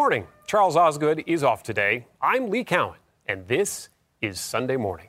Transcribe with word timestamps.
Morning. 0.00 0.26
Charles 0.46 0.76
Osgood 0.76 1.22
is 1.26 1.44
off 1.44 1.62
today. 1.62 2.06
I'm 2.22 2.48
Lee 2.48 2.64
Cowan, 2.64 2.96
and 3.26 3.46
this 3.46 3.90
is 4.22 4.40
Sunday 4.40 4.78
Morning. 4.78 5.08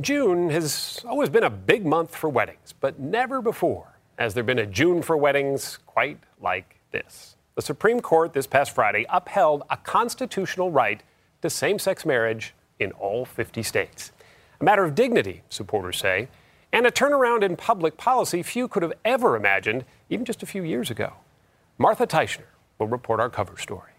June 0.00 0.48
has 0.48 1.04
always 1.06 1.28
been 1.28 1.44
a 1.44 1.50
big 1.50 1.84
month 1.84 2.16
for 2.16 2.30
weddings, 2.30 2.72
but 2.80 2.98
never 2.98 3.42
before 3.42 3.98
has 4.18 4.32
there 4.32 4.42
been 4.42 4.58
a 4.58 4.64
June 4.64 5.02
for 5.02 5.18
weddings 5.18 5.80
quite 5.84 6.18
like 6.40 6.80
this. 6.92 7.36
The 7.56 7.60
Supreme 7.60 8.00
Court 8.00 8.32
this 8.32 8.46
past 8.46 8.74
Friday 8.74 9.04
upheld 9.10 9.64
a 9.68 9.76
constitutional 9.76 10.70
right 10.70 11.02
to 11.42 11.50
same 11.50 11.78
sex 11.78 12.06
marriage 12.06 12.54
in 12.78 12.92
all 12.92 13.26
50 13.26 13.62
states. 13.62 14.12
A 14.62 14.64
matter 14.64 14.82
of 14.82 14.94
dignity, 14.94 15.42
supporters 15.50 15.98
say, 15.98 16.28
and 16.72 16.86
a 16.86 16.90
turnaround 16.90 17.42
in 17.42 17.54
public 17.54 17.98
policy 17.98 18.42
few 18.42 18.66
could 18.66 18.82
have 18.82 18.94
ever 19.04 19.36
imagined 19.36 19.84
even 20.08 20.24
just 20.24 20.42
a 20.42 20.46
few 20.46 20.62
years 20.62 20.90
ago. 20.90 21.12
Martha 21.76 22.06
Teichner 22.06 22.46
will 22.78 22.88
report 22.88 23.20
our 23.20 23.28
cover 23.28 23.58
story. 23.58 23.90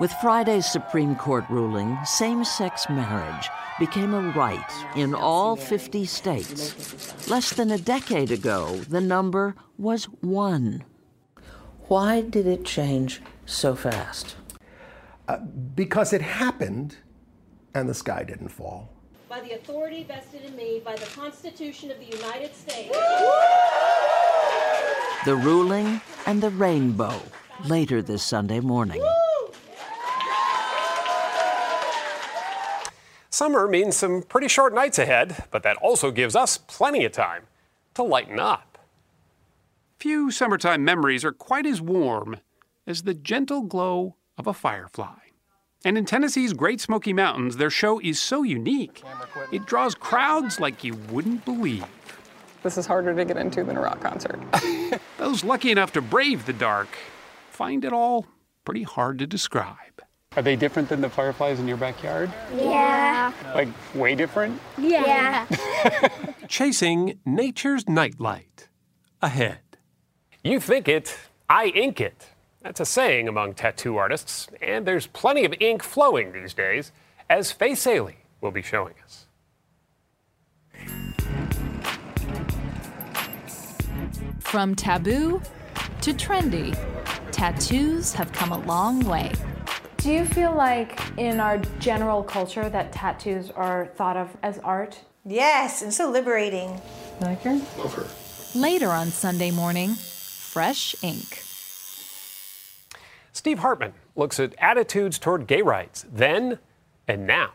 With 0.00 0.12
Friday's 0.12 0.64
Supreme 0.64 1.16
Court 1.16 1.44
ruling, 1.50 1.98
same 2.04 2.44
sex 2.44 2.88
marriage 2.88 3.50
became 3.80 4.14
a 4.14 4.20
right 4.30 4.72
in 4.94 5.12
all 5.12 5.56
50 5.56 6.04
states. 6.04 7.28
Less 7.28 7.52
than 7.52 7.72
a 7.72 7.78
decade 7.78 8.30
ago, 8.30 8.76
the 8.88 9.00
number 9.00 9.56
was 9.76 10.04
one. 10.20 10.84
Why 11.88 12.20
did 12.20 12.46
it 12.46 12.64
change 12.64 13.20
so 13.44 13.74
fast? 13.74 14.36
Uh, 15.26 15.38
because 15.38 16.12
it 16.12 16.22
happened 16.22 16.98
and 17.74 17.88
the 17.88 17.94
sky 17.94 18.22
didn't 18.22 18.50
fall. 18.50 18.90
By 19.28 19.40
the 19.40 19.54
authority 19.54 20.04
vested 20.04 20.44
in 20.44 20.54
me 20.54 20.80
by 20.84 20.94
the 20.94 21.06
Constitution 21.06 21.90
of 21.90 21.98
the 21.98 22.06
United 22.06 22.54
States. 22.54 22.96
The 25.24 25.34
ruling 25.34 26.00
and 26.26 26.40
the 26.40 26.50
rainbow 26.50 27.20
later 27.64 28.00
this 28.00 28.22
Sunday 28.22 28.60
morning. 28.60 29.02
Summer 33.38 33.68
means 33.68 33.94
some 33.96 34.22
pretty 34.22 34.48
short 34.48 34.74
nights 34.74 34.98
ahead, 34.98 35.44
but 35.52 35.62
that 35.62 35.76
also 35.76 36.10
gives 36.10 36.34
us 36.34 36.58
plenty 36.58 37.04
of 37.04 37.12
time 37.12 37.44
to 37.94 38.02
lighten 38.02 38.40
up. 38.40 38.78
Few 40.00 40.32
summertime 40.32 40.84
memories 40.84 41.24
are 41.24 41.30
quite 41.30 41.64
as 41.64 41.80
warm 41.80 42.38
as 42.84 43.02
the 43.02 43.14
gentle 43.14 43.62
glow 43.62 44.16
of 44.36 44.48
a 44.48 44.52
firefly. 44.52 45.20
And 45.84 45.96
in 45.96 46.04
Tennessee's 46.04 46.52
Great 46.52 46.80
Smoky 46.80 47.12
Mountains, 47.12 47.58
their 47.58 47.70
show 47.70 48.00
is 48.00 48.18
so 48.18 48.42
unique, 48.42 49.04
it 49.52 49.66
draws 49.66 49.94
crowds 49.94 50.58
like 50.58 50.82
you 50.82 50.96
wouldn't 51.12 51.44
believe. 51.44 51.86
This 52.64 52.76
is 52.76 52.86
harder 52.86 53.14
to 53.14 53.24
get 53.24 53.36
into 53.36 53.62
than 53.62 53.76
a 53.76 53.80
rock 53.80 54.00
concert. 54.00 54.40
Those 55.16 55.44
lucky 55.44 55.70
enough 55.70 55.92
to 55.92 56.02
brave 56.02 56.44
the 56.44 56.52
dark 56.52 56.88
find 57.50 57.84
it 57.84 57.92
all 57.92 58.26
pretty 58.64 58.82
hard 58.82 59.20
to 59.20 59.28
describe. 59.28 60.02
Are 60.36 60.42
they 60.42 60.56
different 60.56 60.88
than 60.88 61.00
the 61.00 61.08
fireflies 61.08 61.58
in 61.58 61.66
your 61.66 61.78
backyard? 61.78 62.30
Yeah. 62.54 63.32
Like, 63.54 63.68
way 63.94 64.14
different? 64.14 64.60
Yeah. 64.76 65.46
Chasing 66.48 67.18
nature's 67.24 67.88
nightlight. 67.88 68.68
Ahead. 69.22 69.58
You 70.44 70.60
think 70.60 70.86
it, 70.86 71.18
I 71.48 71.66
ink 71.66 72.00
it. 72.00 72.26
That's 72.62 72.78
a 72.78 72.84
saying 72.84 73.26
among 73.26 73.54
tattoo 73.54 73.96
artists, 73.96 74.48
and 74.60 74.86
there's 74.86 75.06
plenty 75.06 75.44
of 75.44 75.54
ink 75.60 75.82
flowing 75.82 76.32
these 76.32 76.52
days, 76.54 76.92
as 77.30 77.50
Faith 77.50 77.78
Salie 77.78 78.18
will 78.40 78.50
be 78.50 78.62
showing 78.62 78.94
us. 79.04 79.26
From 84.40 84.74
taboo 84.74 85.40
to 86.02 86.12
trendy, 86.12 86.76
tattoos 87.32 88.12
have 88.12 88.32
come 88.32 88.52
a 88.52 88.58
long 88.58 89.00
way. 89.00 89.32
Do 89.98 90.12
you 90.12 90.24
feel 90.24 90.54
like 90.54 91.00
in 91.18 91.40
our 91.40 91.58
general 91.80 92.22
culture 92.22 92.68
that 92.68 92.92
tattoos 92.92 93.50
are 93.50 93.86
thought 93.96 94.16
of 94.16 94.36
as 94.44 94.58
art? 94.60 95.00
Yes, 95.24 95.82
and 95.82 95.92
so 95.92 96.08
liberating. 96.08 96.80
Like 97.20 97.42
her? 97.42 97.54
Love 97.76 97.94
her. 97.94 98.06
Later 98.56 98.90
on 98.90 99.08
Sunday 99.08 99.50
morning, 99.50 99.94
fresh 99.94 100.94
ink. 101.02 101.42
Steve 103.32 103.58
Hartman 103.58 103.92
looks 104.14 104.38
at 104.38 104.54
attitudes 104.58 105.18
toward 105.18 105.48
gay 105.48 105.62
rights 105.62 106.06
then 106.12 106.60
and 107.08 107.26
now. 107.26 107.50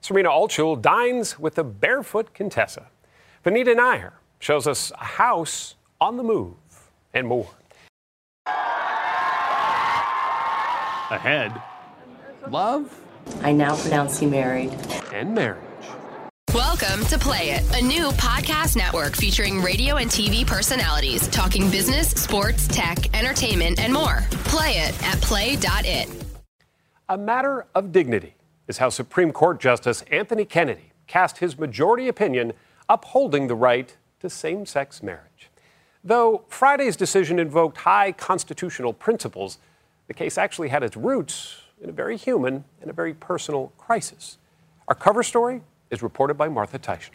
Serena 0.00 0.28
Altschul 0.28 0.82
dines 0.82 1.38
with 1.38 1.54
the 1.54 1.64
barefoot 1.64 2.34
Contessa. 2.34 2.88
Vinita 3.44 3.76
Nair 3.76 4.14
shows 4.40 4.66
us 4.66 4.90
a 5.00 5.04
house 5.04 5.76
on 6.00 6.16
the 6.16 6.24
move 6.24 6.56
and 7.14 7.28
more. 7.28 7.48
Ahead, 11.08 11.62
love 12.50 13.02
I 13.42 13.52
now 13.52 13.76
pronounce 13.76 14.22
you 14.22 14.28
married. 14.28 14.70
and 15.12 15.34
marriage. 15.34 15.62
Welcome 16.54 17.04
to 17.06 17.18
Play 17.18 17.50
It, 17.50 17.64
a 17.76 17.82
new 17.84 18.08
podcast 18.12 18.76
network 18.76 19.16
featuring 19.16 19.60
radio 19.60 19.96
and 19.96 20.08
TV 20.08 20.46
personalities 20.46 21.26
talking 21.28 21.70
business, 21.70 22.10
sports, 22.10 22.68
tech, 22.68 23.14
entertainment, 23.14 23.80
and 23.80 23.92
more. 23.92 24.24
Play 24.44 24.78
it 24.78 25.02
at 25.04 25.20
play.it. 25.20 26.08
A 27.08 27.18
matter 27.18 27.66
of 27.74 27.92
dignity 27.92 28.34
is 28.68 28.78
how 28.78 28.88
Supreme 28.88 29.32
Court 29.32 29.60
Justice 29.60 30.02
Anthony 30.10 30.44
Kennedy 30.44 30.92
cast 31.06 31.38
his 31.38 31.58
majority 31.58 32.08
opinion 32.08 32.52
upholding 32.88 33.48
the 33.48 33.54
right 33.54 33.96
to 34.20 34.30
same 34.30 34.66
sex 34.66 35.02
marriage. 35.02 35.50
Though 36.02 36.44
Friday's 36.48 36.96
decision 36.96 37.38
invoked 37.38 37.78
high 37.78 38.12
constitutional 38.12 38.92
principles, 38.92 39.58
the 40.06 40.14
case 40.14 40.38
actually 40.38 40.68
had 40.68 40.82
its 40.82 40.96
roots 40.96 41.62
in 41.80 41.88
a 41.88 41.92
very 41.92 42.16
human 42.16 42.64
and 42.80 42.90
a 42.90 42.92
very 42.92 43.14
personal 43.14 43.72
crisis. 43.78 44.38
Our 44.88 44.94
cover 44.94 45.22
story 45.22 45.62
is 45.90 46.02
reported 46.02 46.34
by 46.34 46.48
Martha 46.48 46.78
Teichner. 46.78 47.10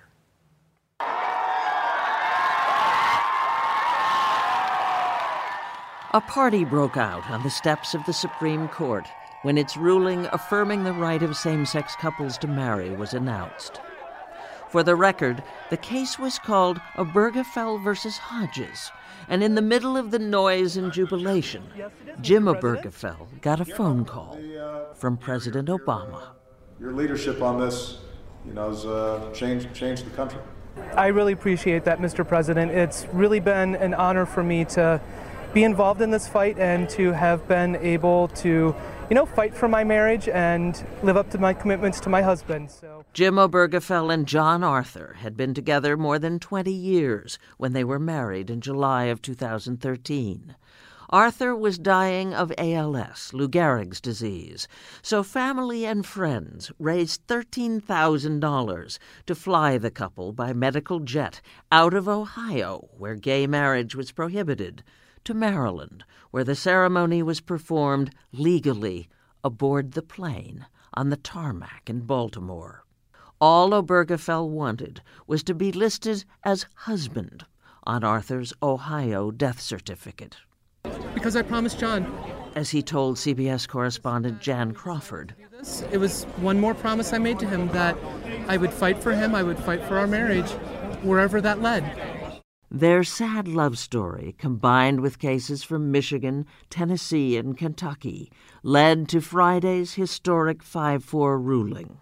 A 6.14 6.20
party 6.20 6.66
broke 6.66 6.98
out 6.98 7.30
on 7.30 7.42
the 7.44 7.50
steps 7.50 7.94
of 7.94 8.06
the 8.06 8.14
Supreme 8.14 8.68
Court 8.68 9.08
when 9.44 9.58
its 9.58 9.78
ruling 9.78 10.28
affirming 10.34 10.84
the 10.84 10.94
right 10.94 11.24
of 11.24 11.38
same 11.38 11.66
sex 11.66 11.96
couples 11.96 12.38
to 12.40 12.48
marry 12.48 12.90
was 12.92 13.14
announced. 13.14 13.80
For 14.72 14.84
the 14.84 14.96
record, 14.96 15.44
the 15.70 15.76
case 15.76 16.18
was 16.18 16.40
called 16.40 16.80
Obergefell 16.96 17.84
versus 17.84 18.18
Hodges, 18.18 18.90
and 19.28 19.44
in 19.44 19.56
the 19.56 19.62
middle 19.62 19.98
of 19.98 20.12
the 20.12 20.20
noise 20.20 20.78
and 20.78 20.94
jubilation, 20.94 21.64
Jim 22.22 22.46
Obergefell 22.46 23.42
got 23.42 23.60
a 23.60 23.66
phone 23.66 24.06
call 24.06 24.40
from 24.96 25.18
President 25.18 25.68
Obama. 25.68 26.22
Your 26.80 26.94
leadership 26.94 27.42
on 27.42 27.60
this, 27.60 27.98
you 28.48 28.54
know, 28.54 28.70
has 28.70 28.86
uh, 28.86 29.30
changed 29.34 29.74
changed 29.74 30.06
the 30.06 30.16
country. 30.16 30.40
I 30.96 31.08
really 31.08 31.34
appreciate 31.34 31.84
that, 31.84 32.00
Mr. 32.00 32.26
President. 32.26 32.72
It's 32.72 33.06
really 33.12 33.42
been 33.42 33.76
an 33.76 33.94
honor 33.94 34.26
for 34.26 34.42
me 34.42 34.64
to 34.66 35.02
be 35.54 35.66
involved 35.66 36.02
in 36.02 36.12
this 36.12 36.30
fight 36.30 36.58
and 36.58 36.90
to 36.92 37.12
have 37.12 37.46
been 37.46 37.76
able 37.76 38.30
to, 38.30 38.74
you 39.12 39.16
know, 39.16 39.26
fight 39.26 39.54
for 39.54 39.68
my 39.68 39.84
marriage 39.84 40.30
and 40.30 40.86
live 41.04 41.18
up 41.18 41.30
to 41.30 41.38
my 41.38 41.54
commitments 41.54 42.00
to 42.00 42.08
my 42.08 42.22
husband. 42.22 42.72
So. 42.72 43.04
Jim 43.12 43.36
Obergefell 43.36 44.10
and 44.10 44.26
John 44.26 44.64
Arthur 44.64 45.18
had 45.20 45.36
been 45.36 45.54
together 45.54 45.98
more 45.98 46.18
than 46.18 46.40
20 46.40 46.72
years 46.72 47.38
when 47.58 47.74
they 47.74 47.84
were 47.84 48.00
married 48.00 48.50
in 48.50 48.62
July 48.62 49.08
of 49.08 49.22
2013. 49.22 50.56
Arthur 51.10 51.54
was 51.54 51.78
dying 51.78 52.34
of 52.34 52.54
ALS, 52.58 53.34
Lou 53.34 53.50
Gehrig's 53.50 54.00
disease, 54.00 54.70
so 55.02 55.24
family 55.24 55.86
and 55.86 56.06
friends 56.06 56.72
raised 56.80 57.28
$13,000 57.28 58.98
to 59.26 59.36
fly 59.36 59.78
the 59.78 59.92
couple 59.92 60.32
by 60.32 60.54
medical 60.54 61.02
jet 61.02 61.42
out 61.70 61.94
of 61.94 62.08
Ohio, 62.08 62.88
where 62.98 63.16
gay 63.16 63.46
marriage 63.46 63.94
was 63.94 64.14
prohibited, 64.14 64.86
to 65.26 65.34
Maryland, 65.34 66.04
where 66.32 66.44
the 66.44 66.56
ceremony 66.56 67.22
was 67.22 67.42
performed 67.42 68.12
legally 68.32 69.10
aboard 69.44 69.92
the 69.92 70.02
plane 70.02 70.66
on 70.94 71.10
the 71.10 71.18
tarmac 71.18 71.90
in 71.90 72.02
Baltimore. 72.02 72.84
All 73.40 73.72
Obergefell 73.72 74.48
wanted 74.48 75.02
was 75.26 75.44
to 75.44 75.54
be 75.54 75.72
listed 75.72 76.26
as 76.44 76.68
husband 76.76 77.46
on 77.84 78.04
Arthur's 78.04 78.54
Ohio 78.62 79.32
death 79.32 79.60
certificate. 79.60 80.38
Because 81.14 81.36
I 81.36 81.42
promised 81.42 81.80
John. 81.80 82.06
As 82.54 82.70
he 82.70 82.82
told 82.82 83.16
CBS 83.16 83.68
correspondent 83.68 84.42
Jan 84.42 84.74
Crawford, 84.74 85.36
It 85.92 85.98
was 85.98 86.24
one 86.38 86.60
more 86.60 86.74
promise 86.74 87.14
I 87.14 87.18
made 87.18 87.40
to 87.40 87.48
him 87.48 87.68
that 87.70 87.98
I 88.48 88.58
would 88.58 88.74
fight 88.74 89.02
for 89.02 89.14
him, 89.14 89.34
I 89.34 89.44
would 89.44 89.58
fight 89.60 89.84
for 89.86 89.98
our 89.98 90.08
marriage, 90.08 90.50
wherever 91.02 91.40
that 91.42 91.62
led. 91.62 92.21
Their 92.74 93.04
sad 93.04 93.50
love 93.50 93.78
story, 93.78 94.34
combined 94.38 95.02
with 95.02 95.20
cases 95.20 95.62
from 95.62 95.92
Michigan, 95.92 96.46
Tennessee, 96.70 97.36
and 97.36 97.58
Kentucky, 97.58 98.32
led 98.64 99.10
to 99.10 99.20
Friday's 99.20 99.96
historic 99.96 100.64
5 100.64 101.04
4 101.04 101.38
ruling, 101.38 101.98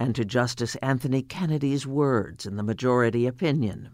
and 0.00 0.12
to 0.16 0.24
Justice 0.24 0.74
Anthony 0.82 1.22
Kennedy's 1.22 1.86
words 1.86 2.46
in 2.46 2.56
the 2.56 2.64
majority 2.64 3.28
opinion. 3.28 3.90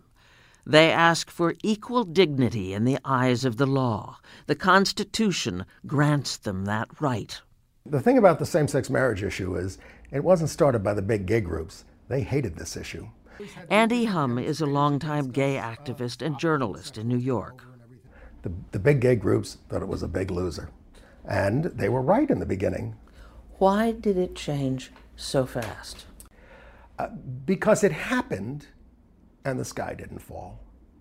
They 0.64 0.90
ask 0.90 1.30
for 1.30 1.56
equal 1.62 2.04
dignity 2.04 2.72
in 2.72 2.84
the 2.84 2.98
eyes 3.04 3.44
of 3.44 3.58
the 3.58 3.66
law. 3.66 4.16
The 4.46 4.56
Constitution 4.56 5.66
grants 5.86 6.38
them 6.38 6.64
that 6.64 7.02
right. 7.02 7.38
The 7.84 8.00
thing 8.00 8.16
about 8.16 8.38
the 8.38 8.46
same 8.46 8.66
sex 8.66 8.88
marriage 8.88 9.22
issue 9.22 9.56
is 9.56 9.76
it 10.10 10.24
wasn't 10.24 10.48
started 10.48 10.82
by 10.82 10.94
the 10.94 11.02
big 11.02 11.26
gay 11.26 11.42
groups. 11.42 11.84
They 12.08 12.22
hated 12.22 12.56
this 12.56 12.78
issue. 12.78 13.08
Andy 13.70 14.04
Humm 14.04 14.38
is 14.38 14.60
a 14.60 14.66
longtime 14.66 15.30
gay 15.30 15.56
activist 15.56 16.24
and 16.24 16.38
journalist 16.38 16.98
in 16.98 17.08
New 17.08 17.18
York. 17.18 17.64
The, 18.42 18.52
the 18.72 18.78
big 18.78 19.00
gay 19.00 19.16
groups 19.16 19.58
thought 19.68 19.82
it 19.82 19.88
was 19.88 20.02
a 20.02 20.08
big 20.08 20.30
loser. 20.30 20.70
And 21.24 21.64
they 21.64 21.88
were 21.88 22.02
right 22.02 22.28
in 22.28 22.40
the 22.40 22.46
beginning. 22.46 22.96
Why 23.58 23.92
did 23.92 24.16
it 24.16 24.34
change 24.34 24.90
so 25.16 25.46
fast? 25.46 26.06
Uh, 26.98 27.08
because 27.46 27.84
it 27.84 27.92
happened 27.92 28.66
and 29.44 29.58
the 29.58 29.64
sky 29.64 29.94
didn't 29.94 30.18
fall. 30.18 30.60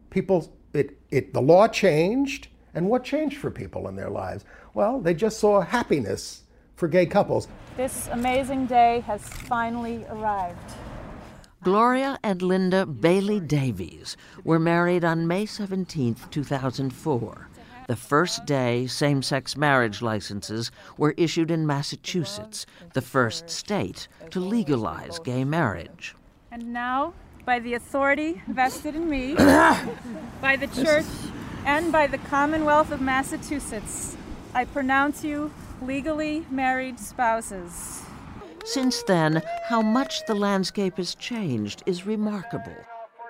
People, 0.10 0.54
it, 0.74 1.00
it, 1.10 1.34
the 1.34 1.42
law 1.42 1.68
changed, 1.68 2.48
and 2.74 2.88
what 2.88 3.04
changed 3.04 3.38
for 3.38 3.52
people 3.52 3.88
in 3.88 3.96
their 3.96 4.10
lives? 4.10 4.46
Well, 4.74 5.00
they 5.00 5.14
just 5.14 5.40
saw 5.40 5.62
happiness 5.62 6.44
for 6.76 6.88
gay 6.88 7.06
couples. 7.06 7.48
This 7.78 8.10
amazing 8.12 8.66
day 8.66 9.02
has 9.02 9.22
finally 9.22 10.06
arrived. 10.10 10.72
Gloria 11.64 12.18
and 12.24 12.42
Linda 12.42 12.88
Bailey 12.88 13.40
Davies 13.40 14.18
were 14.44 14.58
married 14.58 15.06
on 15.06 15.28
May 15.28 15.46
17, 15.46 16.16
2004. 16.32 17.48
The 17.88 17.96
first 17.96 18.46
day 18.48 18.88
same 18.88 19.22
sex 19.22 19.56
marriage 19.56 20.02
licenses 20.02 20.72
were 20.98 21.14
issued 21.18 21.52
in 21.52 21.68
Massachusetts, 21.68 22.66
the 22.94 23.02
first 23.02 23.48
state 23.48 24.08
to 24.32 24.40
legalize 24.40 25.20
gay 25.20 25.44
marriage. 25.44 26.16
And 26.52 26.74
now, 26.74 27.14
by 27.46 27.60
the 27.60 27.76
authority 27.76 28.42
vested 28.48 28.96
in 28.96 29.08
me, 29.08 29.36
by 29.36 30.58
the 30.60 30.70
church, 30.84 31.06
and 31.64 31.92
by 31.92 32.08
the 32.08 32.18
Commonwealth 32.18 32.90
of 32.90 33.02
Massachusetts, 33.02 34.18
I 34.56 34.66
pronounce 34.66 35.24
you 35.24 35.54
legally 35.80 36.44
married 36.50 37.00
spouses. 37.00 38.02
Since 38.64 39.04
then, 39.04 39.42
how 39.66 39.82
much 39.82 40.26
the 40.26 40.36
landscape 40.36 40.98
has 40.98 41.16
changed 41.16 41.82
is 41.86 42.06
remarkable, 42.06 42.76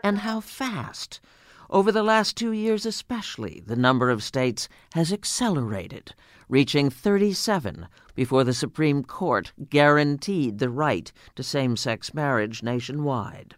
and 0.03 0.19
how 0.19 0.41
fast. 0.41 1.21
Over 1.69 1.91
the 1.91 2.03
last 2.03 2.35
two 2.35 2.51
years, 2.51 2.85
especially, 2.85 3.63
the 3.65 3.77
number 3.77 4.09
of 4.09 4.23
states 4.23 4.67
has 4.93 5.13
accelerated, 5.13 6.13
reaching 6.49 6.89
37 6.89 7.87
before 8.13 8.43
the 8.43 8.53
Supreme 8.53 9.03
Court 9.03 9.53
guaranteed 9.69 10.59
the 10.59 10.69
right 10.69 11.11
to 11.35 11.43
same 11.43 11.77
sex 11.77 12.13
marriage 12.13 12.61
nationwide. 12.61 13.55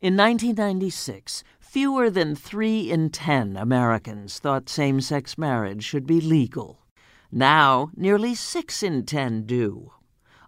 In 0.00 0.16
1996, 0.16 1.44
fewer 1.60 2.08
than 2.08 2.34
three 2.34 2.90
in 2.90 3.10
ten 3.10 3.58
Americans 3.58 4.38
thought 4.38 4.70
same 4.70 5.02
sex 5.02 5.36
marriage 5.36 5.84
should 5.84 6.06
be 6.06 6.20
legal. 6.20 6.80
Now, 7.30 7.90
nearly 7.94 8.34
six 8.34 8.82
in 8.82 9.04
ten 9.04 9.42
do. 9.42 9.92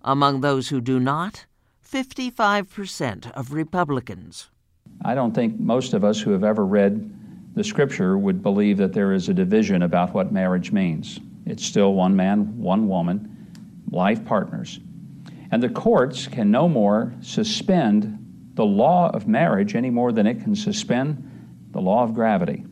Among 0.08 0.40
those 0.40 0.68
who 0.68 0.80
do 0.80 1.00
not, 1.00 1.46
55% 1.84 3.32
of 3.32 3.52
Republicans. 3.52 4.48
I 5.04 5.16
don't 5.16 5.34
think 5.34 5.58
most 5.58 5.94
of 5.94 6.04
us 6.04 6.20
who 6.20 6.30
have 6.30 6.44
ever 6.44 6.64
read 6.64 7.12
the 7.56 7.64
scripture 7.64 8.16
would 8.16 8.40
believe 8.40 8.76
that 8.76 8.92
there 8.92 9.12
is 9.12 9.28
a 9.28 9.34
division 9.34 9.82
about 9.82 10.14
what 10.14 10.30
marriage 10.30 10.70
means. 10.70 11.18
It's 11.44 11.64
still 11.64 11.94
one 11.94 12.14
man, 12.14 12.56
one 12.56 12.86
woman, 12.86 13.48
life 13.90 14.24
partners. 14.24 14.78
And 15.50 15.60
the 15.60 15.70
courts 15.70 16.28
can 16.28 16.52
no 16.52 16.68
more 16.68 17.12
suspend 17.20 18.52
the 18.54 18.64
law 18.64 19.10
of 19.10 19.26
marriage 19.26 19.74
any 19.74 19.90
more 19.90 20.12
than 20.12 20.28
it 20.28 20.40
can 20.40 20.54
suspend 20.54 21.68
the 21.72 21.80
law 21.80 22.04
of 22.04 22.14
gravity. 22.14 22.64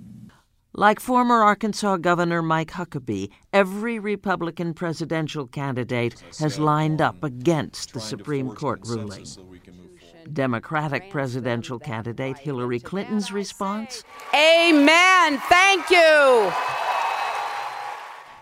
Like 0.77 0.99
former 0.99 1.41
Arkansas 1.41 1.99
Governor 1.99 2.43
Mike 2.43 2.73
Huckabee, 2.73 3.31
every 3.53 4.01
Republican 4.01 4.75
presidential 4.75 5.47
candidate 5.47 6.21
has 6.41 6.59
lined 6.59 7.01
up 7.01 7.23
against 7.23 7.93
the 7.93 8.01
Supreme 8.01 8.51
Court 8.51 8.81
ruling. 8.85 9.25
Democratic 10.33 11.11
presidential 11.11 11.79
candidate 11.79 12.39
Hillary 12.39 12.81
Clinton's 12.81 13.31
response 13.31 14.03
Amen. 14.35 15.39
Thank 15.49 15.91
you. 15.91 16.53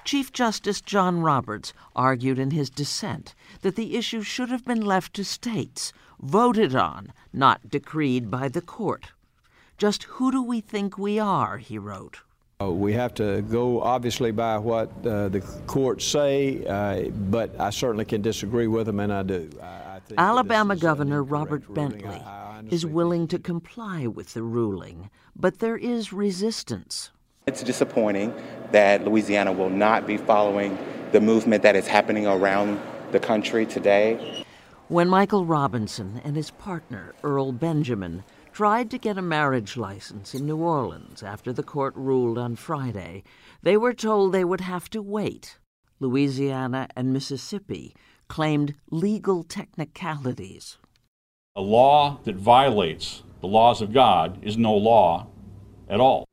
Chief 0.04 0.32
Justice 0.32 0.80
John 0.80 1.20
Roberts 1.20 1.74
argued 1.94 2.38
in 2.38 2.52
his 2.52 2.70
dissent 2.70 3.34
that 3.60 3.76
the 3.76 3.94
issue 3.94 4.22
should 4.22 4.48
have 4.48 4.64
been 4.64 4.80
left 4.80 5.12
to 5.14 5.24
states, 5.24 5.92
voted 6.18 6.74
on, 6.74 7.12
not 7.30 7.68
decreed 7.68 8.30
by 8.30 8.48
the 8.48 8.62
court. 8.62 9.08
Just 9.82 10.04
who 10.04 10.30
do 10.30 10.40
we 10.44 10.60
think 10.60 10.96
we 10.96 11.18
are, 11.18 11.58
he 11.58 11.76
wrote. 11.76 12.20
Uh, 12.60 12.70
we 12.70 12.92
have 12.92 13.12
to 13.14 13.42
go 13.42 13.82
obviously 13.82 14.30
by 14.30 14.56
what 14.56 14.88
uh, 15.04 15.28
the 15.28 15.40
courts 15.66 16.04
say, 16.04 16.64
uh, 16.66 17.10
but 17.10 17.60
I 17.60 17.70
certainly 17.70 18.04
can 18.04 18.22
disagree 18.22 18.68
with 18.68 18.86
them, 18.86 19.00
and 19.00 19.12
I 19.12 19.24
do. 19.24 19.50
I, 19.60 19.66
I 19.66 20.00
Alabama 20.16 20.76
Governor 20.76 21.24
Robert 21.24 21.64
Bentley 21.74 22.04
I, 22.04 22.60
I 22.60 22.62
is 22.70 22.86
willing 22.86 23.26
to 23.26 23.40
comply 23.40 24.06
with 24.06 24.34
the 24.34 24.44
ruling, 24.44 25.10
but 25.34 25.58
there 25.58 25.76
is 25.76 26.12
resistance. 26.12 27.10
It's 27.48 27.64
disappointing 27.64 28.32
that 28.70 29.04
Louisiana 29.04 29.50
will 29.50 29.68
not 29.68 30.06
be 30.06 30.16
following 30.16 30.78
the 31.10 31.20
movement 31.20 31.64
that 31.64 31.74
is 31.74 31.88
happening 31.88 32.28
around 32.28 32.80
the 33.10 33.18
country 33.18 33.66
today. 33.66 34.44
When 34.86 35.08
Michael 35.08 35.44
Robinson 35.44 36.20
and 36.22 36.36
his 36.36 36.52
partner, 36.52 37.14
Earl 37.24 37.50
Benjamin, 37.50 38.22
tried 38.52 38.90
to 38.90 38.98
get 38.98 39.16
a 39.16 39.22
marriage 39.22 39.76
license 39.76 40.34
in 40.34 40.46
New 40.46 40.58
Orleans 40.58 41.22
after 41.22 41.52
the 41.52 41.62
court 41.62 41.94
ruled 41.96 42.36
on 42.36 42.54
Friday, 42.54 43.24
they 43.62 43.76
were 43.76 43.94
told 43.94 44.32
they 44.32 44.44
would 44.44 44.60
have 44.60 44.90
to 44.90 45.00
wait. 45.00 45.58
Louisiana 46.00 46.88
and 46.94 47.12
Mississippi 47.12 47.94
claimed 48.28 48.74
legal 48.90 49.42
technicalities. 49.42 50.76
A 51.56 51.62
law 51.62 52.18
that 52.24 52.36
violates 52.36 53.22
the 53.40 53.46
laws 53.46 53.80
of 53.80 53.92
God 53.92 54.38
is 54.42 54.58
no 54.58 54.74
law 54.74 55.28
at 55.88 56.00
all. 56.00 56.26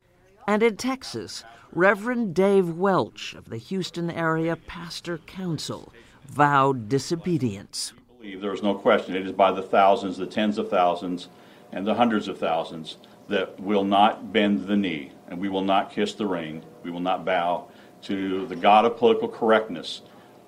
And 0.48 0.62
in 0.62 0.78
Texas, 0.78 1.44
Reverend 1.72 2.34
Dave 2.34 2.70
Welch 2.70 3.34
of 3.34 3.50
the 3.50 3.58
Houston 3.58 4.10
Area 4.10 4.56
Pastor 4.56 5.20
Council 5.20 5.94
vowed 6.26 6.90
disobedience. 6.90 7.94
There 8.22 8.54
is 8.54 8.64
no 8.64 8.76
question. 8.76 9.16
It 9.16 9.26
is 9.26 9.32
by 9.32 9.52
the 9.52 9.62
thousands, 9.62 10.18
the 10.18 10.26
tens 10.26 10.58
of 10.58 10.70
thousands, 10.70 11.30
and 11.72 11.86
the 11.86 11.96
hundreds 11.96 12.28
of 12.28 12.38
thousands 12.38 12.98
that 13.28 13.60
will 13.60 13.84
not 13.84 14.34
bend 14.34 14.68
the 14.68 14.76
knee 14.76 15.12
and 15.28 15.40
we 15.40 15.50
will 15.50 15.64
not 15.64 15.92
kiss 15.92 16.14
the 16.14 16.26
ring. 16.26 16.64
We 16.84 16.92
will 16.92 17.00
not 17.00 17.26
bow 17.26 17.70
to 18.04 18.48
the 18.48 18.56
God 18.56 18.86
of 18.86 18.98
political 18.98 19.28
correctness 19.28 20.02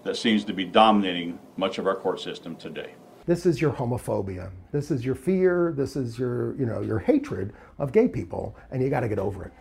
that 0.04 0.18
seems 0.18 0.44
to 0.46 0.54
be 0.54 0.66
dominating 0.66 1.38
much 1.58 1.78
of 1.78 1.86
our 1.86 1.96
court 1.96 2.20
system 2.20 2.56
today. 2.56 2.94
This 3.28 3.46
is 3.46 3.62
your 3.62 3.72
homophobia. 3.72 4.50
This 4.72 4.90
is 4.90 5.06
your 5.06 5.14
fear. 5.14 5.74
This 5.78 5.96
is 5.96 6.18
your, 6.18 6.56
you 6.56 6.66
know, 6.66 6.82
your 6.82 6.98
hatred 6.98 7.54
of 7.78 7.92
gay 7.92 8.08
people, 8.08 8.58
and 8.72 8.82
you 8.82 8.90
got 8.90 9.02
to 9.02 9.10
get 9.10 9.20
over 9.20 9.46
it. 9.46 9.52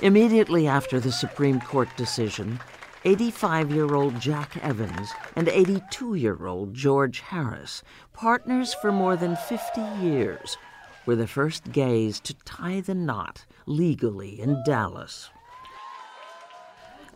Immediately 0.00 0.68
after 0.68 1.00
the 1.00 1.10
Supreme 1.10 1.60
Court 1.60 1.88
decision, 1.96 2.60
85 3.06 3.70
year 3.70 3.94
old 3.94 4.18
Jack 4.18 4.56
Evans 4.64 5.12
and 5.36 5.48
82 5.48 6.16
year 6.16 6.44
old 6.44 6.74
George 6.74 7.20
Harris, 7.20 7.84
partners 8.12 8.74
for 8.74 8.90
more 8.90 9.14
than 9.14 9.36
50 9.36 9.80
years, 10.02 10.58
were 11.06 11.14
the 11.14 11.28
first 11.28 11.70
gays 11.70 12.18
to 12.18 12.34
tie 12.44 12.80
the 12.80 12.96
knot 12.96 13.46
legally 13.64 14.40
in 14.40 14.60
Dallas. 14.64 15.30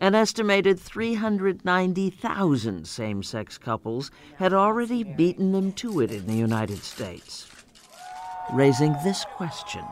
An 0.01 0.15
estimated 0.15 0.79
390,000 0.79 2.87
same 2.87 3.25
sex 3.25 3.59
couples 3.59 4.13
had 4.37 4.53
already 4.53 5.03
beaten 5.03 5.51
them 5.51 5.73
to 5.73 6.01
it 6.01 6.13
in 6.13 6.29
the 6.29 6.37
United 6.37 6.85
States. 6.85 7.49
Raising 8.53 8.93
this 9.03 9.25
question 9.35 9.85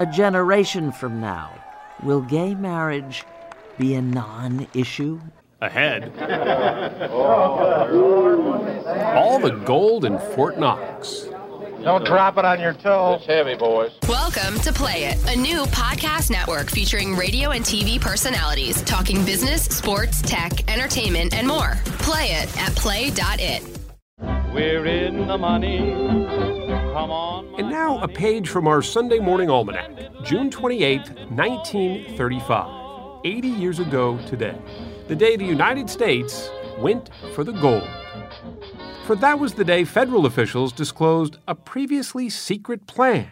a 0.00 0.06
generation 0.06 0.90
from 0.90 1.20
now, 1.20 1.52
will 2.02 2.22
gay 2.22 2.54
marriage 2.54 3.26
be 3.82 3.94
a 3.96 4.02
non 4.02 4.68
issue? 4.74 5.20
Ahead. 5.60 6.12
All 9.16 9.40
the 9.40 9.50
gold 9.64 10.04
in 10.04 10.20
Fort 10.36 10.56
Knox. 10.56 11.26
Don't 11.82 12.04
drop 12.04 12.38
it 12.38 12.44
on 12.44 12.60
your 12.60 12.74
toe. 12.74 13.14
It's 13.14 13.26
heavy, 13.26 13.56
boys. 13.56 13.90
Welcome 14.08 14.60
to 14.60 14.72
Play 14.72 15.06
It, 15.06 15.18
a 15.28 15.36
new 15.36 15.64
podcast 15.64 16.30
network 16.30 16.70
featuring 16.70 17.16
radio 17.16 17.50
and 17.50 17.64
TV 17.64 18.00
personalities 18.00 18.80
talking 18.82 19.24
business, 19.24 19.64
sports, 19.64 20.22
tech, 20.22 20.70
entertainment, 20.70 21.34
and 21.34 21.48
more. 21.48 21.72
Play 21.98 22.26
it 22.26 22.56
at 22.62 22.76
play.it. 22.76 23.64
We're 24.54 24.86
in 24.86 25.26
the 25.26 25.38
money. 25.38 25.90
Come 26.92 27.10
on. 27.10 27.58
And 27.58 27.68
now 27.68 28.00
a 28.00 28.06
page 28.06 28.48
from 28.48 28.68
our 28.68 28.80
Sunday 28.80 29.18
morning 29.18 29.50
almanac, 29.50 30.22
June 30.22 30.52
28, 30.52 30.98
1935. 31.32 32.81
80 33.24 33.48
years 33.48 33.78
ago 33.78 34.18
today, 34.26 34.58
the 35.08 35.16
day 35.16 35.36
the 35.36 35.44
United 35.44 35.88
States 35.88 36.50
went 36.78 37.10
for 37.34 37.44
the 37.44 37.52
gold 37.52 37.88
for 39.04 39.16
that 39.16 39.40
was 39.40 39.54
the 39.54 39.64
day 39.64 39.84
federal 39.84 40.26
officials 40.26 40.72
disclosed 40.72 41.36
a 41.48 41.56
previously 41.56 42.30
secret 42.30 42.86
plan 42.86 43.28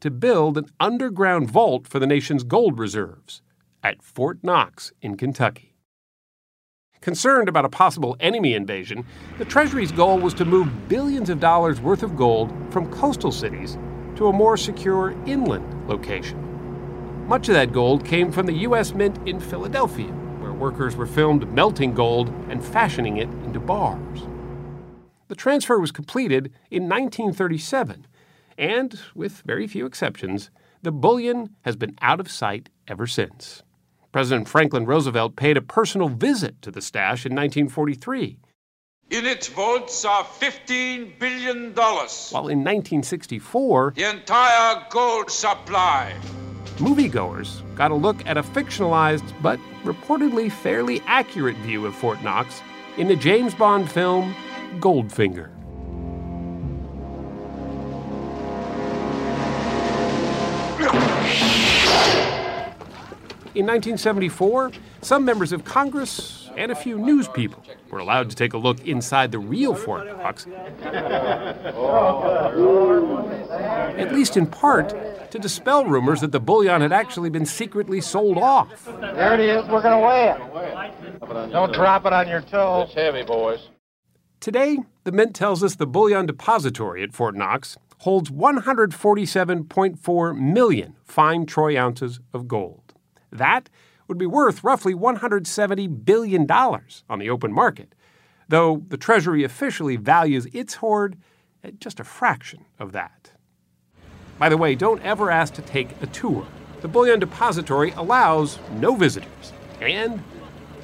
to 0.00 0.10
build 0.10 0.56
an 0.56 0.64
underground 0.80 1.50
vault 1.50 1.86
for 1.86 1.98
the 1.98 2.06
nation's 2.06 2.42
gold 2.42 2.78
reserves 2.78 3.42
at 3.82 4.02
Fort 4.02 4.38
Knox 4.42 4.92
in 5.02 5.18
Kentucky. 5.18 5.76
Concerned 7.02 7.50
about 7.50 7.66
a 7.66 7.68
possible 7.68 8.16
enemy 8.18 8.54
invasion, 8.54 9.04
the 9.36 9.44
Treasury's 9.44 9.92
goal 9.92 10.18
was 10.18 10.32
to 10.34 10.46
move 10.46 10.88
billions 10.88 11.28
of 11.28 11.38
dollars 11.38 11.82
worth 11.82 12.02
of 12.02 12.16
gold 12.16 12.50
from 12.70 12.90
coastal 12.90 13.30
cities 13.30 13.76
to 14.16 14.28
a 14.28 14.32
more 14.32 14.56
secure 14.56 15.14
inland 15.26 15.86
location. 15.86 16.49
Much 17.30 17.48
of 17.48 17.54
that 17.54 17.72
gold 17.72 18.04
came 18.04 18.32
from 18.32 18.44
the 18.44 18.62
U.S. 18.66 18.92
Mint 18.92 19.16
in 19.24 19.38
Philadelphia, 19.38 20.10
where 20.40 20.52
workers 20.52 20.96
were 20.96 21.06
filmed 21.06 21.48
melting 21.52 21.94
gold 21.94 22.28
and 22.48 22.60
fashioning 22.60 23.18
it 23.18 23.28
into 23.44 23.60
bars. 23.60 24.26
The 25.28 25.36
transfer 25.36 25.78
was 25.78 25.92
completed 25.92 26.52
in 26.72 26.88
1937, 26.88 28.08
and, 28.58 28.98
with 29.14 29.42
very 29.46 29.68
few 29.68 29.86
exceptions, 29.86 30.50
the 30.82 30.90
bullion 30.90 31.54
has 31.60 31.76
been 31.76 31.96
out 32.00 32.18
of 32.18 32.28
sight 32.28 32.68
ever 32.88 33.06
since. 33.06 33.62
President 34.10 34.48
Franklin 34.48 34.84
Roosevelt 34.84 35.36
paid 35.36 35.56
a 35.56 35.62
personal 35.62 36.08
visit 36.08 36.60
to 36.62 36.72
the 36.72 36.82
stash 36.82 37.24
in 37.24 37.30
1943. 37.30 38.38
In 39.10 39.24
its 39.24 39.46
vaults 39.46 40.04
are 40.04 40.24
$15 40.24 41.16
billion. 41.20 41.74
While 41.74 42.48
in 42.48 42.64
1964, 42.64 43.92
the 43.94 44.10
entire 44.10 44.84
gold 44.90 45.30
supply. 45.30 46.16
Moviegoers 46.80 47.62
got 47.76 47.90
a 47.90 47.94
look 47.94 48.26
at 48.26 48.38
a 48.38 48.42
fictionalized 48.42 49.34
but 49.42 49.60
reportedly 49.84 50.50
fairly 50.50 51.02
accurate 51.06 51.56
view 51.58 51.84
of 51.84 51.94
Fort 51.94 52.22
Knox 52.22 52.62
in 52.96 53.06
the 53.06 53.16
James 53.16 53.54
Bond 53.54 53.90
film 53.90 54.34
Goldfinger. 54.78 55.59
In 63.52 63.66
1974, 63.66 64.70
some 65.02 65.24
members 65.24 65.50
of 65.52 65.64
Congress 65.64 66.48
and 66.56 66.70
a 66.70 66.76
few 66.76 66.96
news 66.98 67.26
people 67.26 67.64
were 67.90 67.98
allowed 67.98 68.30
to 68.30 68.36
take 68.36 68.52
a 68.52 68.58
look 68.58 68.86
inside 68.86 69.32
the 69.32 69.40
real 69.40 69.74
Fort 69.74 70.06
Knox, 70.06 70.46
at 73.96 74.12
least 74.12 74.36
in 74.36 74.46
part 74.46 74.94
to 75.32 75.38
dispel 75.40 75.84
rumors 75.84 76.20
that 76.20 76.30
the 76.30 76.38
bullion 76.38 76.80
had 76.80 76.92
actually 76.92 77.28
been 77.28 77.44
secretly 77.44 78.00
sold 78.00 78.38
off. 78.38 78.84
There 78.84 79.34
it 79.34 79.40
is. 79.40 79.66
We're 79.68 79.82
going 79.82 80.00
to 80.00 80.06
weigh 80.06 80.30
it. 80.30 80.38
Don't 81.50 81.72
drop 81.72 82.06
it 82.06 82.12
on 82.12 82.28
your 82.28 82.42
toe. 82.42 82.82
It's 82.82 82.94
heavy, 82.94 83.24
boys. 83.24 83.68
Today, 84.38 84.78
the 85.02 85.10
Mint 85.10 85.34
tells 85.34 85.64
us 85.64 85.74
the 85.74 85.88
bullion 85.88 86.26
depository 86.26 87.02
at 87.02 87.12
Fort 87.12 87.34
Knox 87.34 87.76
holds 87.98 88.30
147.4 88.30 90.38
million 90.38 90.94
fine 91.04 91.46
troy 91.46 91.76
ounces 91.78 92.20
of 92.32 92.46
gold. 92.46 92.89
That 93.30 93.68
would 94.08 94.18
be 94.18 94.26
worth 94.26 94.64
roughly 94.64 94.94
$170 94.94 96.04
billion 96.04 96.50
on 96.50 97.18
the 97.18 97.30
open 97.30 97.52
market, 97.52 97.94
though 98.48 98.82
the 98.88 98.96
Treasury 98.96 99.44
officially 99.44 99.96
values 99.96 100.46
its 100.52 100.74
hoard 100.74 101.16
at 101.62 101.78
just 101.78 102.00
a 102.00 102.04
fraction 102.04 102.64
of 102.78 102.92
that. 102.92 103.32
By 104.38 104.48
the 104.48 104.56
way, 104.56 104.74
don't 104.74 105.02
ever 105.02 105.30
ask 105.30 105.54
to 105.54 105.62
take 105.62 105.90
a 106.02 106.06
tour. 106.06 106.46
The 106.80 106.88
Bullion 106.88 107.20
Depository 107.20 107.90
allows 107.92 108.58
no 108.72 108.94
visitors 108.94 109.52
and 109.80 110.22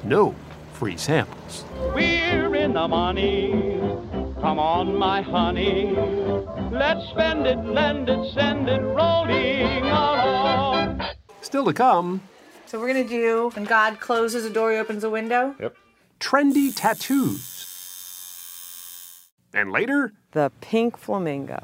no 0.03 0.35
free 0.73 0.95
samples. 0.95 1.65
We're 1.95 2.53
in 2.55 2.73
the 2.73 2.87
money. 2.87 3.79
Come 4.39 4.59
on, 4.59 4.95
my 4.95 5.21
honey. 5.21 5.95
Let's 6.71 7.09
spend 7.09 7.47
it, 7.47 7.57
lend 7.65 8.07
it, 8.07 8.33
send 8.33 8.69
it, 8.69 8.79
rolling 8.79 9.83
along. 9.83 11.01
Still 11.41 11.65
to 11.65 11.73
come. 11.73 12.21
So 12.67 12.77
we're 12.81 12.87
gonna 12.87 13.07
do 13.07 13.49
when 13.53 13.63
God 13.63 14.01
closes 14.01 14.43
a 14.43 14.49
door, 14.49 14.73
he 14.73 14.77
opens 14.77 15.05
a 15.05 15.09
window. 15.09 15.55
Yep. 15.57 15.77
Trendy 16.19 16.75
tattoos. 16.75 17.65
And 19.53 19.71
later, 19.71 20.11
the 20.33 20.51
pink 20.59 20.97
flamingo. 20.97 21.59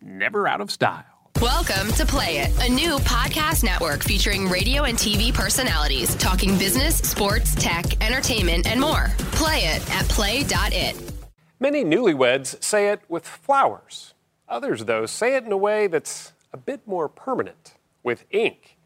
Never 0.00 0.48
out 0.48 0.62
of 0.62 0.70
style. 0.70 1.04
Welcome 1.42 1.92
to 1.96 2.06
Play 2.06 2.38
It, 2.38 2.66
a 2.66 2.72
new 2.72 2.96
podcast 3.00 3.62
network 3.62 4.02
featuring 4.02 4.48
radio 4.48 4.84
and 4.84 4.96
TV 4.96 5.34
personalities 5.34 6.14
talking 6.16 6.56
business, 6.56 6.96
sports, 6.96 7.54
tech, 7.54 8.02
entertainment, 8.02 8.66
and 8.66 8.80
more. 8.80 9.08
Play 9.32 9.58
it 9.64 9.94
at 9.94 10.08
play.it. 10.08 11.12
Many 11.60 11.84
newlyweds 11.84 12.64
say 12.64 12.88
it 12.88 13.02
with 13.06 13.28
flowers. 13.28 14.14
Others, 14.48 14.86
though, 14.86 15.04
say 15.04 15.36
it 15.36 15.44
in 15.44 15.52
a 15.52 15.58
way 15.58 15.88
that's 15.88 16.32
a 16.54 16.56
bit 16.56 16.86
more 16.86 17.10
permanent, 17.10 17.74
with 18.02 18.24
ink. 18.30 18.78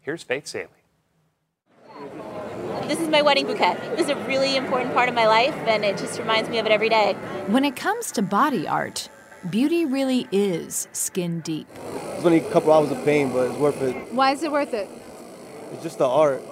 Here's 0.00 0.22
Faith 0.22 0.46
Salie. 0.46 0.83
This 2.86 3.00
is 3.00 3.08
my 3.08 3.22
wedding 3.22 3.46
bouquet. 3.46 3.78
It 3.92 3.96
was 3.96 4.10
a 4.10 4.16
really 4.26 4.56
important 4.56 4.92
part 4.92 5.08
of 5.08 5.14
my 5.14 5.26
life, 5.26 5.54
and 5.66 5.84
it 5.86 5.96
just 5.96 6.18
reminds 6.18 6.50
me 6.50 6.58
of 6.58 6.66
it 6.66 6.72
every 6.72 6.90
day. 6.90 7.14
When 7.46 7.64
it 7.64 7.76
comes 7.76 8.12
to 8.12 8.20
body 8.20 8.68
art, 8.68 9.08
beauty 9.48 9.86
really 9.86 10.28
is 10.30 10.86
skin 10.92 11.40
deep. 11.40 11.66
It's 12.16 12.24
only 12.26 12.46
a 12.46 12.50
couple 12.50 12.72
hours 12.72 12.90
of 12.90 13.02
pain, 13.02 13.32
but 13.32 13.50
it's 13.50 13.58
worth 13.58 13.80
it. 13.80 14.12
Why 14.12 14.32
is 14.32 14.42
it 14.42 14.52
worth 14.52 14.74
it? 14.74 14.90
It's 15.72 15.82
just 15.82 15.96
the 15.96 16.06
art. 16.06 16.42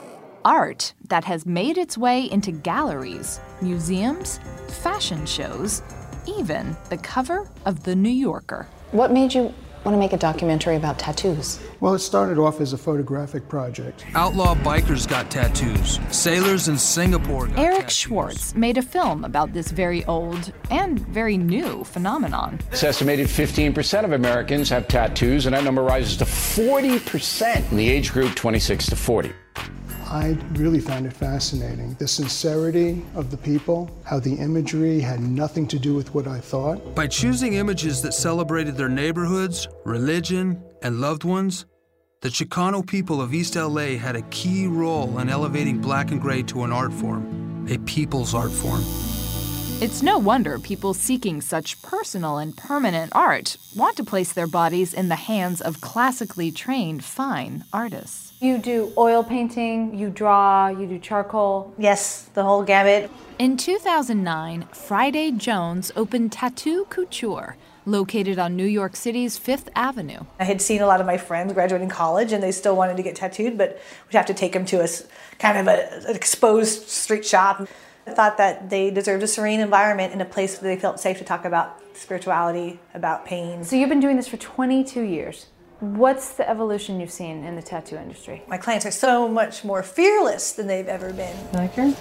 Art 0.43 0.95
that 1.09 1.25
has 1.25 1.45
made 1.45 1.77
its 1.77 1.99
way 1.99 2.25
into 2.31 2.51
galleries, 2.51 3.39
museums, 3.61 4.41
fashion 4.69 5.27
shows, 5.27 5.83
even 6.27 6.75
the 6.89 6.97
cover 6.97 7.47
of 7.67 7.83
The 7.83 7.95
New 7.95 8.09
Yorker. 8.09 8.67
What 8.93 9.13
made 9.13 9.35
you 9.35 9.53
want 9.85 9.95
to 9.95 9.99
make 9.99 10.13
a 10.13 10.17
documentary 10.17 10.77
about 10.77 10.99
tattoos? 10.99 11.61
Well, 11.81 11.95
it 11.95 11.99
started 11.99 12.39
off 12.39 12.61
as 12.61 12.73
a 12.73 12.79
photographic 12.79 13.49
project. 13.49 14.05
Outlaw 14.15 14.55
bikers 14.55 15.09
got 15.09 15.31
tattoos. 15.31 15.99
Sailors 16.11 16.69
in 16.69 16.79
Singapore 16.79 17.49
got 17.49 17.59
Eric 17.59 17.79
tattoos. 17.81 17.93
Schwartz 17.97 18.55
made 18.55 18.79
a 18.79 18.83
film 18.83 19.25
about 19.25 19.53
this 19.53 19.71
very 19.71 20.05
old 20.05 20.53
and 20.71 21.01
very 21.09 21.37
new 21.37 21.85
phenomenon. 21.85 22.61
It's 22.71 22.85
estimated 22.85 23.27
15% 23.27 24.05
of 24.05 24.13
Americans 24.13 24.69
have 24.69 24.87
tattoos, 24.89 25.47
and 25.47 25.55
that 25.55 25.65
number 25.65 25.83
rises 25.83 26.17
to 26.19 26.25
40% 26.25 27.71
in 27.71 27.77
the 27.77 27.89
age 27.89 28.13
group 28.13 28.35
26 28.35 28.87
to 28.87 28.97
40. 28.97 29.33
I 30.13 30.37
really 30.53 30.81
found 30.81 31.07
it 31.07 31.15
fascinating. 31.15 31.95
The 31.95 32.07
sincerity 32.07 33.03
of 33.15 33.31
the 33.31 33.39
people, 33.39 33.91
how 34.05 34.21
the 34.21 34.35
imagery 34.35 35.01
had 35.01 35.21
nothing 35.21 35.67
to 35.69 35.79
do 35.79 35.95
with 35.95 36.13
what 36.15 36.29
I 36.29 36.39
thought. 36.39 36.95
By 36.95 37.07
choosing 37.07 37.55
images 37.55 38.03
that 38.03 38.13
celebrated 38.13 38.77
their 38.77 38.91
neighborhoods, 38.91 39.69
religion, 39.87 40.63
and 40.83 41.01
loved 41.01 41.25
ones, 41.25 41.65
the 42.21 42.29
Chicano 42.29 42.87
people 42.87 43.23
of 43.23 43.33
East 43.33 43.57
LA 43.57 43.97
had 43.97 44.15
a 44.15 44.21
key 44.29 44.67
role 44.67 45.19
in 45.19 45.31
elevating 45.31 45.79
black 45.79 46.11
and 46.11 46.21
gray 46.21 46.43
to 46.43 46.65
an 46.65 46.73
art 46.73 46.93
form, 46.93 47.67
a 47.71 47.79
people's 47.79 48.35
art 48.35 48.53
form. 48.53 48.83
It's 49.81 50.03
no 50.03 50.19
wonder 50.19 50.59
people 50.59 50.93
seeking 50.93 51.41
such 51.41 51.81
personal 51.81 52.37
and 52.37 52.55
permanent 52.55 53.13
art 53.15 53.57
want 53.75 53.97
to 53.97 54.05
place 54.05 54.35
their 54.35 54.47
bodies 54.47 54.93
in 54.93 55.09
the 55.09 55.17
hands 55.17 55.63
of 55.63 55.81
classically 55.81 56.53
trained 56.53 57.03
fine 57.03 57.65
artists. 57.73 58.32
You 58.43 58.59
do 58.59 58.93
oil 58.99 59.23
painting, 59.23 59.97
you 59.97 60.11
draw, 60.11 60.67
you 60.67 60.89
do 60.89 60.99
charcoal. 60.99 61.73
Yes, 61.79 62.23
the 62.35 62.43
whole 62.43 62.65
gamut. 62.65 63.09
In 63.39 63.57
2009, 63.57 64.67
Friday 64.73 65.31
Jones 65.31 65.93
opened 65.95 66.33
Tattoo 66.33 66.85
Couture, 66.87 67.57
located 67.87 68.41
on 68.41 68.57
New 68.57 68.65
York 68.65 68.97
City's 68.97 69.39
Fifth 69.39 69.69
Avenue. 69.77 70.25
I 70.41 70.45
had 70.45 70.61
seen 70.61 70.83
a 70.83 70.89
lot 70.89 71.01
of 71.01 71.07
my 71.07 71.19
friends 71.19 71.53
graduating 71.53 71.89
college 71.89 72.33
and 72.33 72.43
they 72.43 72.51
still 72.51 72.75
wanted 72.75 72.97
to 72.97 73.05
get 73.05 73.15
tattooed, 73.15 73.57
but 73.57 73.81
we'd 74.09 74.17
have 74.17 74.27
to 74.27 74.35
take 74.35 74.55
them 74.55 74.65
to 74.67 74.83
a 74.83 74.89
kind 75.39 75.57
of 75.57 75.69
a, 75.69 76.09
an 76.09 76.17
exposed 76.17 76.89
street 76.89 77.25
shop. 77.25 77.69
I 78.09 78.11
thought 78.11 78.39
that 78.39 78.71
they 78.71 78.91
deserved 78.91 79.23
a 79.23 79.29
serene 79.29 79.61
environment 79.61 80.13
in 80.13 80.21
a 80.21 80.25
place 80.25 80.61
where 80.61 80.75
they 80.75 80.81
felt 80.81 80.99
safe 80.99 81.19
to 81.19 81.25
talk 81.25 81.45
about 81.45 81.79
spirituality, 81.95 82.81
about 82.93 83.25
pain. 83.25 83.63
So 83.63 83.77
you've 83.77 83.89
been 83.89 84.01
doing 84.01 84.17
this 84.17 84.27
for 84.27 84.37
22 84.37 85.03
years. 85.03 85.47
What's 85.83 86.35
the 86.35 86.49
evolution 86.49 87.01
you've 87.01 87.11
seen 87.11 87.43
in 87.43 87.57
the 87.57 87.63
tattoo 87.63 87.97
industry? 87.97 88.45
My 88.47 88.57
clients 88.57 88.87
are 88.87 88.93
so 88.93 89.27
much 89.27 89.65
more 89.65 89.83
fearless 89.83 90.53
than 90.53 90.69
they've 90.69 90.87
ever 90.87 91.13
been. 91.13 91.37
Like 91.53 91.75
her? 91.75 91.93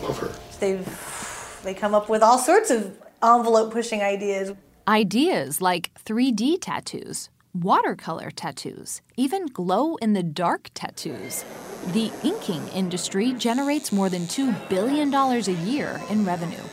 They've 0.59 1.59
they 1.63 1.73
come 1.73 1.95
up 1.95 2.07
with 2.07 2.21
all 2.21 2.37
sorts 2.37 2.69
of 2.69 2.95
envelope 3.23 3.73
pushing 3.73 4.03
ideas. 4.03 4.53
Ideas 4.87 5.61
like 5.61 5.89
3D 6.05 6.59
tattoos, 6.61 7.31
watercolor 7.55 8.29
tattoos, 8.29 9.01
even 9.17 9.47
glow 9.47 9.95
in 9.95 10.13
the 10.13 10.21
dark 10.21 10.69
tattoos. 10.75 11.43
The 11.87 12.11
inking 12.23 12.67
industry 12.75 13.33
generates 13.33 13.91
more 13.91 14.09
than 14.09 14.27
$2 14.27 14.69
billion 14.69 15.11
a 15.11 15.39
year 15.65 15.99
in 16.07 16.23
revenue. 16.23 16.63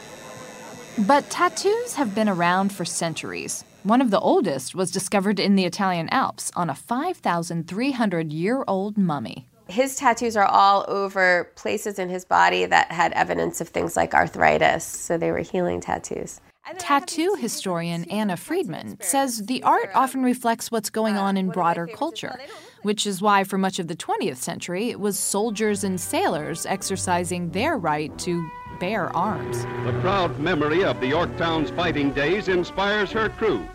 But 0.98 1.30
tattoos 1.30 1.94
have 1.94 2.14
been 2.14 2.28
around 2.28 2.70
for 2.70 2.84
centuries. 2.84 3.64
One 3.88 4.02
of 4.02 4.10
the 4.10 4.20
oldest 4.20 4.74
was 4.74 4.90
discovered 4.90 5.40
in 5.40 5.56
the 5.56 5.64
Italian 5.64 6.10
Alps 6.10 6.52
on 6.54 6.68
a 6.68 6.74
5,300 6.74 8.30
year 8.34 8.62
old 8.68 8.98
mummy. 8.98 9.48
His 9.66 9.96
tattoos 9.96 10.36
are 10.36 10.44
all 10.44 10.84
over 10.88 11.50
places 11.54 11.98
in 11.98 12.10
his 12.10 12.26
body 12.26 12.66
that 12.66 12.92
had 12.92 13.14
evidence 13.14 13.62
of 13.62 13.70
things 13.70 13.96
like 13.96 14.12
arthritis, 14.12 14.84
so 14.84 15.16
they 15.16 15.30
were 15.30 15.38
healing 15.38 15.80
tattoos. 15.80 16.42
Tattoo 16.76 17.34
historian 17.40 18.04
Anna 18.10 18.36
Friedman 18.36 18.98
says 19.00 19.46
the 19.46 19.62
art 19.62 19.88
often 19.94 20.22
reflects 20.22 20.70
what's 20.70 20.90
going 20.90 21.16
on 21.16 21.38
in 21.38 21.48
broader 21.48 21.86
culture, 21.86 22.38
which 22.82 23.06
is 23.06 23.22
why 23.22 23.44
for 23.44 23.58
much 23.58 23.78
of 23.78 23.88
the 23.88 23.96
20th 23.96 24.36
century 24.36 24.90
it 24.90 25.00
was 25.00 25.18
soldiers 25.18 25.84
and 25.84 26.00
sailors 26.00 26.66
exercising 26.66 27.50
their 27.50 27.76
right 27.76 28.16
to 28.18 28.48
bear 28.78 29.14
arms. 29.16 29.64
The 29.84 29.98
proud 30.00 30.38
memory 30.38 30.84
of 30.84 31.00
the 31.00 31.08
Yorktown's 31.08 31.70
fighting 31.70 32.12
days 32.12 32.48
inspires 32.48 33.10
her 33.12 33.28
crew. 33.30 33.66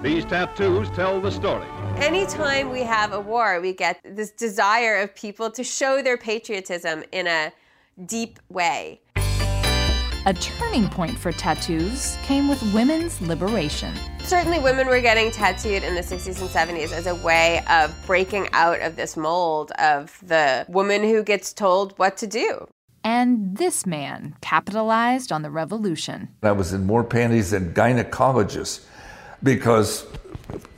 These 0.00 0.24
tattoos 0.24 0.90
tell 0.90 1.20
the 1.20 1.30
story. 1.30 1.66
Anytime 1.98 2.70
we 2.70 2.80
have 2.80 3.12
a 3.12 3.20
war, 3.20 3.60
we 3.60 3.72
get 3.72 4.00
this 4.02 4.32
desire 4.32 4.96
of 4.96 5.14
people 5.14 5.48
to 5.52 5.62
show 5.62 6.02
their 6.02 6.16
patriotism 6.16 7.04
in 7.12 7.28
a 7.28 7.52
deep 8.06 8.40
way. 8.48 9.01
A 10.24 10.32
turning 10.34 10.88
point 10.88 11.18
for 11.18 11.32
tattoos 11.32 12.16
came 12.22 12.48
with 12.48 12.62
women's 12.72 13.20
liberation. 13.20 13.92
Certainly, 14.22 14.60
women 14.60 14.86
were 14.86 15.00
getting 15.00 15.32
tattooed 15.32 15.82
in 15.82 15.96
the 15.96 16.00
60s 16.00 16.40
and 16.40 16.48
70s 16.48 16.92
as 16.92 17.08
a 17.08 17.14
way 17.16 17.64
of 17.68 17.92
breaking 18.06 18.48
out 18.52 18.80
of 18.82 18.94
this 18.94 19.16
mold 19.16 19.72
of 19.80 20.16
the 20.22 20.64
woman 20.68 21.02
who 21.02 21.24
gets 21.24 21.52
told 21.52 21.98
what 21.98 22.16
to 22.18 22.28
do. 22.28 22.68
And 23.02 23.56
this 23.56 23.84
man 23.84 24.36
capitalized 24.40 25.32
on 25.32 25.42
the 25.42 25.50
revolution. 25.50 26.28
I 26.44 26.52
was 26.52 26.72
in 26.72 26.86
more 26.86 27.02
panties 27.02 27.50
than 27.50 27.74
gynecologists 27.74 28.84
because 29.42 30.06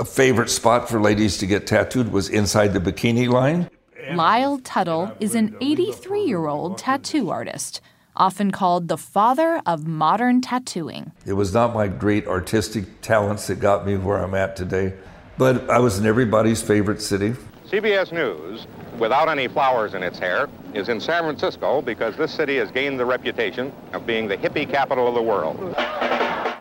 a 0.01 0.07
favorite 0.07 0.49
spot 0.49 0.89
for 0.89 0.99
ladies 0.99 1.37
to 1.37 1.47
get 1.47 1.67
tattooed 1.67 2.11
was 2.13 2.31
inside 2.31 2.69
the 2.69 2.81
bikini 2.81 3.29
line. 3.29 3.69
Lyle 4.15 4.59
Tuttle 4.59 5.15
is 5.21 5.35
an 5.35 5.55
83 5.61 6.23
year 6.23 6.47
old 6.47 6.79
tattoo 6.79 7.29
artist 7.29 7.83
often 8.17 8.51
called 8.51 8.89
the 8.89 8.97
father 8.97 9.61
of 9.67 9.87
modern 9.87 10.41
tattooing. 10.41 11.13
It 11.27 11.33
was 11.33 11.53
not 11.53 11.75
my 11.75 11.89
great 11.89 12.27
artistic 12.27 13.01
talents 13.01 13.47
that 13.49 13.61
got 13.61 13.87
me 13.87 13.97
where 13.97 14.19
I'm 14.19 14.35
at 14.35 14.57
today, 14.57 14.95
but 15.37 15.69
I 15.69 15.79
was 15.79 15.99
in 15.99 16.07
everybody's 16.07 16.63
favorite 16.63 17.03
city. 17.03 17.35
CBS 17.67 18.13
News, 18.13 18.67
without 18.99 19.29
any 19.29 19.49
flowers 19.49 19.95
in 19.95 20.03
its 20.03 20.19
hair, 20.19 20.49
is 20.75 20.89
in 20.89 21.01
San 21.01 21.23
Francisco 21.23 21.83
because 21.83 22.17
this 22.17 22.33
city 22.33 22.57
has 22.57 22.71
gained 22.71 23.01
the 23.01 23.05
reputation 23.05 23.73
of 23.93 24.07
being 24.07 24.29
the 24.29 24.37
hippie 24.37 24.69
capital 24.69 25.09
of 25.09 25.15
the 25.15 25.23
world. 25.23 25.75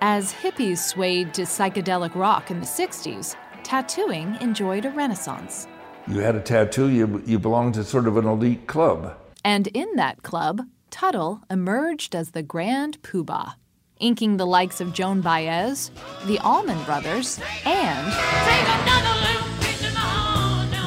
As 0.02 0.34
hippies 0.34 0.80
swayed 0.80 1.34
to 1.36 1.44
psychedelic 1.44 2.16
rock 2.16 2.52
in 2.52 2.60
the 2.60 2.66
60s, 2.66 3.36
tattooing 3.64 4.38
enjoyed 4.42 4.86
a 4.86 4.92
renaissance. 4.92 5.68
You 6.08 6.20
had 6.20 6.36
a 6.36 6.42
tattoo, 6.42 6.90
you, 6.90 7.22
you 7.26 7.40
belonged 7.40 7.76
to 7.76 7.84
sort 7.84 8.08
of 8.08 8.18
an 8.18 8.26
elite 8.26 8.68
club. 8.68 9.16
And 9.46 9.68
in 9.68 9.88
that 9.96 10.24
club, 10.24 10.62
Tuttle 10.94 11.42
emerged 11.50 12.14
as 12.14 12.30
the 12.30 12.44
grand 12.44 13.02
poobah, 13.02 13.56
inking 14.00 14.38
the 14.38 14.46
likes 14.46 14.80
of 14.80 14.94
Joan 14.94 15.22
Baez, 15.22 15.90
the 16.28 16.38
Allman 16.38 16.84
Brothers, 16.84 17.40
and 17.66 18.14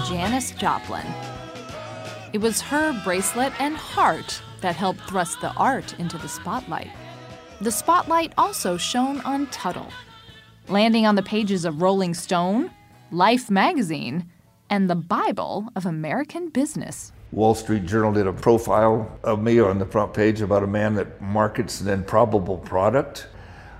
Janis 0.08 0.52
Joplin. 0.52 1.04
It 2.32 2.38
was 2.40 2.60
her 2.60 2.92
bracelet 3.02 3.52
and 3.60 3.76
heart 3.76 4.40
that 4.60 4.76
helped 4.76 5.00
thrust 5.00 5.40
the 5.40 5.52
art 5.54 5.98
into 5.98 6.18
the 6.18 6.28
spotlight. 6.28 6.92
The 7.60 7.72
spotlight 7.72 8.32
also 8.38 8.76
shone 8.76 9.20
on 9.22 9.48
Tuttle, 9.48 9.90
landing 10.68 11.04
on 11.04 11.16
the 11.16 11.22
pages 11.24 11.64
of 11.64 11.82
Rolling 11.82 12.14
Stone, 12.14 12.70
Life 13.10 13.50
magazine, 13.50 14.30
and 14.70 14.88
the 14.88 14.94
Bible 14.94 15.66
of 15.74 15.84
American 15.84 16.48
business. 16.50 17.10
Wall 17.32 17.54
Street 17.54 17.86
Journal 17.86 18.12
did 18.12 18.26
a 18.26 18.32
profile 18.32 19.18
of 19.24 19.42
me 19.42 19.58
on 19.58 19.78
the 19.78 19.86
front 19.86 20.14
page 20.14 20.40
about 20.40 20.62
a 20.62 20.66
man 20.66 20.94
that 20.94 21.20
markets 21.20 21.80
an 21.80 21.88
improbable 21.88 22.58
product. 22.58 23.26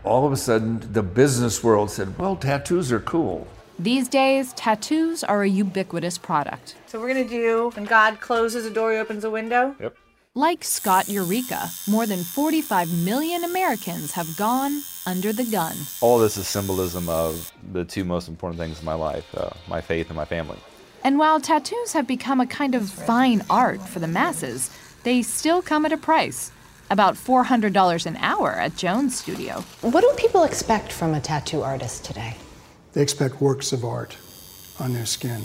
All 0.02 0.26
of 0.26 0.32
a 0.32 0.36
sudden, 0.36 0.80
the 0.92 1.02
business 1.02 1.62
world 1.62 1.90
said, 1.90 2.18
well, 2.18 2.36
tattoos 2.36 2.90
are 2.90 3.00
cool. 3.00 3.46
These 3.78 4.08
days, 4.08 4.52
tattoos 4.54 5.22
are 5.22 5.42
a 5.42 5.48
ubiquitous 5.48 6.18
product. 6.18 6.76
So 6.86 6.98
we're 6.98 7.12
going 7.12 7.28
to 7.28 7.30
do 7.30 7.70
when 7.74 7.84
God 7.84 8.20
closes 8.20 8.66
a 8.66 8.70
door, 8.70 8.92
he 8.92 8.98
opens 8.98 9.22
a 9.22 9.30
window? 9.30 9.76
Yep. 9.78 9.96
Like 10.34 10.64
Scott 10.64 11.08
Eureka, 11.08 11.70
more 11.88 12.06
than 12.06 12.22
45 12.22 12.92
million 13.04 13.44
Americans 13.44 14.12
have 14.12 14.36
gone 14.36 14.82
under 15.06 15.32
the 15.32 15.44
gun. 15.44 15.76
All 16.00 16.18
this 16.18 16.36
is 16.36 16.46
symbolism 16.46 17.08
of 17.08 17.52
the 17.72 17.84
two 17.84 18.04
most 18.04 18.28
important 18.28 18.60
things 18.60 18.80
in 18.80 18.84
my 18.84 18.94
life 18.94 19.26
uh, 19.34 19.50
my 19.68 19.80
faith 19.80 20.08
and 20.08 20.16
my 20.16 20.26
family. 20.26 20.58
And 21.06 21.20
while 21.20 21.38
tattoos 21.38 21.92
have 21.92 22.08
become 22.08 22.40
a 22.40 22.48
kind 22.48 22.74
of 22.74 22.90
fine 22.90 23.44
art 23.48 23.80
for 23.80 24.00
the 24.00 24.08
masses, 24.08 24.76
they 25.04 25.22
still 25.22 25.62
come 25.62 25.86
at 25.86 25.92
a 25.92 25.96
price. 25.96 26.50
About 26.90 27.14
$400 27.14 28.06
an 28.06 28.16
hour 28.16 28.50
at 28.50 28.74
Jones 28.74 29.16
Studio. 29.16 29.60
What 29.82 30.00
do 30.00 30.12
people 30.16 30.42
expect 30.42 30.90
from 30.90 31.14
a 31.14 31.20
tattoo 31.20 31.62
artist 31.62 32.04
today? 32.04 32.34
They 32.92 33.02
expect 33.02 33.40
works 33.40 33.72
of 33.72 33.84
art 33.84 34.16
on 34.80 34.94
their 34.94 35.06
skin. 35.06 35.42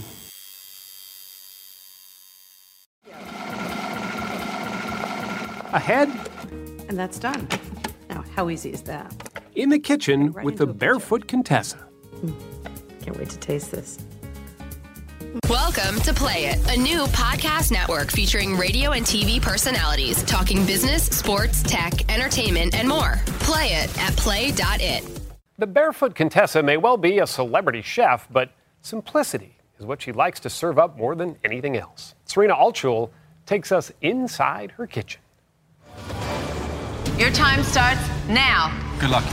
Ahead. 5.73 6.09
And 6.89 6.97
that's 6.97 7.19
done. 7.19 7.47
Now, 8.09 8.25
how 8.35 8.49
easy 8.49 8.71
is 8.73 8.81
that? 8.81 9.13
In 9.53 9.69
the 9.69 9.77
kitchen 9.77 10.33
with 10.41 10.57
the 10.57 10.65
barefoot 10.65 11.27
Contessa. 11.27 11.77
Hmm. 11.77 12.31
Can't 13.03 13.15
wait 13.19 13.29
to 13.29 13.37
taste 13.37 13.69
this. 13.69 13.99
Welcome 15.49 16.01
to 16.01 16.13
Play 16.13 16.47
It, 16.47 16.59
a 16.67 16.77
new 16.77 17.05
podcast 17.05 17.71
network 17.71 18.11
featuring 18.11 18.57
radio 18.57 18.91
and 18.91 19.05
TV 19.05 19.41
personalities 19.41 20.23
talking 20.23 20.65
business, 20.65 21.05
sports, 21.05 21.63
tech, 21.63 22.11
entertainment, 22.11 22.75
and 22.75 22.85
more. 22.85 23.21
Play 23.39 23.67
it 23.67 23.97
at 23.97 24.13
play.it. 24.17 25.21
The 25.57 25.67
barefoot 25.67 26.15
Contessa 26.15 26.61
may 26.61 26.75
well 26.75 26.97
be 26.97 27.19
a 27.19 27.27
celebrity 27.27 27.81
chef, 27.81 28.27
but 28.29 28.51
simplicity 28.81 29.55
is 29.79 29.85
what 29.85 30.01
she 30.01 30.11
likes 30.11 30.41
to 30.41 30.49
serve 30.49 30.77
up 30.77 30.97
more 30.97 31.15
than 31.15 31.37
anything 31.45 31.77
else. 31.77 32.13
Serena 32.25 32.53
Altschul 32.53 33.09
takes 33.45 33.71
us 33.71 33.89
inside 34.01 34.71
her 34.71 34.85
kitchen. 34.85 35.21
Your 37.17 37.31
time 37.31 37.63
starts 37.63 38.01
now. 38.27 38.77
Good 38.99 39.11
luck. 39.11 39.23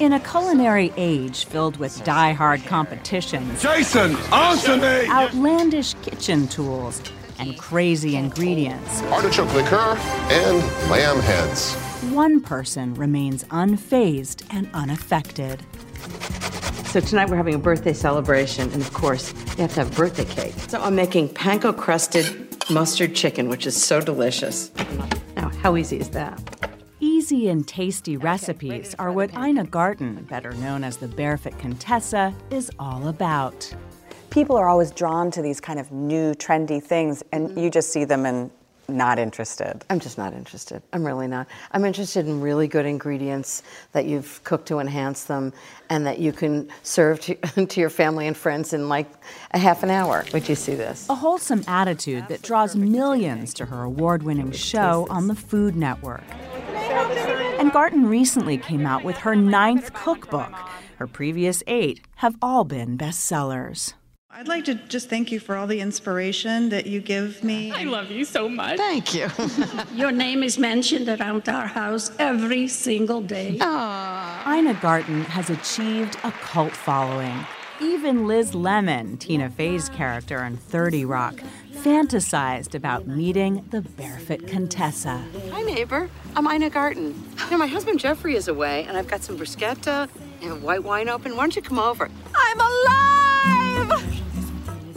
In 0.00 0.14
a 0.14 0.20
culinary 0.20 0.94
age 0.96 1.44
filled 1.44 1.76
with 1.76 2.02
die-hard 2.04 2.64
competitions, 2.64 3.60
Jason, 3.60 4.16
answer 4.32 4.78
me! 4.78 5.06
outlandish 5.10 5.92
kitchen 6.00 6.48
tools, 6.48 7.02
and 7.38 7.58
crazy 7.58 8.16
ingredients, 8.16 9.02
artichoke 9.12 9.52
liqueur, 9.52 9.98
and 10.30 10.90
lamb 10.90 11.20
heads. 11.20 11.74
one 12.14 12.40
person 12.40 12.94
remains 12.94 13.44
unfazed 13.44 14.42
and 14.48 14.70
unaffected. 14.72 15.62
So 16.86 17.00
tonight 17.00 17.28
we're 17.28 17.36
having 17.36 17.54
a 17.54 17.58
birthday 17.58 17.92
celebration, 17.92 18.72
and 18.72 18.80
of 18.80 18.94
course, 18.94 19.34
you 19.34 19.62
have 19.62 19.74
to 19.74 19.80
have 19.84 19.94
birthday 19.94 20.24
cake. 20.24 20.54
So 20.68 20.80
I'm 20.80 20.94
making 20.94 21.28
panko 21.28 21.76
crusted 21.76 22.48
mustard 22.70 23.14
chicken, 23.14 23.50
which 23.50 23.66
is 23.66 23.76
so 23.76 24.00
delicious. 24.00 24.70
Now, 25.36 25.50
how 25.62 25.76
easy 25.76 26.00
is 26.00 26.08
that? 26.10 26.59
Easy 27.30 27.48
and 27.48 27.68
tasty 27.68 28.16
recipes 28.16 28.92
are 28.98 29.12
what 29.12 29.32
Ina 29.38 29.66
Garten, 29.66 30.24
better 30.24 30.50
known 30.54 30.82
as 30.82 30.96
the 30.96 31.06
Barefoot 31.06 31.56
Contessa, 31.60 32.34
is 32.50 32.72
all 32.76 33.06
about. 33.06 33.72
People 34.30 34.56
are 34.56 34.68
always 34.68 34.90
drawn 34.90 35.30
to 35.30 35.40
these 35.40 35.60
kind 35.60 35.78
of 35.78 35.92
new, 35.92 36.34
trendy 36.34 36.82
things, 36.82 37.22
and 37.30 37.56
you 37.56 37.70
just 37.70 37.92
see 37.92 38.04
them 38.04 38.26
and 38.26 38.50
not 38.96 39.18
interested. 39.18 39.84
I'm 39.90 40.00
just 40.00 40.18
not 40.18 40.34
interested. 40.34 40.82
I'm 40.92 41.04
really 41.06 41.26
not. 41.26 41.46
I'm 41.72 41.84
interested 41.84 42.26
in 42.26 42.40
really 42.40 42.68
good 42.68 42.86
ingredients 42.86 43.62
that 43.92 44.06
you've 44.06 44.42
cooked 44.44 44.66
to 44.68 44.78
enhance 44.78 45.24
them 45.24 45.52
and 45.88 46.06
that 46.06 46.18
you 46.18 46.32
can 46.32 46.68
serve 46.82 47.20
to, 47.20 47.34
to 47.66 47.80
your 47.80 47.90
family 47.90 48.26
and 48.26 48.36
friends 48.36 48.72
in 48.72 48.88
like 48.88 49.10
a 49.52 49.58
half 49.58 49.82
an 49.82 49.90
hour. 49.90 50.24
Would 50.32 50.48
you 50.48 50.54
see 50.54 50.74
this? 50.74 51.08
A 51.08 51.14
wholesome 51.14 51.64
attitude 51.66 52.28
that 52.28 52.42
draws 52.42 52.76
millions 52.76 53.54
to 53.54 53.66
her 53.66 53.82
award 53.82 54.22
winning 54.22 54.52
show 54.52 55.06
on 55.10 55.26
the 55.26 55.34
Food 55.34 55.76
Network. 55.76 56.24
And 57.58 57.72
Garten 57.72 58.06
recently 58.06 58.58
came 58.58 58.86
out 58.86 59.04
with 59.04 59.18
her 59.18 59.36
ninth 59.36 59.92
cookbook. 59.92 60.52
Her 60.96 61.06
previous 61.06 61.62
eight 61.66 62.00
have 62.16 62.36
all 62.42 62.64
been 62.64 62.98
bestsellers. 62.98 63.94
I'd 64.32 64.46
like 64.46 64.64
to 64.66 64.76
just 64.76 65.10
thank 65.10 65.32
you 65.32 65.40
for 65.40 65.56
all 65.56 65.66
the 65.66 65.80
inspiration 65.80 66.68
that 66.68 66.86
you 66.86 67.00
give 67.00 67.42
me. 67.42 67.72
I 67.72 67.82
love 67.82 68.12
you 68.12 68.24
so 68.24 68.48
much. 68.48 68.76
Thank 68.76 69.12
you. 69.12 69.28
Your 69.94 70.12
name 70.12 70.44
is 70.44 70.56
mentioned 70.56 71.08
around 71.08 71.48
our 71.48 71.66
house 71.66 72.12
every 72.18 72.68
single 72.68 73.20
day. 73.22 73.58
Aww. 73.60 74.46
Ina 74.46 74.74
Garten 74.74 75.22
has 75.24 75.50
achieved 75.50 76.16
a 76.22 76.30
cult 76.30 76.72
following. 76.72 77.44
Even 77.80 78.28
Liz 78.28 78.54
Lemon, 78.54 79.16
Tina 79.16 79.50
Fey's 79.50 79.88
character 79.88 80.44
in 80.44 80.56
30 80.56 81.04
Rock, 81.06 81.42
fantasized 81.72 82.74
about 82.76 83.08
meeting 83.08 83.66
the 83.70 83.80
barefoot 83.82 84.46
Contessa. 84.46 85.24
Hi, 85.50 85.62
neighbor. 85.62 86.08
I'm 86.36 86.46
Ina 86.46 86.70
Garten. 86.70 87.20
You 87.44 87.50
know, 87.50 87.58
my 87.58 87.66
husband 87.66 87.98
Jeffrey 87.98 88.36
is 88.36 88.46
away, 88.46 88.84
and 88.84 88.96
I've 88.96 89.08
got 89.08 89.22
some 89.24 89.36
bruschetta 89.36 90.08
and 90.40 90.62
white 90.62 90.84
wine 90.84 91.08
open. 91.08 91.32
Why 91.36 91.42
don't 91.42 91.56
you 91.56 91.62
come 91.62 91.80
over? 91.80 92.08
I'm 92.34 92.60
alive! 92.60 94.16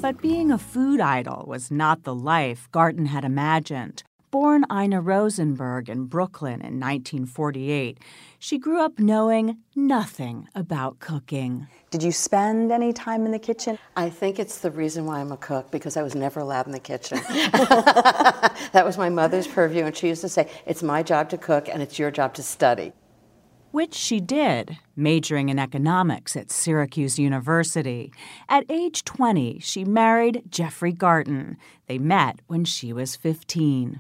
But 0.04 0.22
being 0.22 0.52
a 0.52 0.58
food 0.58 1.00
idol 1.00 1.46
was 1.48 1.72
not 1.72 2.04
the 2.04 2.14
life 2.14 2.68
Garten 2.74 3.06
had 3.06 3.24
imagined. 3.24 4.04
Born 4.32 4.66
Ina 4.70 5.00
Rosenberg 5.00 5.88
in 5.88 6.08
Brooklyn 6.08 6.56
in 6.56 6.78
1948, 6.78 8.00
she 8.38 8.58
grew 8.58 8.82
up 8.82 9.00
knowing 9.00 9.60
nothing 9.78 10.50
about 10.54 11.00
cooking. 11.00 11.68
Did 11.90 12.04
you 12.04 12.12
spend 12.12 12.70
any 12.70 12.92
time 12.92 13.26
in 13.26 13.32
the 13.32 13.40
kitchen? 13.40 13.80
I 13.96 14.10
think 14.10 14.40
it's 14.40 14.58
the 14.58 14.72
reason 14.72 15.06
why 15.06 15.22
I'm 15.22 15.32
a 15.32 15.38
cook 15.38 15.72
because 15.72 15.96
I 15.96 16.04
was 16.04 16.16
never 16.16 16.42
allowed 16.42 16.66
in 16.66 16.74
the 16.74 16.80
kitchen. 16.80 17.20
that 17.30 18.84
was 18.84 18.98
my 18.98 19.08
mother's 19.08 19.48
purview, 19.48 19.86
and 19.86 19.96
she 19.96 20.10
used 20.10 20.20
to 20.20 20.28
say, 20.28 20.50
It's 20.66 20.84
my 20.84 21.02
job 21.02 21.30
to 21.30 21.38
cook 21.38 21.70
and 21.70 21.82
it's 21.82 21.98
your 21.98 22.12
job 22.12 22.34
to 22.34 22.44
study. 22.44 22.92
Which 23.74 23.96
she 23.96 24.20
did, 24.20 24.78
majoring 24.96 25.50
in 25.50 25.58
economics 25.58 26.36
at 26.36 26.52
Syracuse 26.52 27.18
University. 27.18 28.14
At 28.48 28.70
age 28.70 29.04
20, 29.04 29.58
she 29.62 29.84
married 29.84 30.44
Jeffrey 30.48 30.92
Garten. 30.92 31.58
They 31.88 31.98
met 31.98 32.42
when 32.46 32.66
she 32.66 32.94
was 32.94 33.16
15. 33.16 34.00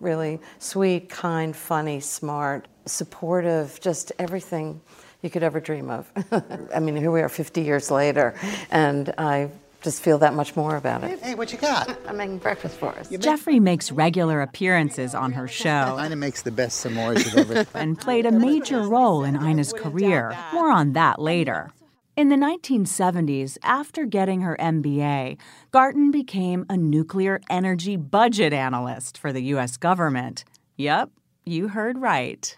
Really 0.00 0.40
sweet, 0.58 1.10
kind, 1.10 1.54
funny, 1.54 2.00
smart, 2.00 2.66
supportive, 2.86 3.78
just 3.82 4.10
everything 4.18 4.80
you 5.20 5.28
could 5.28 5.42
ever 5.42 5.60
dream 5.60 5.90
of. 5.90 6.10
I 6.74 6.80
mean, 6.80 6.96
here 6.96 7.10
we 7.10 7.20
are 7.20 7.28
50 7.28 7.60
years 7.60 7.90
later, 7.90 8.34
and 8.70 9.12
I 9.18 9.50
just 9.82 10.02
feel 10.02 10.18
that 10.18 10.34
much 10.34 10.56
more 10.56 10.76
about 10.76 11.04
it. 11.04 11.20
Hey, 11.20 11.34
what 11.34 11.52
you 11.52 11.58
got? 11.58 11.96
I'm 12.06 12.16
making 12.16 12.38
breakfast 12.38 12.78
for 12.78 12.90
us. 12.90 13.08
Jeffrey 13.08 13.60
makes 13.60 13.90
regular 13.90 14.42
appearances 14.42 15.14
on 15.14 15.32
her 15.32 15.48
show. 15.48 15.98
Ina 16.04 16.16
makes 16.16 16.42
the 16.42 16.50
best 16.50 16.84
s'mores 16.84 17.24
you've 17.24 17.50
ever. 17.50 17.66
and 17.78 17.98
played 17.98 18.26
a 18.26 18.32
major 18.32 18.82
role 18.82 19.24
in 19.24 19.36
Ina's 19.36 19.72
career. 19.72 20.36
More 20.52 20.70
on 20.70 20.92
that 20.92 21.18
later. 21.20 21.72
In 22.16 22.28
the 22.28 22.36
1970s, 22.36 23.56
after 23.62 24.04
getting 24.04 24.42
her 24.42 24.56
MBA, 24.60 25.38
Garten 25.70 26.10
became 26.10 26.66
a 26.68 26.76
nuclear 26.76 27.40
energy 27.48 27.96
budget 27.96 28.52
analyst 28.52 29.16
for 29.16 29.32
the 29.32 29.40
U.S. 29.54 29.78
government. 29.78 30.44
Yep, 30.76 31.10
you 31.46 31.68
heard 31.68 31.98
right. 31.98 32.56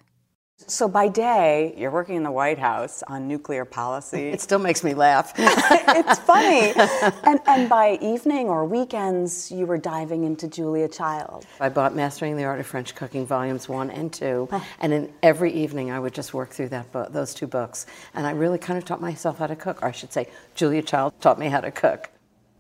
So 0.67 0.89
by 0.89 1.09
day, 1.09 1.75
you're 1.77 1.91
working 1.91 2.17
in 2.17 2.23
the 2.23 2.31
White 2.31 2.59
House 2.59 3.03
on 3.09 3.29
nuclear 3.29 3.65
policy. 3.65 4.29
It 4.33 4.41
still 4.41 4.59
makes 4.59 4.83
me 4.83 4.95
laugh. 4.95 5.33
it's 5.39 6.19
funny. 6.21 6.73
And, 7.25 7.41
and 7.47 7.69
by 7.69 7.99
evening 8.01 8.49
or 8.49 8.65
weekends, 8.65 9.53
you 9.53 9.67
were 9.67 9.79
diving 9.79 10.25
into 10.25 10.49
Julia 10.49 10.89
Child. 10.89 11.47
I 11.61 11.69
bought 11.69 11.95
Mastering 11.95 12.37
the 12.37 12.45
Art 12.45 12.61
of 12.61 12.67
French 12.67 12.95
Cooking 12.95 13.27
Volumes 13.27 13.69
1 13.69 13.91
and 13.91 14.13
2, 14.13 14.49
and 14.81 14.93
in 14.93 15.13
every 15.23 15.53
evening 15.53 15.91
I 15.91 15.99
would 15.99 16.15
just 16.15 16.35
work 16.35 16.51
through 16.51 16.71
that 16.71 16.91
book, 16.93 17.13
those 17.13 17.35
two 17.35 17.47
books. 17.47 17.87
And 18.15 18.27
I 18.27 18.33
really 18.33 18.59
kind 18.59 18.79
of 18.79 18.85
taught 18.85 19.01
myself 19.01 19.39
how 19.39 19.47
to 19.47 19.57
cook, 19.57 19.83
or 19.83 19.89
I 19.89 19.93
should 19.93 20.13
say, 20.13 20.29
Julia 20.55 20.83
Child 20.83 21.15
taught 21.21 21.39
me 21.39 21.49
how 21.49 21.61
to 21.61 21.71
cook. 21.71 22.11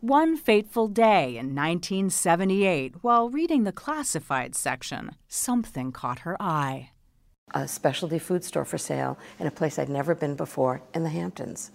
One 0.00 0.36
fateful 0.36 0.88
day 0.88 1.36
in 1.36 1.54
1978, 1.54 2.96
while 3.02 3.30
reading 3.30 3.64
the 3.64 3.72
classified 3.72 4.54
section, 4.56 5.12
something 5.28 5.92
caught 5.92 6.20
her 6.20 6.36
eye 6.40 6.90
a 7.54 7.68
specialty 7.68 8.18
food 8.18 8.44
store 8.44 8.64
for 8.64 8.78
sale 8.78 9.18
in 9.38 9.46
a 9.46 9.50
place 9.50 9.78
I'd 9.78 9.88
never 9.88 10.14
been 10.14 10.34
before 10.34 10.82
in 10.94 11.02
the 11.02 11.10
Hamptons. 11.10 11.70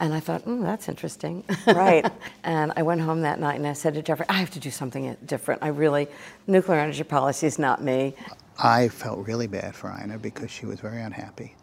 And 0.00 0.14
I 0.14 0.20
thought, 0.20 0.44
mm, 0.44 0.62
that's 0.62 0.88
interesting. 0.88 1.42
Right. 1.66 2.06
and 2.44 2.72
I 2.76 2.82
went 2.82 3.00
home 3.00 3.22
that 3.22 3.40
night 3.40 3.56
and 3.56 3.66
I 3.66 3.72
said 3.72 3.94
to 3.94 4.02
Jeffrey, 4.02 4.26
I 4.28 4.34
have 4.34 4.50
to 4.50 4.60
do 4.60 4.70
something 4.70 5.16
different. 5.26 5.62
I 5.62 5.68
really, 5.68 6.06
nuclear 6.46 6.78
energy 6.78 7.02
policy 7.02 7.48
is 7.48 7.58
not 7.58 7.82
me. 7.82 8.14
I 8.58 8.88
felt 8.88 9.26
really 9.26 9.48
bad 9.48 9.74
for 9.74 9.92
Ina 10.00 10.18
because 10.18 10.50
she 10.50 10.66
was 10.66 10.78
very 10.80 11.02
unhappy. 11.02 11.54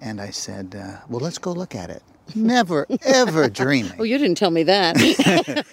And 0.00 0.20
I 0.20 0.30
said, 0.30 0.74
uh, 0.78 0.98
well, 1.08 1.20
let's 1.20 1.38
go 1.38 1.52
look 1.52 1.74
at 1.74 1.90
it. 1.90 2.02
Never, 2.34 2.86
ever 3.04 3.48
dreaming. 3.48 3.92
Oh, 3.98 4.04
you 4.04 4.18
didn't 4.18 4.36
tell 4.36 4.50
me 4.50 4.62
that. 4.64 5.64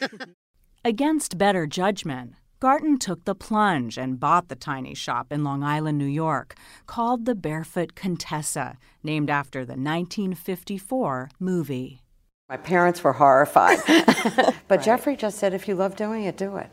Against 0.86 1.38
better 1.38 1.66
judgment, 1.66 2.34
Garten 2.64 2.98
took 2.98 3.26
the 3.26 3.36
plunge 3.36 3.98
and 3.98 4.22
bought 4.22 4.48
the 4.48 4.56
tiny 4.56 4.94
shop 4.94 5.34
in 5.34 5.44
Long 5.44 5.64
Island, 5.64 5.98
New 5.98 6.06
York, 6.06 6.56
called 6.88 7.26
the 7.26 7.36
Barefoot 7.36 7.94
Contessa, 7.94 8.78
named 9.04 9.30
after 9.30 9.66
the 9.66 9.74
1954 9.74 11.30
movie. 11.42 12.04
My 12.48 12.56
parents 12.56 13.04
were 13.04 13.12
horrified. 13.12 13.80
but 13.86 14.56
right. 14.70 14.82
Jeffrey 14.82 15.18
just 15.18 15.40
said, 15.40 15.54
if 15.54 15.68
you 15.68 15.76
love 15.76 15.98
doing 15.98 16.24
it, 16.24 16.38
do 16.38 16.56
it. 16.56 16.70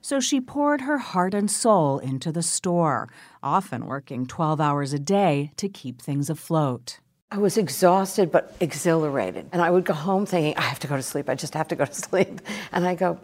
So 0.00 0.20
she 0.20 0.40
poured 0.40 0.82
her 0.82 0.98
heart 0.98 1.34
and 1.34 1.50
soul 1.50 1.98
into 1.98 2.30
the 2.30 2.40
store, 2.40 3.08
often 3.42 3.86
working 3.86 4.26
12 4.26 4.60
hours 4.60 4.92
a 4.92 5.00
day 5.00 5.50
to 5.56 5.68
keep 5.68 6.00
things 6.00 6.30
afloat. 6.30 7.00
I 7.32 7.38
was 7.38 7.58
exhausted 7.58 8.30
but 8.30 8.54
exhilarated. 8.60 9.48
And 9.50 9.60
I 9.60 9.72
would 9.72 9.84
go 9.84 9.94
home 9.94 10.26
thinking, 10.26 10.56
I 10.56 10.62
have 10.62 10.78
to 10.78 10.86
go 10.86 10.94
to 10.94 11.02
sleep. 11.02 11.28
I 11.28 11.34
just 11.34 11.54
have 11.54 11.66
to 11.66 11.74
go 11.74 11.86
to 11.86 11.92
sleep. 12.06 12.40
And 12.70 12.86
I 12.86 12.94
go, 12.94 13.18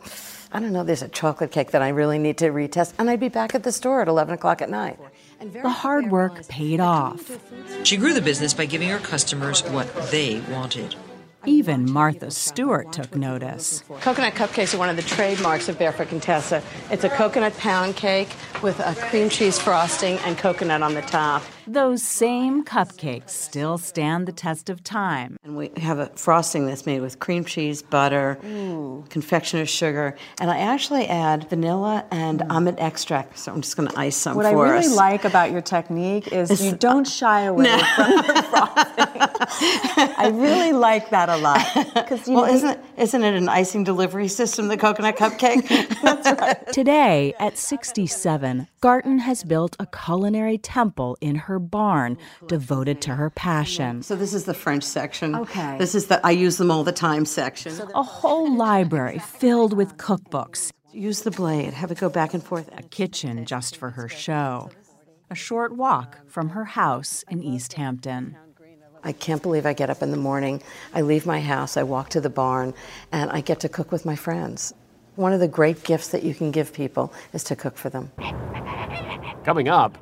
I 0.53 0.59
don't 0.59 0.73
know, 0.73 0.83
there's 0.83 1.03
a 1.03 1.09
chocolate 1.09 1.53
cake 1.53 1.71
that 1.71 1.83
I 1.83 1.91
really 1.91 2.19
need 2.19 2.39
to 2.39 2.47
retest. 2.47 2.95
And 2.99 3.09
I'd 3.09 3.21
be 3.21 3.29
back 3.29 3.55
at 3.55 3.63
the 3.63 3.71
store 3.71 4.03
at 4.03 4.09
11 4.09 4.35
o'clock 4.35 4.61
at 4.61 4.69
night. 4.69 4.99
The 5.41 5.69
hard 5.69 6.11
work 6.11 6.47
paid 6.49 6.81
off. 6.81 7.39
She 7.85 7.97
grew 7.97 8.13
the 8.13 8.21
business 8.21 8.53
by 8.53 8.67
giving 8.67 8.89
her 8.89 8.99
customers 8.99 9.63
what 9.71 9.95
they 10.11 10.41
wanted. 10.51 10.97
Even 11.47 11.91
Martha 11.91 12.31
Stewart 12.31 12.93
took 12.93 13.17
notice. 13.17 13.83
Coconut 14.01 14.35
cupcakes 14.35 14.75
are 14.75 14.79
one 14.79 14.91
of 14.91 14.97
the 14.97 15.03
trademarks 15.03 15.71
of 15.71 15.79
Barefoot 15.79 16.09
Contessa. 16.09 16.63
It's 16.91 17.05
a 17.05 17.09
coconut 17.09 17.57
pound 17.57 17.97
cake 17.97 18.29
with 18.63 18.79
a 18.81 18.95
cream 19.09 19.31
cheese 19.31 19.59
frosting 19.59 20.19
and 20.19 20.37
coconut 20.37 20.83
on 20.83 20.93
the 20.93 21.01
top. 21.03 21.43
Those 21.73 22.03
same 22.03 22.65
cupcakes 22.65 23.31
still 23.31 23.79
stand 23.79 24.27
the 24.27 24.33
test 24.33 24.69
of 24.69 24.83
time. 24.83 25.37
And 25.45 25.57
we 25.57 25.71
have 25.77 26.01
a 26.01 26.07
frosting 26.17 26.67
that's 26.67 26.85
made 26.85 27.01
with 27.01 27.21
cream 27.21 27.45
cheese, 27.45 27.81
butter, 27.81 28.41
Ooh. 28.45 29.05
confectioner's 29.09 29.71
sugar, 29.71 30.17
and 30.41 30.51
I 30.51 30.59
actually 30.59 31.07
add 31.07 31.49
vanilla 31.49 32.05
and 32.11 32.41
mm. 32.41 32.51
almond 32.51 32.81
extract. 32.81 33.39
So 33.39 33.53
I'm 33.53 33.61
just 33.61 33.77
going 33.77 33.89
to 33.89 33.97
ice 33.97 34.17
some 34.17 34.35
what 34.35 34.43
for 34.43 34.49
us. 34.49 34.55
What 34.57 34.67
I 34.67 34.71
really 34.73 34.89
like 34.89 35.25
about 35.25 35.53
your 35.53 35.61
technique 35.61 36.33
is 36.33 36.51
it's, 36.51 36.61
you 36.61 36.75
don't 36.75 37.07
shy 37.07 37.43
away 37.43 37.67
no. 37.67 37.79
from 37.95 38.11
the 38.17 38.47
frosting. 38.51 39.11
I 40.19 40.29
really 40.35 40.73
like 40.73 41.11
that 41.11 41.29
a 41.29 41.37
lot. 41.37 41.65
You 42.27 42.35
well, 42.35 42.47
know, 42.47 42.53
isn't 42.53 42.81
isn't 42.97 43.23
it 43.23 43.35
an 43.35 43.49
icing 43.49 43.85
delivery 43.85 44.27
system, 44.27 44.67
the 44.67 44.77
coconut 44.77 45.17
cupcake? 45.17 45.69
That's 46.03 46.41
right. 46.41 46.67
Today, 46.73 47.33
at 47.39 47.57
67, 47.57 48.67
Garten 48.81 49.21
has 49.21 49.45
built 49.45 49.77
a 49.79 49.87
culinary 49.87 50.59
temple 50.59 51.17
in 51.21 51.37
her 51.37 51.60
barn 51.61 52.18
devoted 52.46 53.01
to 53.03 53.14
her 53.14 53.31
passion. 53.31 54.03
So 54.03 54.16
this 54.16 54.35
is 54.35 54.44
the 54.44 54.55
French 54.55 54.85
section. 54.85 55.35
Okay. 55.35 55.77
This 55.79 55.94
is 55.94 56.07
the 56.07 56.25
I 56.27 56.31
use 56.31 56.57
them 56.57 56.70
all 56.70 56.85
the 56.85 56.92
time 56.92 57.25
section. 57.25 57.73
A 57.94 58.03
whole 58.03 58.57
library 58.57 59.18
filled 59.18 59.73
with 59.73 59.96
cookbooks. 59.96 60.73
Use 60.92 61.20
the 61.20 61.31
blade, 61.31 61.73
have 61.73 61.92
it 61.92 61.99
go 61.99 62.09
back 62.09 62.35
and 62.35 62.42
forth. 62.42 62.68
A 62.77 62.83
kitchen 62.83 63.44
just 63.44 63.77
for 63.77 63.90
her 63.90 64.09
show. 64.09 64.70
A 65.31 65.37
short 65.37 65.77
walk 65.77 66.18
from 66.27 66.49
her 66.51 66.64
house 66.64 67.25
in 67.31 67.42
East 67.42 67.75
Hampton. 67.75 68.37
I 69.03 69.12
can't 69.12 69.42
believe 69.42 69.64
I 69.64 69.73
get 69.73 69.88
up 69.88 70.03
in 70.03 70.11
the 70.11 70.16
morning, 70.16 70.62
I 70.92 71.01
leave 71.03 71.25
my 71.25 71.40
house, 71.40 71.77
I 71.77 71.85
walk 71.85 72.11
to 72.11 72.20
the 72.20 72.29
barn, 72.29 72.75
and 73.12 73.31
I 73.31 73.40
get 73.40 73.61
to 73.61 73.68
cook 73.68 73.92
with 73.92 74.05
my 74.05 74.16
friends. 74.16 74.75
One 75.16 75.33
of 75.33 75.40
the 75.40 75.49
great 75.49 75.85
gifts 75.85 76.09
that 76.09 76.23
you 76.23 76.35
can 76.35 76.51
give 76.51 76.73
people 76.73 77.12
is 77.33 77.44
to 77.44 77.57
cook 77.57 77.77
for 77.77 77.88
them. 77.88 78.11
Coming 79.44 79.68
up, 79.68 79.96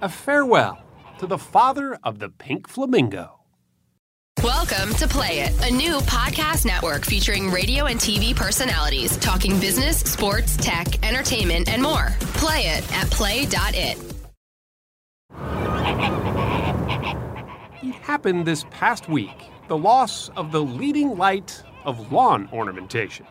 a 0.00 0.08
farewell 0.08 0.78
to 1.18 1.26
the 1.26 1.38
father 1.38 1.98
of 2.02 2.18
the 2.18 2.28
pink 2.28 2.68
flamingo. 2.68 3.40
Welcome 4.42 4.94
to 4.96 5.08
Play 5.08 5.40
It, 5.40 5.70
a 5.70 5.74
new 5.74 5.98
podcast 6.00 6.66
network 6.66 7.06
featuring 7.06 7.50
radio 7.50 7.86
and 7.86 7.98
TV 7.98 8.36
personalities 8.36 9.16
talking 9.16 9.58
business, 9.58 10.00
sports, 10.00 10.58
tech, 10.58 11.02
entertainment, 11.06 11.68
and 11.68 11.82
more. 11.82 12.08
Play 12.34 12.66
it 12.66 12.92
at 12.92 13.10
play.it. 13.10 13.98
It 17.82 17.94
happened 18.02 18.46
this 18.46 18.64
past 18.70 19.08
week 19.08 19.50
the 19.68 19.76
loss 19.76 20.28
of 20.36 20.52
the 20.52 20.62
leading 20.62 21.16
light 21.16 21.62
of 21.84 22.12
lawn 22.12 22.48
ornamentation. 22.52 23.26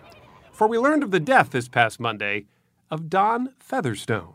For 0.51 0.67
we 0.67 0.77
learned 0.79 1.03
of 1.03 1.11
the 1.11 1.19
death 1.19 1.51
this 1.51 1.69
past 1.69 1.99
Monday 1.99 2.47
of 2.89 3.09
Don 3.09 3.53
Featherstone, 3.59 4.33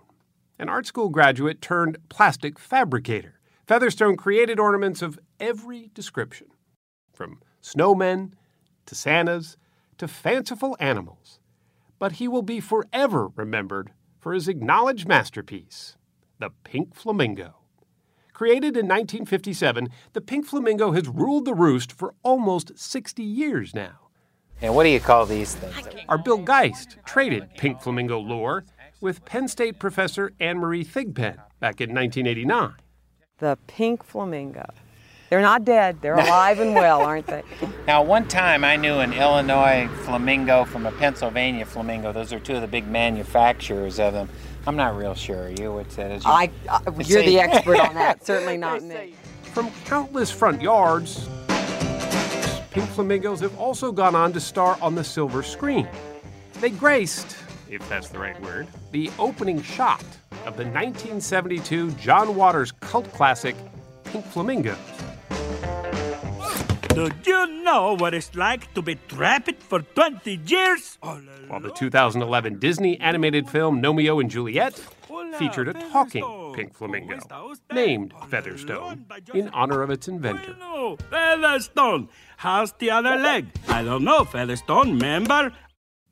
an 0.59 0.69
art 0.69 0.87
school 0.87 1.09
graduate 1.09 1.61
turned 1.61 1.99
plastic 2.09 2.59
fabricator. 2.59 3.40
Featherstone 3.71 4.17
created 4.17 4.59
ornaments 4.59 5.01
of 5.01 5.17
every 5.39 5.93
description, 5.95 6.49
from 7.13 7.39
snowmen 7.63 8.33
to 8.85 8.97
Santas 8.97 9.57
to 9.97 10.09
fanciful 10.09 10.77
animals. 10.81 11.39
But 12.01 12.15
he 12.15 12.27
will 12.27 12.43
be 12.43 12.59
forever 12.59 13.29
remembered 13.37 13.93
for 14.19 14.35
his 14.35 14.49
acknowledged 14.49 15.07
masterpiece, 15.07 15.97
the 16.41 16.51
pink 16.65 16.97
flamingo. 16.97 17.59
Created 18.33 18.77
in 18.77 18.89
1957, 18.89 19.87
the 20.15 20.21
pink 20.21 20.47
flamingo 20.47 20.91
has 20.91 21.07
ruled 21.07 21.45
the 21.45 21.55
roost 21.55 21.93
for 21.93 22.17
almost 22.25 22.77
60 22.77 23.23
years 23.23 23.73
now. 23.73 24.09
And 24.61 24.75
what 24.75 24.83
do 24.83 24.89
you 24.89 24.99
call 24.99 25.27
these 25.27 25.55
things? 25.55 25.95
Our 26.09 26.19
Bill 26.19 26.39
Geist 26.39 26.97
traded 27.05 27.55
pink 27.57 27.81
flamingo 27.81 28.19
lore 28.19 28.65
with 29.01 29.25
Penn 29.25 29.47
State 29.47 29.79
professor 29.79 30.33
Anne 30.41 30.59
Marie 30.59 30.85
Thigpen 30.85 31.37
back 31.61 31.81
in 31.81 31.95
1989 31.95 32.75
the 33.41 33.59
pink 33.67 34.05
flamingo. 34.05 34.67
They're 35.31 35.41
not 35.41 35.65
dead. 35.65 36.01
They're 36.01 36.15
alive 36.27 36.61
and 36.61 36.75
well, 36.75 37.01
aren't 37.01 37.27
they? 37.27 37.43
Now, 37.87 38.03
one 38.03 38.29
time 38.29 38.65
I 38.65 38.77
knew 38.77 38.99
an 38.99 39.13
Illinois 39.13 39.89
flamingo 40.05 40.65
from 40.65 40.87
a 40.87 40.93
Pennsylvania 40.93 41.65
flamingo. 41.65 42.13
Those 42.13 42.33
are 42.33 42.39
two 42.39 42.55
of 42.55 42.61
the 42.61 42.69
big 42.69 42.87
manufacturers 42.87 43.99
of 43.99 44.13
them. 44.13 44.29
I'm 44.67 44.77
not 44.77 44.97
real 44.97 45.15
sure. 45.15 45.49
You 45.49 45.73
would 45.73 45.91
say 45.91 46.09
that. 46.09 46.27
I, 46.27 46.51
uh, 46.69 46.81
I 46.87 47.01
you're 47.03 47.23
the 47.23 47.41
expert 47.41 47.81
on 47.81 47.95
that. 47.95 48.25
Certainly 48.27 48.59
not 48.59 48.83
me. 48.83 49.15
From 49.43 49.71
countless 49.85 50.31
front 50.31 50.61
yards, 50.61 51.29
pink 52.71 52.89
flamingos 52.91 53.41
have 53.41 53.57
also 53.59 53.91
gone 53.91 54.15
on 54.15 54.33
to 54.35 54.41
star 54.41 54.79
on 54.83 54.95
the 54.95 55.03
silver 55.03 55.43
screen. 55.43 55.89
They 56.61 56.71
graced, 56.71 57.37
if 57.71 57.89
that's 57.89 58.09
the 58.09 58.19
right 58.19 58.39
word, 58.43 58.67
the 58.91 59.11
opening 59.19 59.63
shot 59.63 60.05
of 60.45 60.57
the 60.57 60.65
1972 60.65 61.93
John 61.93 62.35
Waters 62.35 62.73
cult 62.73 63.11
classic 63.13 63.55
Pink 64.05 64.25
Flamingos. 64.27 64.77
Do 66.95 67.09
you 67.25 67.63
know 67.63 67.97
what 67.97 68.15
it's 68.15 68.35
like 68.35 68.75
to 68.75 68.83
be 68.83 68.97
trapped 69.07 69.63
for 69.63 69.81
20 69.81 70.41
years? 70.45 70.99
While 71.01 71.61
the 71.61 71.71
2011 71.71 72.59
Disney 72.59 72.99
animated 72.99 73.49
film 73.49 73.81
Gnomeo 73.81 74.21
and 74.21 74.29
Juliet 74.29 74.75
featured 75.39 75.69
a 75.69 75.73
talking 75.73 76.53
pink 76.55 76.75
flamingo 76.75 77.19
named 77.73 78.13
Featherstone 78.29 79.07
in 79.33 79.49
honor 79.51 79.83
of 79.83 79.91
its 79.91 80.09
inventor. 80.09 80.57
Featherstone. 81.11 82.09
How's 82.39 82.73
the 82.73 82.91
other 82.91 83.17
leg? 83.17 83.47
I 83.69 83.85
don't 83.85 84.03
know, 84.03 84.25
Featherstone, 84.25 84.99
member? 84.99 85.53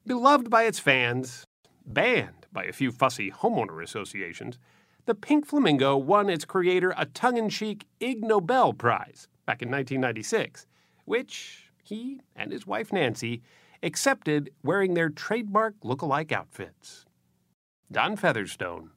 Beloved 0.07 0.49
by 0.49 0.63
its 0.65 0.79
fans, 0.79 1.45
banned 1.93 2.47
by 2.53 2.65
a 2.65 2.73
few 2.73 2.93
fussy 2.93 3.31
homeowner 3.31 3.83
associations, 3.83 4.59
the 5.07 5.15
pink 5.15 5.47
flamingo 5.47 5.97
won 5.97 6.29
its 6.29 6.45
creator 6.45 6.95
a 6.97 7.07
tongue 7.07 7.37
in 7.37 7.49
cheek 7.49 7.87
Ig 8.01 8.23
Nobel 8.23 8.73
Prize 8.73 9.29
back 9.47 9.63
in 9.63 9.71
1996, 9.71 10.67
which 11.07 11.71
he 11.83 12.21
and 12.37 12.53
his 12.53 12.67
wife 12.67 12.93
Nancy 12.93 13.43
accepted 13.83 14.51
wearing 14.63 14.95
their 14.95 15.09
trademark 15.09 15.75
look-alike 15.83 16.31
outfits. 16.33 17.07
Don 17.91 18.17
Featherstone 18.17 18.91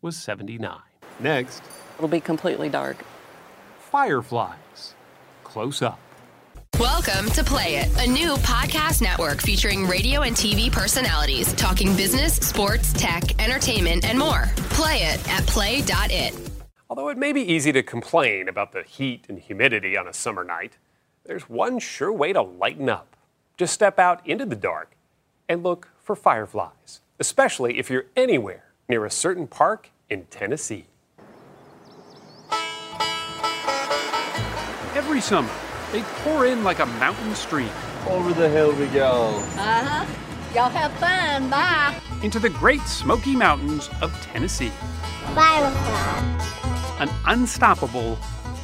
was 0.00 0.16
79. 0.16 0.78
Next, 1.18 1.62
it'll 1.96 2.08
be 2.08 2.20
completely 2.20 2.70
dark. 2.70 3.04
Fireflies. 3.78 4.94
Close 5.44 5.82
up. 5.82 6.00
Welcome 6.80 7.28
to 7.32 7.44
Play 7.44 7.76
It, 7.76 7.94
a 7.98 8.10
new 8.10 8.36
podcast 8.36 9.02
network 9.02 9.42
featuring 9.42 9.86
radio 9.86 10.22
and 10.22 10.34
TV 10.34 10.72
personalities 10.72 11.52
talking 11.52 11.94
business, 11.94 12.36
sports, 12.36 12.94
tech, 12.94 13.38
entertainment, 13.38 14.06
and 14.06 14.18
more. 14.18 14.48
Play 14.70 15.02
it 15.02 15.28
at 15.28 15.46
play.it. 15.46 16.34
Although 16.88 17.10
it 17.10 17.18
may 17.18 17.34
be 17.34 17.42
easy 17.42 17.70
to 17.70 17.82
complain 17.82 18.48
about 18.48 18.72
the 18.72 18.82
heat 18.82 19.26
and 19.28 19.38
humidity 19.38 19.94
on 19.94 20.08
a 20.08 20.14
summer 20.14 20.42
night, 20.42 20.78
there's 21.26 21.50
one 21.50 21.80
sure 21.80 22.10
way 22.10 22.32
to 22.32 22.40
lighten 22.40 22.88
up. 22.88 23.14
Just 23.58 23.74
step 23.74 23.98
out 23.98 24.26
into 24.26 24.46
the 24.46 24.56
dark 24.56 24.96
and 25.50 25.62
look 25.62 25.90
for 26.02 26.16
fireflies, 26.16 27.00
especially 27.18 27.78
if 27.78 27.90
you're 27.90 28.06
anywhere 28.16 28.72
near 28.88 29.04
a 29.04 29.10
certain 29.10 29.46
park 29.46 29.90
in 30.08 30.24
Tennessee. 30.30 30.86
Every 34.94 35.20
summer, 35.20 35.50
they 35.92 36.02
pour 36.22 36.46
in 36.46 36.62
like 36.64 36.78
a 36.78 36.86
mountain 36.86 37.34
stream. 37.34 37.70
Over 38.08 38.32
the 38.32 38.48
hill 38.48 38.72
we 38.74 38.86
go. 38.88 39.42
Uh 39.56 39.84
huh. 39.84 40.06
Y'all 40.54 40.70
have 40.70 40.92
fun. 40.94 41.48
Bye. 41.50 41.94
Into 42.22 42.38
the 42.38 42.50
Great 42.50 42.80
Smoky 42.82 43.36
Mountains 43.36 43.88
of 44.02 44.12
Tennessee. 44.22 44.72
Bye. 45.34 45.70
An 46.98 47.08
unstoppable, 47.26 48.18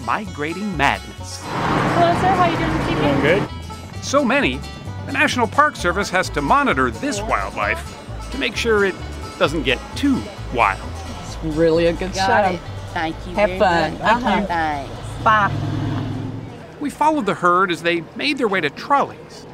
migrating 0.05 0.77
madness. 0.77 1.43
Hello, 1.45 2.12
sir. 2.21 2.29
How 2.35 2.51
you 2.51 2.57
doing 2.59 2.79
this 2.79 2.91
evening? 2.91 3.21
Good. 3.23 4.05
So 4.05 4.25
many, 4.25 4.61
the 5.07 5.12
National 5.12 5.47
Park 5.47 5.77
Service 5.77 6.11
has 6.11 6.29
to 6.31 6.43
monitor 6.43 6.91
this 6.91 7.23
wildlife 7.23 7.97
to 8.33 8.39
make 8.39 8.57
sure 8.57 8.85
it 8.85 8.95
doesn't 9.39 9.62
get 9.62 9.79
too 9.97 10.21
wild. 10.55 10.81
It's 11.23 11.37
really 11.57 11.87
a 11.87 11.93
good 11.93 12.12
Got 12.15 12.47
show. 12.47 12.55
it. 12.55 12.61
Thank 12.93 13.17
you. 13.27 13.35
Have 13.35 13.49
very 13.51 13.59
fun. 13.61 13.93
much. 13.93 14.03
Uh-huh. 14.03 14.47
Thanks. 14.47 15.23
Bye. 15.23 15.83
We 16.81 16.91
followed 16.91 17.27
the 17.27 17.35
herd 17.35 17.71
as 17.71 17.83
they 17.83 18.03
made 18.17 18.39
their 18.39 18.49
way 18.49 18.61
to 18.61 18.71
trolleys 18.71 19.47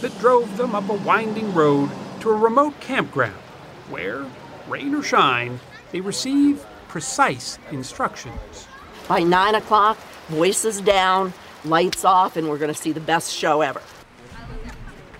that 0.00 0.16
drove 0.18 0.56
them 0.56 0.74
up 0.74 0.88
a 0.88 0.94
winding 0.94 1.52
road 1.52 1.90
to 2.20 2.30
a 2.30 2.34
remote 2.34 2.78
campground 2.80 3.34
where, 3.90 4.24
rain 4.68 4.94
or 4.94 5.02
shine, 5.02 5.60
they 5.92 6.00
receive 6.00 6.64
precise 6.88 7.58
instructions. 7.70 8.66
By 9.08 9.20
nine 9.20 9.54
o'clock, 9.54 9.98
voices 10.28 10.80
down, 10.80 11.32
lights 11.64 12.04
off, 12.04 12.36
and 12.36 12.48
we're 12.48 12.58
going 12.58 12.72
to 12.72 12.80
see 12.80 12.92
the 12.92 13.00
best 13.00 13.32
show 13.32 13.60
ever. 13.60 13.82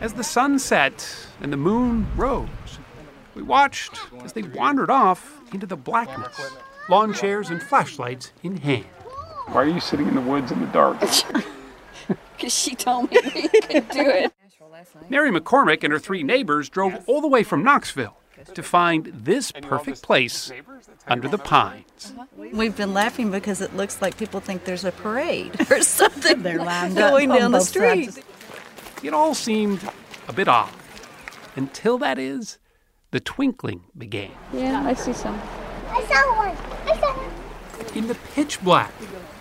As 0.01 0.14
the 0.14 0.25
sun 0.25 0.59
set 0.59 1.27
and 1.40 1.53
the 1.53 1.57
moon 1.57 2.07
rose, 2.16 2.49
we 3.35 3.43
watched 3.43 4.01
as 4.23 4.33
they 4.33 4.43
wandered 4.43 4.90
off 4.90 5.40
into 5.53 5.66
the 5.66 5.77
blackness, 5.77 6.53
lawn 6.88 7.12
chairs 7.12 7.51
and 7.51 7.62
flashlights 7.62 8.33
in 8.43 8.59
hand. 8.59 8.87
Why 9.46 9.62
are 9.62 9.68
you 9.68 9.81
sitting 9.81 10.09
in 10.09 10.14
the 10.14 10.20
woods 10.20 10.53
in 10.53 10.61
the 10.61 10.66
dark? 10.66 10.98
Because 12.37 12.55
she 12.55 12.74
told 12.74 13.11
me 13.11 13.18
we 13.35 13.48
could 13.48 13.88
do 13.90 14.00
it. 14.00 14.33
Mary 15.11 15.31
McCormick 15.31 15.85
and 15.85 15.92
her 15.92 15.98
three 15.98 16.22
neighbors 16.22 16.70
drove 16.70 16.94
all 17.07 17.20
the 17.20 17.29
way 17.29 17.42
from 17.42 17.62
Knoxville 17.62 18.16
to 18.55 18.62
find 18.62 19.12
this 19.14 19.53
perfect 19.53 20.03
place 20.03 20.50
under 21.07 21.29
the 21.29 21.37
pines. 21.37 22.14
We've 22.37 22.74
been 22.74 22.94
laughing 22.94 23.31
because 23.31 23.61
it 23.61 23.76
looks 23.76 24.00
like 24.00 24.16
people 24.16 24.40
think 24.40 24.64
there's 24.64 24.87
a 24.87 24.92
parade 24.92 25.70
or 25.70 25.83
something. 25.83 26.42
They're 26.42 26.64
lined 26.64 26.98
up 26.98 27.11
going 27.11 27.31
on 27.31 27.38
down 27.38 27.53
the 27.53 27.59
both 27.59 27.68
street. 27.68 28.12
sides. 28.14 28.26
It 29.03 29.12
all 29.12 29.35
seemed 29.35 29.87
a 30.26 30.33
bit 30.33 30.48
odd 30.48 30.72
until 31.57 31.98
that 31.98 32.18
is, 32.18 32.59
the 33.11 33.20
twinkling 33.20 33.83
began. 33.96 34.31
Yeah, 34.53 34.83
I 34.87 34.94
see 34.94 35.12
some. 35.12 35.38
I 35.88 36.03
saw 36.05 36.37
one. 36.37 36.57
I 36.87 36.98
saw 36.98 37.12
one. 37.12 37.96
In 37.98 38.09
the 38.09 38.14
pitch 38.35 38.62
black, 38.62 38.92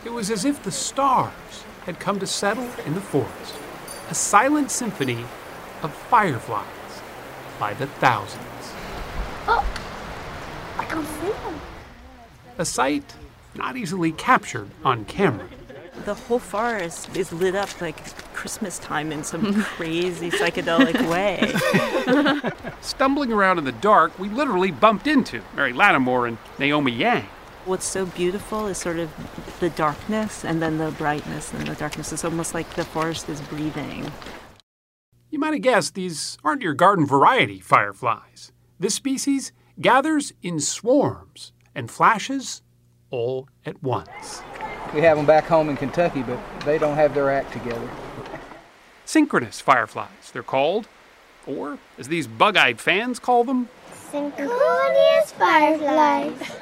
it 0.05 0.11
was 0.11 0.31
as 0.31 0.45
if 0.45 0.63
the 0.63 0.71
stars 0.71 1.65
had 1.85 1.99
come 1.99 2.19
to 2.19 2.27
settle 2.27 2.69
in 2.85 2.93
the 2.93 3.01
forest. 3.01 3.55
A 4.09 4.15
silent 4.15 4.71
symphony 4.71 5.25
of 5.83 5.93
fireflies 5.93 6.65
by 7.59 7.73
the 7.73 7.87
thousands. 7.87 8.43
Oh, 9.47 9.65
I 10.77 10.85
can 10.85 11.05
see 11.05 11.31
them. 11.43 11.59
A 12.57 12.65
sight 12.65 13.15
not 13.55 13.77
easily 13.77 14.11
captured 14.11 14.69
on 14.83 15.05
camera. 15.05 15.47
The 16.05 16.13
whole 16.13 16.39
forest 16.39 17.15
is 17.15 17.33
lit 17.33 17.55
up 17.55 17.81
like 17.81 18.15
Christmas 18.33 18.79
time 18.79 19.11
in 19.11 19.23
some 19.23 19.63
crazy 19.75 20.31
psychedelic 20.31 21.09
way. 21.09 21.53
Stumbling 22.81 23.33
around 23.33 23.57
in 23.57 23.65
the 23.65 23.73
dark, 23.73 24.17
we 24.17 24.29
literally 24.29 24.71
bumped 24.71 25.07
into 25.07 25.41
Mary 25.55 25.73
Lattimore 25.73 26.25
and 26.27 26.37
Naomi 26.57 26.93
Yang. 26.93 27.27
What's 27.65 27.85
so 27.85 28.05
beautiful 28.05 28.67
is 28.67 28.77
sort 28.77 28.97
of 28.97 29.11
the 29.59 29.69
darkness 29.71 30.45
and 30.45 30.61
then 30.61 30.77
the 30.77 30.91
brightness 30.91 31.53
and 31.53 31.67
the 31.67 31.75
darkness. 31.75 32.11
It's 32.11 32.25
almost 32.25 32.53
like 32.53 32.69
the 32.75 32.85
forest 32.85 33.29
is 33.29 33.41
breathing. 33.41 34.11
You 35.29 35.39
might 35.39 35.53
have 35.53 35.61
guessed 35.61 35.95
these 35.95 36.37
aren't 36.43 36.61
your 36.61 36.73
garden 36.73 37.05
variety 37.05 37.59
fireflies. 37.59 38.51
This 38.79 38.95
species 38.95 39.51
gathers 39.79 40.33
in 40.41 40.59
swarms 40.59 41.53
and 41.75 41.91
flashes 41.91 42.61
all 43.09 43.47
at 43.65 43.81
once. 43.83 44.41
We 44.93 45.01
have 45.01 45.17
them 45.17 45.25
back 45.25 45.45
home 45.45 45.69
in 45.69 45.77
Kentucky, 45.77 46.23
but 46.23 46.39
they 46.65 46.77
don't 46.77 46.95
have 46.95 47.13
their 47.13 47.29
act 47.29 47.53
together. 47.53 47.89
Synchronous 49.05 49.61
fireflies, 49.61 50.31
they're 50.33 50.43
called. 50.43 50.87
Or, 51.45 51.79
as 51.97 52.07
these 52.07 52.27
bug 52.27 52.57
eyed 52.57 52.79
fans 52.79 53.19
call 53.19 53.43
them, 53.43 53.69
Synchronous 54.11 55.31
fireflies. 55.33 56.59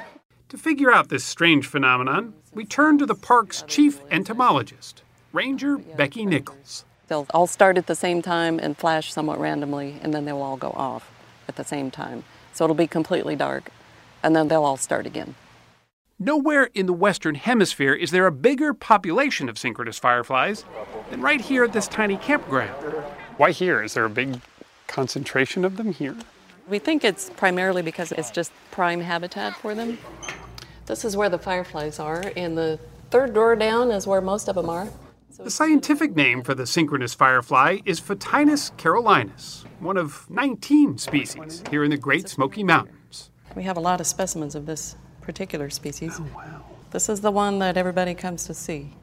To 0.48 0.56
figure 0.56 0.90
out 0.90 1.08
this 1.08 1.24
strange 1.24 1.66
phenomenon, 1.66 2.32
we 2.52 2.64
turn 2.64 2.96
to 2.98 3.06
the 3.06 3.14
park's 3.14 3.62
chief 3.66 4.00
entomologist, 4.10 5.02
Ranger 5.32 5.76
Becky 5.76 6.24
Nichols. 6.24 6.84
They'll 7.08 7.26
all 7.30 7.46
start 7.46 7.76
at 7.76 7.86
the 7.86 7.94
same 7.94 8.22
time 8.22 8.58
and 8.58 8.76
flash 8.76 9.12
somewhat 9.12 9.38
randomly, 9.38 9.98
and 10.02 10.12
then 10.14 10.24
they'll 10.24 10.42
all 10.42 10.56
go 10.56 10.70
off 10.70 11.10
at 11.48 11.56
the 11.56 11.64
same 11.64 11.90
time. 11.90 12.24
So 12.52 12.64
it'll 12.64 12.76
be 12.76 12.86
completely 12.86 13.36
dark, 13.36 13.70
and 14.22 14.34
then 14.34 14.48
they'll 14.48 14.64
all 14.64 14.76
start 14.76 15.06
again. 15.06 15.34
Nowhere 16.18 16.70
in 16.74 16.86
the 16.86 16.92
Western 16.92 17.36
Hemisphere 17.36 17.92
is 17.92 18.10
there 18.10 18.26
a 18.26 18.32
bigger 18.32 18.74
population 18.74 19.48
of 19.48 19.58
synchronous 19.58 19.98
fireflies 19.98 20.64
than 21.10 21.20
right 21.20 21.40
here 21.40 21.62
at 21.64 21.72
this 21.72 21.86
tiny 21.86 22.16
campground. 22.16 22.72
Why 23.36 23.52
here? 23.52 23.82
Is 23.82 23.94
there 23.94 24.04
a 24.04 24.10
big 24.10 24.40
concentration 24.86 25.64
of 25.64 25.76
them 25.76 25.92
here? 25.92 26.16
We 26.68 26.78
think 26.78 27.04
it's 27.04 27.30
primarily 27.30 27.82
because 27.82 28.12
it's 28.12 28.30
just 28.30 28.52
prime 28.70 29.00
habitat 29.00 29.54
for 29.54 29.74
them. 29.74 29.96
This 30.88 31.04
is 31.04 31.18
where 31.18 31.28
the 31.28 31.38
fireflies 31.38 31.98
are, 31.98 32.32
and 32.34 32.56
the 32.56 32.80
third 33.10 33.34
door 33.34 33.54
down 33.54 33.90
is 33.90 34.06
where 34.06 34.22
most 34.22 34.48
of 34.48 34.54
them 34.54 34.70
are. 34.70 34.88
The 35.38 35.50
scientific 35.50 36.16
name 36.16 36.42
for 36.42 36.54
the 36.54 36.66
synchronous 36.66 37.12
firefly 37.12 37.80
is 37.84 38.00
Photinus 38.00 38.74
carolinus, 38.78 39.66
one 39.80 39.98
of 39.98 40.28
19 40.30 40.96
species 40.96 41.62
here 41.70 41.84
in 41.84 41.90
the 41.90 41.98
Great 41.98 42.30
Smoky 42.30 42.64
Mountains. 42.64 43.28
We 43.54 43.64
have 43.64 43.76
a 43.76 43.80
lot 43.80 44.00
of 44.00 44.06
specimens 44.06 44.54
of 44.54 44.64
this 44.64 44.96
particular 45.20 45.68
species. 45.68 46.16
Oh, 46.18 46.26
wow. 46.34 46.64
This 46.90 47.10
is 47.10 47.20
the 47.20 47.32
one 47.32 47.58
that 47.58 47.76
everybody 47.76 48.14
comes 48.14 48.46
to 48.46 48.54
see. 48.54 48.94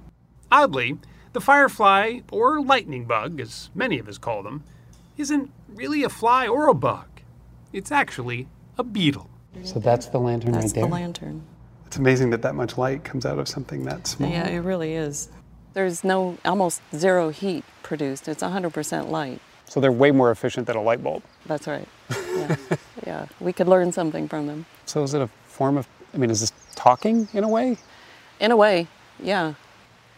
Oddly, 0.52 0.98
the 1.34 1.40
firefly, 1.40 2.22
or 2.32 2.64
lightning 2.64 3.06
bug, 3.06 3.40
as 3.40 3.70
many 3.76 4.00
of 4.00 4.08
us 4.08 4.18
call 4.18 4.42
them, 4.42 4.64
isn't 5.18 5.52
really 5.68 6.02
a 6.02 6.10
fly 6.10 6.48
or 6.48 6.68
a 6.68 6.74
bug. 6.74 7.06
It's 7.72 7.92
actually 7.92 8.48
a 8.76 8.84
beetle. 8.84 9.30
So 9.64 9.78
that's 9.78 10.08
the 10.08 10.18
lantern 10.18 10.54
That's 10.54 10.66
right 10.66 10.74
there. 10.74 10.84
That's 10.84 10.90
the 10.90 11.02
lantern. 11.02 11.44
It's 11.88 11.98
amazing 11.98 12.30
that 12.32 12.42
that 12.42 12.56
much 12.56 12.78
light 12.78 13.04
comes 13.04 13.26
out 13.26 13.40
of 13.40 13.48
something 13.48 13.84
that 13.86 14.08
small. 14.08 14.30
Yeah, 14.30 14.48
it 14.48 14.60
really 14.60 14.94
is. 14.94 15.30
There's 15.74 16.04
no 16.04 16.38
almost 16.46 16.82
zero 16.96 17.30
heat 17.30 17.64
produced. 17.84 18.28
It's 18.28 18.42
100% 18.44 19.10
light. 19.10 19.42
So 19.66 19.80
they're 19.80 19.92
way 19.92 20.12
more 20.12 20.32
efficient 20.32 20.68
than 20.68 20.76
a 20.76 20.82
light 20.82 21.04
bulb. 21.04 21.24
That's 21.46 21.68
right. 21.68 21.88
Yeah. 22.36 22.58
yeah. 23.08 23.26
We 23.40 23.54
could 23.54 23.70
learn 23.70 23.94
something 23.94 24.28
from 24.28 24.48
them. 24.48 24.66
So 24.86 25.04
is 25.04 25.14
it 25.14 25.22
a 25.22 25.30
form 25.46 25.78
of? 25.78 25.88
I 26.14 26.18
mean, 26.18 26.30
is 26.30 26.42
this 26.42 26.52
talking 26.76 27.30
in 27.34 27.46
a 27.46 27.48
way? 27.48 27.78
In 28.42 28.52
a 28.52 28.58
way, 28.58 28.88
yeah. 29.22 29.54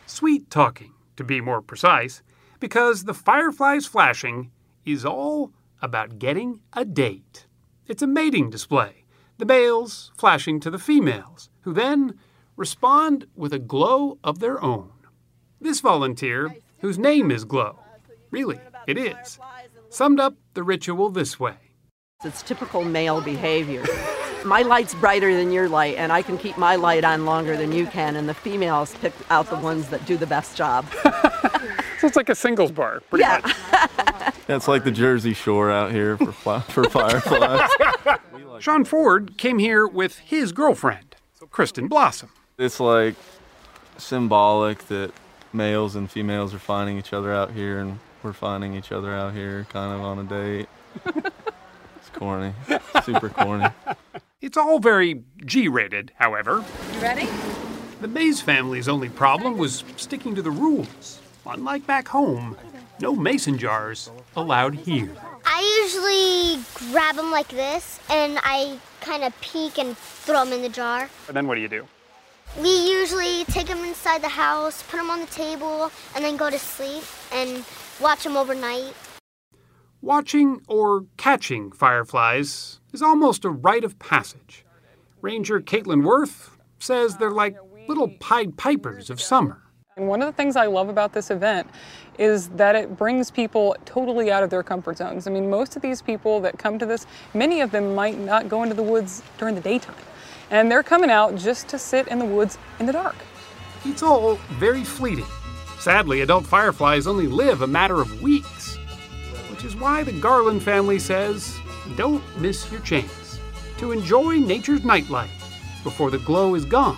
Sweet 0.08 0.50
talking, 0.50 0.94
to 1.16 1.24
be 1.24 1.42
more 1.42 1.62
precise, 1.62 2.24
because 2.60 3.04
the 3.04 3.14
firefly's 3.14 3.86
flashing 3.86 4.50
is 4.84 5.06
all 5.06 5.52
about 5.82 6.18
getting 6.18 6.62
a 6.74 6.84
date. 6.84 7.46
It's 7.86 8.02
a 8.02 8.08
mating 8.08 8.50
display, 8.50 9.06
the 9.38 9.46
males 9.46 10.12
flashing 10.18 10.60
to 10.62 10.70
the 10.70 10.80
females, 10.80 11.50
who 11.62 11.74
then 11.74 12.18
respond 12.56 13.28
with 13.36 13.54
a 13.54 13.60
glow 13.60 14.18
of 14.24 14.40
their 14.40 14.62
own. 14.64 14.92
This 15.62 15.80
volunteer, 15.80 16.56
whose 16.80 16.98
name 16.98 17.32
is 17.32 17.46
Glow, 17.46 17.80
really, 18.32 18.60
it 18.88 18.98
is, 18.98 19.40
summed 19.90 20.20
up 20.20 20.36
the 20.54 20.64
ritual 20.64 21.10
this 21.10 21.40
way. 21.40 21.56
It's 22.24 22.42
typical 22.42 22.84
male 22.84 23.22
behavior. 23.22 23.84
my 24.46 24.62
light's 24.64 24.96
brighter 24.96 25.36
than 25.36 25.52
your 25.52 25.68
light, 25.70 25.98
and 25.98 26.12
I 26.12 26.22
can 26.24 26.38
keep 26.38 26.58
my 26.58 26.76
light 26.76 27.04
on 27.04 27.26
longer 27.26 27.56
than 27.58 27.72
you 27.72 27.86
can, 27.88 28.16
and 28.16 28.28
the 28.30 28.34
females 28.34 28.96
pick 29.02 29.14
out 29.30 29.50
the 29.50 29.58
ones 29.58 29.90
that 29.90 30.06
do 30.06 30.18
the 30.18 30.28
best 30.28 30.56
job. 30.58 30.86
So 32.00 32.06
it's 32.06 32.16
like 32.16 32.30
a 32.30 32.36
singles 32.36 32.72
bar, 32.72 33.00
pretty 33.10 33.24
Yeah. 33.24 33.40
much. 33.44 34.36
That's 34.46 34.68
like 34.68 34.84
the 34.84 34.92
Jersey 34.92 35.34
Shore 35.34 35.72
out 35.72 35.92
here 35.92 36.16
for 36.16 36.32
fly, 36.32 36.60
for 36.60 36.84
fireflies. 36.92 37.68
Sean 38.60 38.86
Ford 38.86 39.38
came 39.38 39.60
here 39.60 39.88
with 39.88 40.20
his 40.20 40.52
girlfriend, 40.52 41.16
Kristen 41.52 41.88
Blossom. 41.88 42.30
it's 42.58 42.80
like 42.80 43.16
symbolic 43.98 44.88
that 44.88 45.12
males 45.54 45.96
and 45.96 46.10
females 46.10 46.54
are 46.54 46.60
finding 46.60 46.98
each 46.98 47.14
other 47.14 47.34
out 47.34 47.52
here, 47.52 47.80
and 47.80 48.00
we're 48.24 48.34
finding 48.34 48.74
each 48.76 48.92
other 48.92 49.14
out 49.14 49.34
here, 49.34 49.66
kind 49.70 49.94
of 49.94 50.02
on 50.02 50.20
a 50.20 50.24
date. 50.24 50.70
it's 51.96 52.10
corny, 52.14 52.54
super 53.04 53.30
corny. 53.30 53.68
It's 54.42 54.58
all 54.58 54.80
very 54.80 55.24
G 55.46 55.68
rated, 55.68 56.12
however. 56.16 56.64
You 56.94 57.00
ready? 57.00 57.28
The 58.02 58.08
Mays 58.08 58.42
family's 58.42 58.88
only 58.88 59.10
problem 59.10 59.58
was 59.58 59.84
sticking 59.96 60.36
to 60.36 60.42
the 60.42 60.52
rules. 60.52 61.20
Unlike 61.46 61.88
back 61.88 62.08
home, 62.08 62.58
no 63.00 63.16
mason 63.16 63.58
jars 63.58 64.12
allowed 64.36 64.76
here. 64.76 65.10
I 65.50 65.82
usually 65.82 66.92
grab 66.92 67.16
them 67.16 67.32
like 67.32 67.48
this 67.48 68.02
and 68.10 68.38
I 68.44 68.80
kind 69.00 69.24
of 69.24 69.40
peek 69.40 69.80
and 69.80 69.98
throw 69.98 70.44
them 70.44 70.52
in 70.52 70.62
the 70.62 70.70
jar. 70.70 71.10
And 71.28 71.38
then 71.38 71.48
what 71.48 71.56
do 71.56 71.62
you 71.62 71.70
do? 71.70 71.88
We 72.60 72.70
usually 72.70 73.46
take 73.46 73.68
them 73.68 73.84
inside 73.86 74.22
the 74.22 74.30
house, 74.30 74.84
put 74.84 74.98
them 74.98 75.10
on 75.10 75.22
the 75.22 75.26
table, 75.28 75.90
and 76.16 76.26
then 76.26 76.36
go 76.36 76.50
to 76.50 76.60
sleep 76.60 77.04
and 77.32 77.64
watch 78.02 78.26
them 78.26 78.36
overnight. 78.36 78.94
Watching 80.02 80.62
or 80.68 81.06
catching 81.16 81.72
fireflies 81.72 82.82
is 82.92 83.02
almost 83.02 83.46
a 83.46 83.50
rite 83.50 83.86
of 83.86 83.98
passage. 84.00 84.66
Ranger 85.22 85.62
Caitlin 85.62 86.04
Worth 86.04 86.58
says 86.78 87.18
they're 87.18 87.32
like 87.32 87.56
little 87.88 88.10
Pied 88.20 88.58
Pipers 88.58 89.10
of 89.10 89.22
summer. 89.22 89.62
And 89.96 90.08
one 90.08 90.22
of 90.22 90.28
the 90.28 90.34
things 90.34 90.56
I 90.56 90.68
love 90.68 90.90
about 90.90 91.14
this 91.14 91.32
event 91.32 91.68
is 92.18 92.50
that 92.50 92.76
it 92.76 92.98
brings 92.98 93.30
people 93.30 93.76
totally 93.86 94.32
out 94.32 94.44
of 94.44 94.50
their 94.50 94.64
comfort 94.64 94.98
zones. 94.98 95.28
I 95.28 95.32
mean, 95.32 95.50
most 95.50 95.76
of 95.76 95.82
these 95.82 96.02
people 96.02 96.40
that 96.42 96.58
come 96.58 96.80
to 96.80 96.86
this, 96.86 97.06
many 97.34 97.62
of 97.62 97.72
them 97.72 97.96
might 97.96 98.18
not 98.18 98.50
go 98.50 98.64
into 98.64 98.76
the 98.76 98.84
woods 98.84 99.22
during 99.38 99.56
the 99.56 99.62
daytime. 99.62 99.96
And 100.50 100.72
they're 100.72 100.84
coming 100.84 101.10
out 101.10 101.36
just 101.36 101.68
to 101.70 101.80
sit 101.80 102.08
in 102.08 102.20
the 102.20 102.26
woods 102.26 102.58
in 102.80 102.86
the 102.86 102.94
dark. 102.94 103.16
It's 103.86 104.02
all 104.02 104.36
very 104.60 104.84
fleeting. 104.84 105.26
Sadly, 105.80 106.22
adult 106.22 106.46
fireflies 106.46 107.06
only 107.06 107.28
live 107.28 107.62
a 107.62 107.68
matter 107.68 108.02
of 108.02 108.22
weeks, 108.22 108.78
which 109.50 109.64
is 109.64 109.76
why 109.76 110.04
the 110.04 110.12
Garland 110.14 110.64
family 110.64 111.00
says 111.00 111.56
don't 111.96 112.24
miss 112.40 112.70
your 112.72 112.82
chance 112.82 113.40
to 113.78 113.92
enjoy 113.92 114.38
nature's 114.38 114.84
nightlight 114.84 115.30
before 115.84 116.12
the 116.12 116.18
glow 116.20 116.56
is 116.56 116.66
gone 116.66 116.98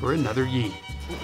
for 0.00 0.12
another 0.12 0.44
year. 0.44 0.70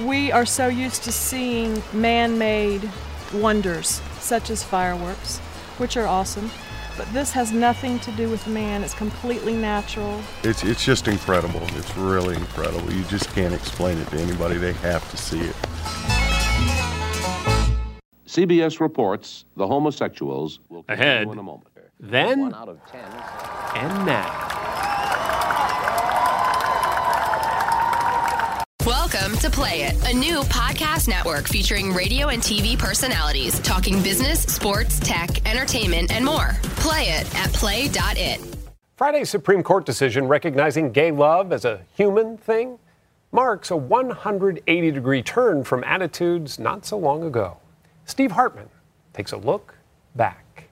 We 0.05 0.33
are 0.33 0.47
so 0.47 0.68
used 0.68 1.03
to 1.05 1.12
seeing 1.12 1.83
man 1.92 2.38
made 2.38 2.88
wonders, 3.35 4.01
such 4.20 4.51
as 4.51 4.62
fireworks, 4.62 5.38
which 5.79 5.97
are 5.97 6.07
awesome. 6.07 6.51
But 6.97 7.12
this 7.12 7.33
has 7.33 7.51
nothing 7.51 7.99
to 8.01 8.12
do 8.12 8.29
with 8.29 8.47
man, 8.47 8.85
it's 8.85 8.94
completely 8.94 9.55
natural. 9.55 10.20
It's, 10.44 10.62
it's 10.62 10.85
just 10.85 11.09
incredible. 11.09 11.62
It's 11.77 11.97
really 11.97 12.37
incredible. 12.37 12.92
You 12.92 13.03
just 13.05 13.29
can't 13.35 13.53
explain 13.53 13.99
it 13.99 14.09
to 14.09 14.16
anybody. 14.18 14.59
They 14.59 14.73
have 14.75 15.09
to 15.11 15.16
see 15.16 15.40
it. 15.40 15.57
CBS 18.27 18.81
reports 18.81 19.44
the 19.57 19.66
homosexuals 19.66 20.61
will 20.68 20.85
Ahead. 20.88 21.25
continue 21.29 21.33
in 21.33 21.38
a 21.38 21.42
moment. 21.42 21.68
Then 22.01 22.53
and 23.75 24.07
now. 24.07 24.43
Welcome 29.25 29.41
to 29.41 29.51
Play 29.51 29.85
It, 29.85 30.07
a 30.07 30.13
new 30.13 30.41
podcast 30.43 31.09
network 31.09 31.49
featuring 31.49 31.95
radio 31.95 32.29
and 32.29 32.43
TV 32.43 32.79
personalities 32.79 33.59
talking 33.61 34.03
business, 34.03 34.43
sports, 34.43 35.01
tech, 35.01 35.49
entertainment, 35.49 36.13
and 36.13 36.23
more. 36.23 36.51
Play 36.77 37.05
it 37.05 37.35
at 37.35 37.51
play.it. 37.55 38.57
Friday's 38.99 39.31
Supreme 39.31 39.63
Court 39.63 39.87
decision 39.87 40.29
recognizing 40.29 40.93
gay 40.93 41.11
love 41.11 41.53
as 41.53 41.65
a 41.65 41.81
human 41.97 42.37
thing 42.37 42.79
marks 43.33 43.71
a 43.71 43.77
180 43.79 44.91
degree 44.91 45.23
turn 45.23 45.65
from 45.65 45.83
attitudes 45.85 46.59
not 46.59 46.85
so 46.85 46.99
long 46.99 47.25
ago. 47.25 47.57
Steve 48.05 48.33
Hartman 48.33 48.69
takes 49.15 49.33
a 49.33 49.39
look 49.39 49.75
back. 50.15 50.69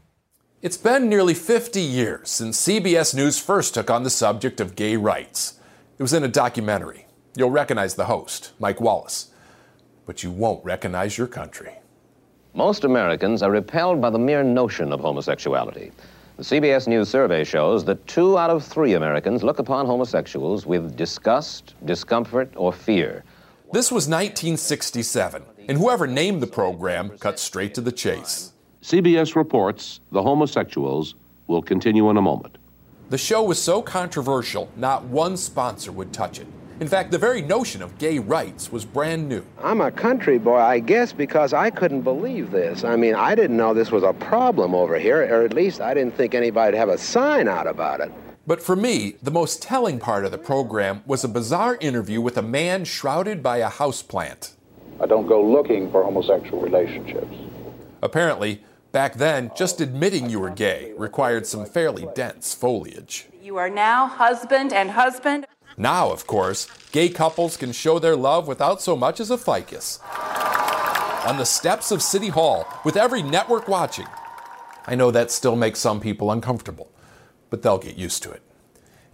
It's 0.61 0.77
been 0.77 1.09
nearly 1.09 1.33
50 1.33 1.81
years 1.81 2.29
since 2.29 2.61
CBS 2.61 3.15
News 3.15 3.38
first 3.38 3.73
took 3.73 3.88
on 3.88 4.03
the 4.03 4.11
subject 4.11 4.61
of 4.61 4.77
gay 4.77 4.99
rights. 4.99 5.59
It 5.97 6.03
was 6.03 6.12
in 6.12 6.23
a 6.23 6.29
documentary. 6.29 7.02
You'll 7.35 7.51
recognize 7.51 7.95
the 7.95 8.05
host, 8.05 8.53
Mike 8.59 8.81
Wallace, 8.81 9.29
but 10.05 10.23
you 10.23 10.31
won't 10.31 10.62
recognize 10.64 11.16
your 11.16 11.27
country. 11.27 11.73
Most 12.53 12.85
Americans 12.85 13.42
are 13.42 13.51
repelled 13.51 14.03
by 14.03 14.11
the 14.11 14.18
mere 14.18 14.42
notion 14.42 14.92
of 14.92 15.01
homosexuality. 15.01 15.92
The 16.37 16.42
CBS 16.42 16.87
News 16.87 17.09
survey 17.09 17.45
shows 17.45 17.87
that 17.87 18.07
two 18.07 18.37
out 18.37 18.51
of 18.51 18.62
three 18.62 18.95
Americans 18.95 19.42
look 19.42 19.59
upon 19.59 19.87
homosexuals 19.87 20.66
with 20.66 20.95
disgust, 20.95 21.75
discomfort, 21.87 22.53
or 22.55 22.71
fear. 22.71 23.25
This 23.73 23.90
was 23.90 24.09
1967, 24.09 25.42
and 25.68 25.79
whoever 25.79 26.07
named 26.07 26.42
the 26.42 26.47
program 26.47 27.16
cut 27.18 27.38
straight 27.38 27.73
to 27.75 27.81
the 27.81 27.92
chase. 27.92 28.53
CBS 28.83 29.37
reports 29.37 30.01
the 30.11 30.23
homosexuals 30.23 31.14
will 31.47 31.62
continue 31.62 32.11
in 32.11 32.18
a 32.18 32.23
moment. 32.23 32.59
The 33.09 33.16
show 33.16 33.42
was 33.42 33.61
so 33.61 33.81
controversial, 33.81 34.71
not 34.77 35.05
one 35.05 35.38
sponsor 35.38 35.92
would 35.92 36.12
touch 36.12 36.38
it. 36.38 36.47
In 36.80 36.88
fact, 36.88 37.11
the 37.11 37.18
very 37.18 37.42
notion 37.42 37.82
of 37.82 37.96
gay 37.98 38.18
rights 38.18 38.72
was 38.72 38.85
brand 38.85 39.28
new. 39.28 39.44
I'm 39.62 39.80
a 39.80 39.90
country 39.90 40.38
boy, 40.38 40.56
I 40.56 40.80
guess, 40.80 41.12
because 41.12 41.52
I 41.52 41.70
couldn't 41.70 42.02
believe 42.02 42.50
this. 42.50 42.82
I 42.82 42.96
mean, 42.96 43.14
I 43.14 43.35
didn't 43.35 43.56
know 43.56 43.72
this 43.72 43.92
was 43.92 44.02
a 44.02 44.12
problem 44.12 44.75
over 44.75 44.98
here, 44.98 45.23
or 45.23 45.44
at 45.44 45.52
least 45.52 45.81
I 45.81 45.94
didn't 45.94 46.16
think 46.16 46.35
anybody'd 46.35 46.77
have 46.77 46.88
a 46.88 46.98
sign 46.98 47.46
out 47.46 47.66
about 47.66 48.00
it. 48.00 48.10
But 48.46 48.60
for 48.60 48.75
me, 48.75 49.14
the 49.23 49.31
most 49.31 49.62
telling 49.62 50.00
part 50.00 50.25
of 50.25 50.33
the 50.33 50.38
program 50.38 51.02
was 51.06 51.23
a 51.23 51.29
bizarre 51.29 51.77
interview 51.81 52.20
with 52.20 52.37
a 52.37 52.42
man 52.42 52.85
shrouded 52.85 53.42
by 53.42 53.58
a 53.58 53.70
houseplant. 53.70 54.54
I 55.00 55.06
don't 55.06 55.29
go 55.29 55.40
looking 55.40 55.90
for 55.92 56.02
homosexual 56.02 56.60
relationships. 56.60 57.37
Apparently, 58.02 58.64
back 58.90 59.14
then, 59.14 59.52
just 59.56 59.81
admitting 59.81 60.29
you 60.29 60.40
were 60.40 60.50
gay 60.50 60.92
required 60.96 61.46
some 61.46 61.64
fairly 61.64 62.08
dense 62.16 62.52
foliage. 62.52 63.27
You 63.40 63.56
are 63.58 63.70
now 63.70 64.08
husband 64.08 64.73
and 64.73 64.90
husband. 64.90 65.46
Now, 65.77 66.10
of 66.10 66.27
course, 66.27 66.66
gay 66.92 67.08
couples 67.08 67.56
can 67.56 67.73
show 67.73 67.98
their 67.98 68.16
love 68.16 68.46
without 68.46 68.83
so 68.83 68.96
much 68.96 69.20
as 69.20 69.31
a 69.31 69.38
ficus. 69.38 70.00
On 71.27 71.37
the 71.38 71.44
steps 71.44 71.90
of 71.90 72.02
City 72.02 72.29
Hall, 72.29 72.66
with 72.85 72.96
every 72.96 73.23
network 73.23 73.68
watching. 73.68 74.08
I 74.87 74.94
know 74.94 75.10
that 75.10 75.31
still 75.31 75.56
makes 75.56 75.79
some 75.79 76.00
people 76.00 76.31
uncomfortable, 76.31 76.90
but 77.48 77.62
they'll 77.62 77.79
get 77.79 77.96
used 77.96 78.23
to 78.25 78.33
it. 78.33 78.42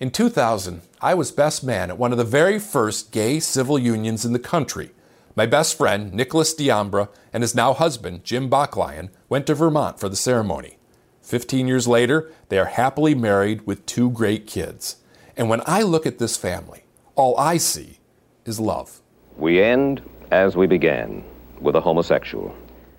In 0.01 0.11
2000, 0.11 0.83
I 1.01 1.15
was 1.15 1.33
best 1.33 1.65
man 1.65 1.91
at 1.91 1.99
one 1.99 2.13
of 2.13 2.19
the 2.19 2.25
very 2.25 2.59
first 2.59 3.11
gay 3.13 3.41
civil 3.41 3.79
unions 3.79 4.25
in 4.25 4.33
the 4.33 4.39
country. 4.39 4.91
My 5.37 5.45
best 5.45 5.77
friend, 5.77 6.13
Nicholas 6.13 6.55
Diambra, 6.55 7.09
and 7.33 7.43
his 7.43 7.55
now 7.55 7.73
husband, 7.73 8.25
Jim 8.25 8.49
Bachlion, 8.49 9.11
went 9.29 9.47
to 9.47 9.55
Vermont 9.55 10.01
for 10.01 10.09
the 10.09 10.17
ceremony. 10.17 10.79
Fifteen 11.21 11.69
years 11.69 11.87
later, 11.87 12.31
they 12.49 12.59
are 12.59 12.67
happily 12.67 13.15
married 13.15 13.67
with 13.67 13.85
two 13.87 14.11
great 14.11 14.47
kids. 14.47 14.97
And 15.39 15.49
when 15.49 15.63
I 15.67 15.83
look 15.83 16.05
at 16.05 16.19
this 16.19 16.37
family, 16.37 16.83
all 17.15 17.39
I 17.39 17.59
see 17.59 18.01
is 18.45 18.59
love. 18.59 19.01
We 19.37 19.63
end 19.63 20.03
as 20.33 20.57
we 20.57 20.67
began 20.67 21.23
with 21.61 21.77
a 21.77 21.81
homosexual. 21.81 22.57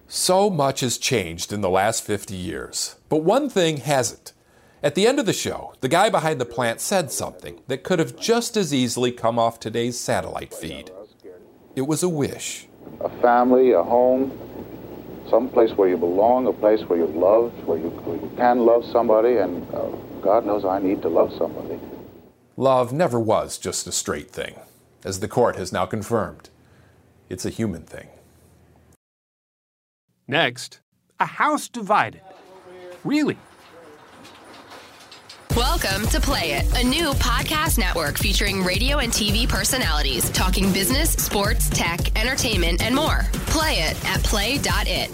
So 0.08 0.50
much 0.50 0.80
has 0.80 0.98
changed 0.98 1.52
in 1.52 1.60
the 1.60 1.70
last 1.70 2.02
50 2.06 2.36
years, 2.36 2.96
but 3.10 3.24
one 3.24 3.50
thing 3.50 3.78
hasn't. 3.78 4.32
At 4.82 4.96
the 4.96 5.06
end 5.06 5.20
of 5.20 5.26
the 5.26 5.34
show, 5.34 5.74
the 5.82 5.90
guy 5.90 6.10
behind 6.10 6.40
the 6.40 6.46
plant 6.46 6.80
said 6.80 7.12
something 7.12 7.62
that 7.68 7.84
could 7.84 8.00
have 8.00 8.16
just 8.16 8.56
as 8.56 8.74
easily 8.74 9.12
come 9.12 9.38
off 9.38 9.60
today's 9.60 10.00
satellite 10.00 10.54
feed. 10.54 10.92
It 11.76 11.88
was 11.88 12.04
a 12.04 12.10
wish. 12.10 12.68
A 13.02 13.10
family, 13.22 13.74
a 13.74 13.84
home, 13.84 14.32
some 15.30 15.50
place 15.50 15.72
where 15.72 15.90
you 15.90 15.98
belong, 15.98 16.48
a 16.48 16.54
place 16.54 16.82
where 16.84 17.00
you're 17.00 17.08
loved, 17.10 17.62
where 17.66 17.78
you, 17.78 17.90
where 17.90 18.16
you 18.16 18.32
can 18.38 18.60
love 18.60 18.86
somebody, 18.86 19.38
and 19.38 19.68
uh, 19.76 19.90
God 20.22 20.46
knows 20.46 20.64
I 20.64 20.80
need 20.80 21.02
to 21.02 21.10
love 21.10 21.34
somebody. 21.38 21.78
Love 22.60 22.92
never 22.92 23.18
was 23.18 23.58
just 23.58 23.88
a 23.88 23.92
straight 23.94 24.30
thing, 24.32 24.60
as 25.06 25.22
the 25.22 25.30
court 25.30 25.56
has 25.56 25.72
now 25.72 25.86
confirmed. 25.86 26.50
It's 27.30 27.46
a 27.46 27.50
human 27.50 27.84
thing. 27.84 28.10
Next, 30.28 30.82
a 31.22 31.26
house 31.26 31.70
divided. 31.70 32.20
Really? 33.06 33.38
Welcome 35.56 36.06
to 36.08 36.20
Play 36.20 36.52
It, 36.52 36.66
a 36.78 36.84
new 36.86 37.12
podcast 37.12 37.78
network 37.80 38.18
featuring 38.18 38.62
radio 38.62 38.98
and 38.98 39.14
TV 39.14 39.48
personalities 39.48 40.30
talking 40.32 40.74
business, 40.74 41.12
sports, 41.12 41.70
tech, 41.70 42.20
entertainment, 42.20 42.84
and 42.84 42.94
more. 42.94 43.22
Play 43.48 43.76
it 43.76 44.06
at 44.06 44.22
play.it. 44.22 45.10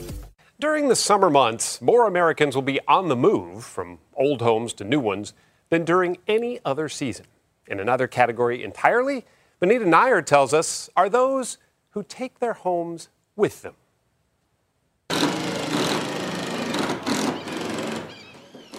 During 0.60 0.88
the 0.88 0.96
summer 0.96 1.30
months, 1.30 1.80
more 1.80 2.08
Americans 2.08 2.56
will 2.56 2.64
be 2.64 2.80
on 2.88 3.08
the 3.08 3.16
move 3.16 3.64
from 3.64 4.00
old 4.16 4.42
homes 4.42 4.74
to 4.74 4.84
new 4.84 5.00
ones 5.00 5.34
than 5.70 5.86
during 5.86 6.18
any 6.28 6.60
other 6.66 6.90
season. 6.90 7.28
In 7.68 7.80
another 7.80 8.08
category 8.08 8.64
entirely, 8.64 9.26
Vinita 9.62 9.86
Nair 9.86 10.22
tells 10.22 10.54
us 10.54 10.90
are 10.96 11.10
those 11.10 11.58
who 11.92 12.04
take 12.04 12.40
their 12.40 12.54
homes 12.54 13.10
with 13.36 13.62
them. 13.64 13.76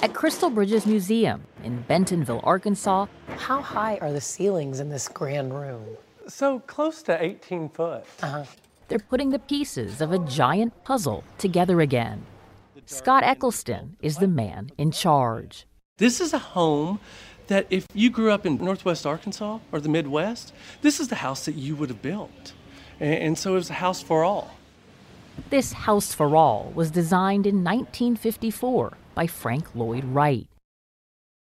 At 0.02 0.14
Crystal 0.14 0.50
Bridges 0.50 0.86
Museum 0.86 1.42
in 1.64 1.80
Bentonville, 1.82 2.40
Arkansas, 2.44 3.06
How 3.36 3.60
high 3.60 3.98
are 4.00 4.12
the 4.12 4.20
ceilings 4.20 4.78
in 4.78 4.88
this 4.88 5.08
grand 5.08 5.52
room? 5.52 5.84
So 6.28 6.60
close 6.60 7.02
to 7.04 7.20
18 7.22 7.68
foot. 7.70 8.04
Uh-huh. 8.22 8.44
they're 8.88 8.98
putting 8.98 9.30
the 9.30 9.38
pieces 9.38 10.00
of 10.00 10.12
a 10.12 10.18
giant 10.20 10.84
puzzle 10.84 11.24
together 11.38 11.80
again. 11.80 12.24
Scott 12.84 13.24
Eccleston 13.24 13.96
is 14.00 14.18
the 14.18 14.28
man 14.28 14.70
in 14.78 14.92
charge. 14.92 15.66
This 15.98 16.20
is 16.20 16.32
a 16.32 16.38
home 16.38 17.00
that 17.48 17.66
if 17.70 17.86
you 17.94 18.10
grew 18.10 18.30
up 18.30 18.46
in 18.46 18.56
Northwest 18.56 19.06
Arkansas 19.06 19.58
or 19.72 19.80
the 19.80 19.88
Midwest, 19.88 20.52
this 20.82 21.00
is 21.00 21.08
the 21.08 21.16
house 21.16 21.44
that 21.44 21.54
you 21.54 21.76
would 21.76 21.88
have 21.88 22.02
built. 22.02 22.52
And, 22.98 23.38
so 23.38 23.52
it 23.52 23.56
was 23.56 23.70
a 23.70 23.74
house 23.74 24.02
for 24.02 24.24
all. 24.24 24.56
This 25.50 25.72
house 25.72 26.14
for 26.14 26.34
all 26.34 26.72
was 26.74 26.90
designed 26.90 27.46
in 27.46 27.62
1954 27.62 28.96
by 29.14 29.26
Frank 29.26 29.74
Lloyd 29.74 30.04
Wright. 30.04 30.48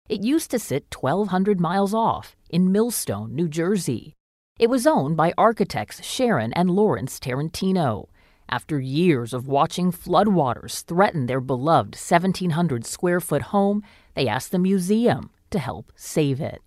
It 0.07 0.23
used 0.23 0.49
to 0.51 0.59
sit 0.59 0.95
1,200 0.97 1.59
miles 1.59 1.93
off 1.93 2.35
in 2.49 2.71
Millstone, 2.71 3.35
New 3.35 3.47
Jersey. 3.47 4.13
It 4.59 4.69
was 4.69 4.87
owned 4.87 5.17
by 5.17 5.33
architects 5.37 6.03
Sharon 6.03 6.53
and 6.53 6.71
Lawrence 6.71 7.19
Tarantino. 7.19 8.07
After 8.49 8.79
years 8.79 9.33
of 9.33 9.47
watching 9.47 9.91
floodwaters 9.91 10.83
threaten 10.83 11.25
their 11.25 11.39
beloved 11.39 11.95
1,700 11.95 12.85
square 12.85 13.21
foot 13.21 13.43
home, 13.43 13.83
they 14.13 14.27
asked 14.27 14.51
the 14.51 14.59
museum 14.59 15.29
to 15.51 15.59
help 15.59 15.91
save 15.95 16.41
it. 16.41 16.61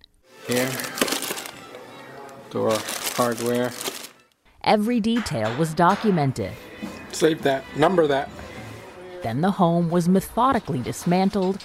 Here, 0.47 0.69
door 2.49 2.71
hardware. 3.15 3.71
Every 4.63 4.99
detail 4.99 5.55
was 5.57 5.73
documented. 5.73 6.51
Save 7.11 7.43
that. 7.43 7.63
Number 7.77 8.07
that. 8.07 8.29
Then 9.21 9.41
the 9.41 9.51
home 9.51 9.89
was 9.89 10.09
methodically 10.09 10.81
dismantled 10.81 11.63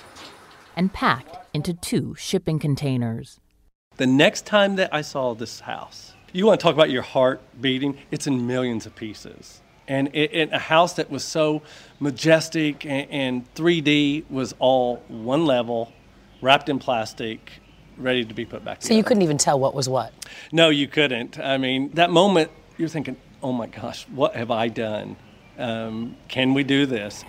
and 0.77 0.93
packed 0.93 1.37
into 1.55 1.75
two 1.75 2.15
shipping 2.19 2.59
containers. 2.59 3.41
The 3.97 4.07
next 4.07 4.47
time 4.47 4.77
that 4.77 4.93
I 4.95 5.03
saw 5.03 5.35
this 5.35 5.61
house, 5.61 6.15
you 6.33 6.47
want 6.47 6.61
to 6.61 6.65
talk 6.65 6.75
about 6.75 6.91
your 6.91 7.03
heart 7.03 7.41
beating? 7.61 7.99
It's 8.11 8.27
in 8.27 8.47
millions 8.47 8.87
of 8.87 8.95
pieces. 8.95 9.61
And 9.89 10.09
it, 10.15 10.31
it- 10.33 10.53
a 10.53 10.59
house 10.59 10.93
that 10.95 11.11
was 11.11 11.25
so 11.25 11.63
majestic 11.99 12.87
and, 12.87 13.11
and 13.11 13.55
3D 13.55 14.31
was 14.31 14.55
all 14.59 15.03
one 15.09 15.45
level, 15.45 15.93
wrapped 16.41 16.69
in 16.69 16.79
plastic, 16.79 17.53
ready 17.97 18.25
to 18.25 18.35
be 18.35 18.45
put 18.45 18.65
back 18.65 18.81
So 18.83 18.89
together. 18.89 18.97
you 18.99 19.05
couldn't 19.05 19.23
even 19.23 19.39
tell 19.39 19.59
what 19.59 19.75
was 19.75 19.89
what. 19.89 20.13
No, 20.53 20.69
you 20.71 20.89
couldn't. 20.89 21.39
I 21.39 21.59
mean, 21.59 21.91
that 21.95 22.11
moment, 22.11 22.51
you're 22.79 22.89
thinking, 22.89 23.17
oh 23.43 23.53
my 23.53 23.67
gosh, 23.67 24.07
what 24.09 24.35
have 24.37 24.51
I 24.51 24.69
done? 24.69 25.17
Um, 25.59 26.17
can 26.29 26.55
we 26.55 26.65
do 26.65 26.87
this? 26.87 27.25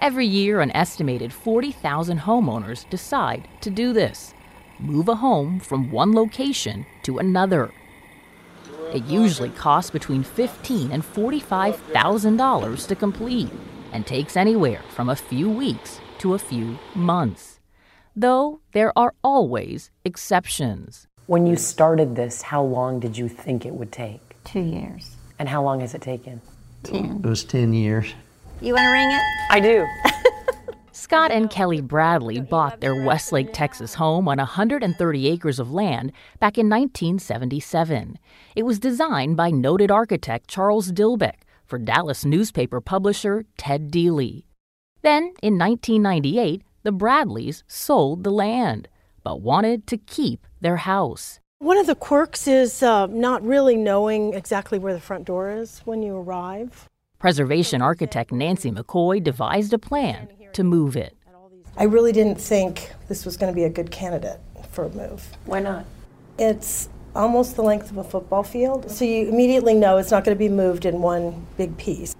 Every 0.00 0.26
year, 0.26 0.60
an 0.60 0.70
estimated 0.76 1.32
40,000 1.32 2.20
homeowners 2.20 2.88
decide 2.88 3.48
to 3.62 3.70
do 3.70 3.92
this 3.92 4.34
move 4.78 5.08
a 5.08 5.16
home 5.16 5.58
from 5.58 5.90
one 5.90 6.12
location 6.14 6.86
to 7.02 7.18
another. 7.18 7.72
It 8.94 9.04
usually 9.06 9.50
costs 9.50 9.90
between 9.90 10.22
$15 10.22 10.92
and 10.92 11.02
$45,000 11.02 12.86
to 12.86 12.94
complete 12.94 13.50
and 13.92 14.06
takes 14.06 14.36
anywhere 14.36 14.80
from 14.90 15.08
a 15.08 15.16
few 15.16 15.50
weeks 15.50 16.00
to 16.18 16.34
a 16.34 16.38
few 16.38 16.78
months. 16.94 17.57
Though 18.20 18.62
there 18.72 18.92
are 18.98 19.14
always 19.22 19.92
exceptions. 20.04 21.06
When 21.26 21.46
you 21.46 21.54
started 21.54 22.16
this, 22.16 22.42
how 22.42 22.64
long 22.64 22.98
did 22.98 23.16
you 23.16 23.28
think 23.28 23.64
it 23.64 23.72
would 23.72 23.92
take? 23.92 24.34
Two 24.42 24.58
years. 24.58 25.14
And 25.38 25.48
how 25.48 25.62
long 25.62 25.78
has 25.78 25.94
it 25.94 26.02
taken? 26.02 26.40
Ten. 26.82 27.20
It 27.22 27.28
was 27.28 27.44
10 27.44 27.72
years. 27.72 28.12
You 28.60 28.74
want 28.74 28.86
to 28.86 28.90
ring 28.90 29.08
it? 29.08 29.22
I 29.50 29.60
do. 29.60 29.86
Scott 30.92 31.30
and 31.30 31.48
Kelly 31.48 31.80
Bradley 31.80 32.40
bought 32.40 32.80
their 32.80 33.04
Westlake, 33.04 33.52
Texas 33.52 33.94
home 33.94 34.26
on 34.26 34.38
130 34.38 35.28
acres 35.28 35.60
of 35.60 35.70
land 35.70 36.10
back 36.40 36.58
in 36.58 36.68
1977. 36.68 38.18
It 38.56 38.64
was 38.64 38.80
designed 38.80 39.36
by 39.36 39.50
noted 39.52 39.92
architect 39.92 40.48
Charles 40.48 40.90
Dilbeck 40.90 41.42
for 41.64 41.78
Dallas 41.78 42.24
newspaper 42.24 42.80
publisher 42.80 43.44
Ted 43.56 43.92
Dealey. 43.92 44.42
Then, 45.02 45.34
in 45.40 45.56
1998, 45.56 46.64
the 46.82 46.92
Bradleys 46.92 47.64
sold 47.66 48.24
the 48.24 48.30
land, 48.30 48.88
but 49.22 49.40
wanted 49.40 49.86
to 49.88 49.96
keep 49.96 50.46
their 50.60 50.76
house. 50.76 51.40
One 51.58 51.76
of 51.76 51.86
the 51.86 51.94
quirks 51.94 52.46
is 52.46 52.82
uh, 52.82 53.06
not 53.06 53.42
really 53.42 53.76
knowing 53.76 54.34
exactly 54.34 54.78
where 54.78 54.94
the 54.94 55.00
front 55.00 55.24
door 55.24 55.50
is 55.50 55.80
when 55.84 56.02
you 56.02 56.16
arrive. 56.16 56.88
Preservation 57.18 57.82
architect 57.82 58.30
Nancy 58.30 58.70
McCoy 58.70 59.22
devised 59.22 59.72
a 59.72 59.78
plan 59.78 60.28
to 60.52 60.62
move 60.62 60.96
it. 60.96 61.16
I 61.76 61.84
really 61.84 62.12
didn't 62.12 62.40
think 62.40 62.92
this 63.08 63.24
was 63.24 63.36
going 63.36 63.52
to 63.52 63.56
be 63.56 63.64
a 63.64 63.70
good 63.70 63.90
candidate 63.90 64.40
for 64.70 64.84
a 64.84 64.90
move. 64.90 65.26
Why 65.46 65.60
not? 65.60 65.84
It's 66.38 66.88
almost 67.14 67.56
the 67.56 67.62
length 67.62 67.90
of 67.90 67.96
a 67.96 68.04
football 68.04 68.44
field, 68.44 68.90
so 68.90 69.04
you 69.04 69.28
immediately 69.28 69.74
know 69.74 69.96
it's 69.96 70.12
not 70.12 70.24
going 70.24 70.36
to 70.36 70.38
be 70.38 70.48
moved 70.48 70.84
in 70.84 71.02
one 71.02 71.46
big 71.56 71.76
piece. 71.76 72.14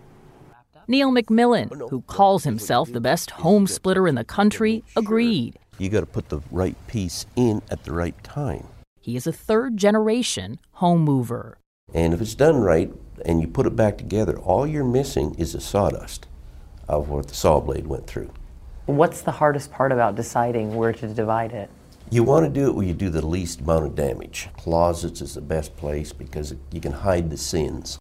Neil 0.90 1.12
McMillan, 1.12 1.82
oh, 1.82 1.88
who 1.88 2.00
calls 2.00 2.44
himself 2.44 2.90
the 2.90 3.00
best 3.00 3.30
home 3.30 3.66
splitter 3.66 4.08
in 4.08 4.14
the 4.14 4.24
country, 4.24 4.82
agreed. 4.96 5.58
You 5.76 5.90
got 5.90 6.00
to 6.00 6.06
put 6.06 6.30
the 6.30 6.40
right 6.50 6.76
piece 6.86 7.26
in 7.36 7.60
at 7.70 7.84
the 7.84 7.92
right 7.92 8.16
time. 8.24 8.66
He 8.98 9.14
is 9.14 9.26
a 9.26 9.32
third 9.32 9.76
generation 9.76 10.58
home 10.72 11.02
mover. 11.02 11.58
And 11.92 12.14
if 12.14 12.22
it's 12.22 12.34
done 12.34 12.56
right 12.56 12.90
and 13.26 13.42
you 13.42 13.46
put 13.46 13.66
it 13.66 13.76
back 13.76 13.98
together, 13.98 14.38
all 14.38 14.66
you're 14.66 14.82
missing 14.82 15.34
is 15.34 15.52
the 15.52 15.60
sawdust 15.60 16.26
of 16.88 17.10
what 17.10 17.28
the 17.28 17.34
saw 17.34 17.60
blade 17.60 17.86
went 17.86 18.06
through. 18.06 18.30
What's 18.86 19.20
the 19.20 19.32
hardest 19.32 19.70
part 19.70 19.92
about 19.92 20.14
deciding 20.14 20.74
where 20.74 20.94
to 20.94 21.06
divide 21.08 21.52
it? 21.52 21.68
You 22.10 22.24
want 22.24 22.46
to 22.46 22.50
do 22.50 22.68
it 22.68 22.74
where 22.74 22.86
you 22.86 22.94
do 22.94 23.10
the 23.10 23.26
least 23.26 23.60
amount 23.60 23.84
of 23.84 23.94
damage. 23.94 24.48
Closets 24.56 25.20
is 25.20 25.34
the 25.34 25.42
best 25.42 25.76
place 25.76 26.14
because 26.14 26.54
you 26.72 26.80
can 26.80 26.92
hide 26.92 27.28
the 27.28 27.36
sins. 27.36 27.98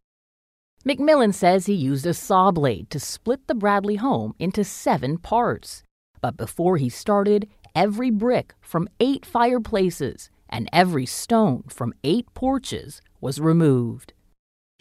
McMillan 0.85 1.33
says 1.33 1.65
he 1.65 1.73
used 1.73 2.05
a 2.05 2.13
saw 2.13 2.51
blade 2.51 2.89
to 2.89 2.99
split 2.99 3.47
the 3.47 3.55
Bradley 3.55 3.95
home 3.95 4.33
into 4.39 4.63
seven 4.63 5.17
parts. 5.17 5.83
But 6.21 6.37
before 6.37 6.77
he 6.77 6.89
started, 6.89 7.47
every 7.75 8.09
brick 8.09 8.53
from 8.61 8.89
eight 8.99 9.25
fireplaces 9.25 10.29
and 10.49 10.69
every 10.71 11.05
stone 11.05 11.63
from 11.67 11.93
eight 12.03 12.33
porches 12.33 13.01
was 13.19 13.39
removed. 13.39 14.13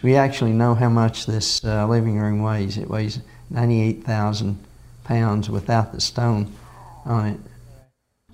We 0.03 0.15
actually 0.15 0.53
know 0.53 0.75
how 0.75 0.91
much 0.91 1.27
this 1.27 1.65
uh, 1.65 1.87
living 1.89 2.19
room 2.19 2.43
weighs. 2.43 2.77
It 2.77 2.89
weighs 2.89 3.21
98,000 3.51 4.59
pounds 5.05 5.49
without 5.49 5.93
the 5.93 6.01
stone 6.01 6.53
on 7.05 7.27
it. 7.27 7.41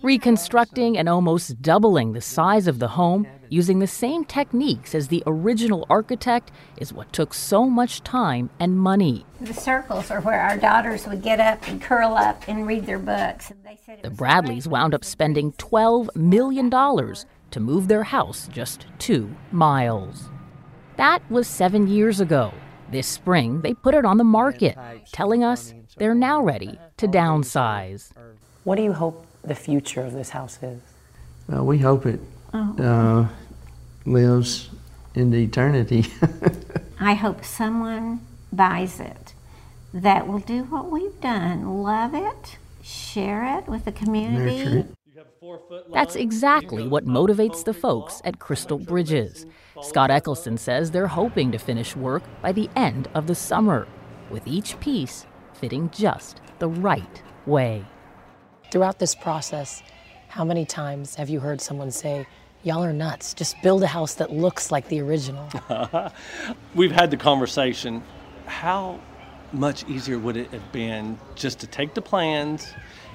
Reconstructing 0.03 0.99
and 0.99 1.09
almost 1.09 1.63
doubling 1.63 2.13
the 2.13 2.21
size 2.21 2.67
of 2.67 2.81
the 2.81 2.89
home 2.89 3.25
using 3.49 3.79
the 3.79 3.87
same 3.87 4.25
techniques 4.25 4.97
as 4.97 5.07
the 5.07 5.23
original 5.29 5.87
architect 5.89 6.51
is 6.77 6.93
what 6.93 7.13
took 7.13 7.33
so 7.33 7.67
much 7.67 8.03
time 8.03 8.51
and 8.59 8.77
money. 8.77 9.25
The 9.41 9.55
circles 9.55 10.11
are 10.11 10.21
where 10.21 10.41
our 10.41 10.57
daughters 10.57 11.07
would 11.07 11.23
get 11.23 11.39
up 11.39 11.69
and 11.69 11.81
curl 11.81 12.15
up 12.17 12.43
and 12.49 12.67
read 12.67 12.85
their 12.85 12.99
books. 12.99 13.51
And 13.53 13.65
they 13.65 13.79
said 13.87 14.01
it 14.01 14.03
The 14.03 14.09
was 14.11 14.19
Bradleys 14.19 14.67
wound 14.67 14.93
up 14.93 15.05
spending 15.05 15.53
$12 15.53 16.17
million 16.17 16.69
to 16.69 17.61
move 17.61 17.87
their 17.87 18.03
house 18.03 18.49
just 18.51 18.87
two 18.99 19.31
miles. 19.53 20.31
That 20.97 21.23
was 21.31 21.47
seven 21.47 21.87
years 21.87 22.21
ago. 22.21 22.53
This 22.91 23.07
spring, 23.07 23.61
they 23.61 23.73
put 23.73 23.95
it 23.95 24.05
on 24.05 24.19
the 24.19 24.25
market, 24.25 24.77
telling 25.13 25.45
us 25.45 25.73
they're 25.97 26.13
now 26.15 26.43
ready 26.43 26.77
to 26.97 27.07
downsize. 27.07 28.11
What 28.65 28.77
do 28.77 28.83
you 28.83 28.93
hope 28.93 29.27
the 29.43 29.55
future 29.55 30.03
of 30.03 30.13
this 30.13 30.31
house 30.31 30.59
is? 30.63 30.81
Well, 31.49 31.65
we 31.65 31.79
hope 31.79 32.07
it 32.07 32.21
uh, 32.53 33.27
lives 34.05 34.71
into 35.15 35.37
eternity. 35.37 36.07
I 37.01 37.15
hope 37.15 37.45
someone 37.45 38.25
buys 38.53 39.01
it 39.01 39.35
that 39.93 40.27
will 40.27 40.39
do 40.39 40.65
what 40.65 40.91
we've 40.91 41.21
done 41.21 41.83
love 41.83 42.15
it, 42.15 42.59
share 42.83 43.59
it 43.59 43.67
with 43.67 43.85
the 43.85 43.93
community. 43.93 44.85
That's 45.93 46.17
exactly 46.17 46.87
what 46.87 47.05
motivates 47.05 47.65
the 47.65 47.75
folks 47.75 48.23
at 48.25 48.39
Crystal 48.39 48.79
Bridges. 48.79 49.45
Scott 49.83 50.11
Eccleston 50.11 50.57
says 50.57 50.91
they're 50.91 51.09
hoping 51.09 51.51
to 51.53 51.59
finish 51.59 51.97
work 51.97 52.23
by 52.41 52.53
the 52.53 52.71
end 52.77 53.09
of 53.15 53.27
the 53.27 53.35
summer, 53.35 53.87
with 54.31 54.47
each 54.47 54.79
piece 54.81 55.27
fitting 55.53 55.91
just 55.91 56.41
the 56.59 56.69
right 56.69 57.23
way. 57.47 57.85
Throughout 58.73 58.99
this 58.99 59.15
process, 59.15 59.83
how 60.29 60.47
many 60.47 60.65
times 60.65 61.17
have 61.17 61.29
you 61.29 61.41
heard 61.41 61.61
someone 61.61 61.91
say, 61.91 62.27
Y'all 62.63 62.83
are 62.83 62.95
nuts, 62.95 63.35
just 63.35 63.61
build 63.61 63.83
a 63.83 63.87
house 63.87 64.15
that 64.15 64.33
looks 64.33 64.73
like 64.73 64.89
the 64.89 64.99
original? 64.99 65.47
We've 66.75 66.91
had 66.91 67.11
the 67.11 67.19
conversation. 67.19 68.03
How 68.47 68.99
much 69.53 69.87
easier 69.91 70.19
would 70.19 70.39
it 70.39 70.51
have 70.53 70.73
been 70.73 71.19
just 71.35 71.61
to 71.61 71.67
take 71.67 71.93
the 71.93 72.01
plans 72.01 72.73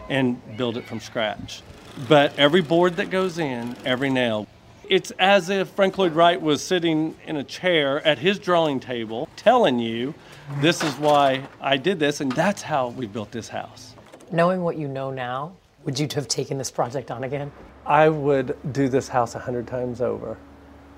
and 0.10 0.40
build 0.58 0.78
it 0.78 0.86
from 0.86 1.00
scratch? 1.00 1.64
But 2.08 2.38
every 2.38 2.62
board 2.62 2.98
that 2.98 3.10
goes 3.10 3.40
in, 3.40 3.76
every 3.84 4.12
nail, 4.12 4.46
it's 4.88 5.10
as 5.18 5.50
if 5.50 5.70
Frank 5.70 5.98
Lloyd 5.98 6.14
Wright 6.14 6.40
was 6.40 6.64
sitting 6.64 7.16
in 7.26 7.36
a 7.36 7.44
chair 7.44 8.06
at 8.06 8.20
his 8.20 8.38
drawing 8.38 8.80
table 8.80 9.28
telling 9.36 9.80
you, 9.80 10.14
this 10.62 10.84
is 10.84 10.94
why 10.98 11.48
I 11.60 11.78
did 11.78 11.98
this, 11.98 12.22
and 12.22 12.32
that's 12.32 12.62
how 12.62 12.90
we 12.90 13.08
built 13.08 13.32
this 13.32 13.48
house. 13.48 13.96
Knowing 14.32 14.62
what 14.62 14.78
you 14.78 14.90
know 14.90 15.10
now, 15.10 15.56
would 15.86 15.98
you 15.98 16.08
have 16.14 16.28
taken 16.28 16.58
this 16.58 16.70
project 16.70 17.12
on 17.12 17.24
again? 17.24 17.50
I 17.86 18.10
would 18.10 18.58
do 18.74 18.90
this 18.90 19.08
house 19.08 19.36
a 19.36 19.40
hundred 19.40 19.68
times 19.68 20.02
over 20.02 20.38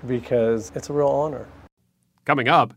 because 0.04 0.72
it's 0.74 0.90
a 0.90 0.92
real 0.92 1.08
honor. 1.08 1.46
Coming 2.24 2.48
up, 2.48 2.74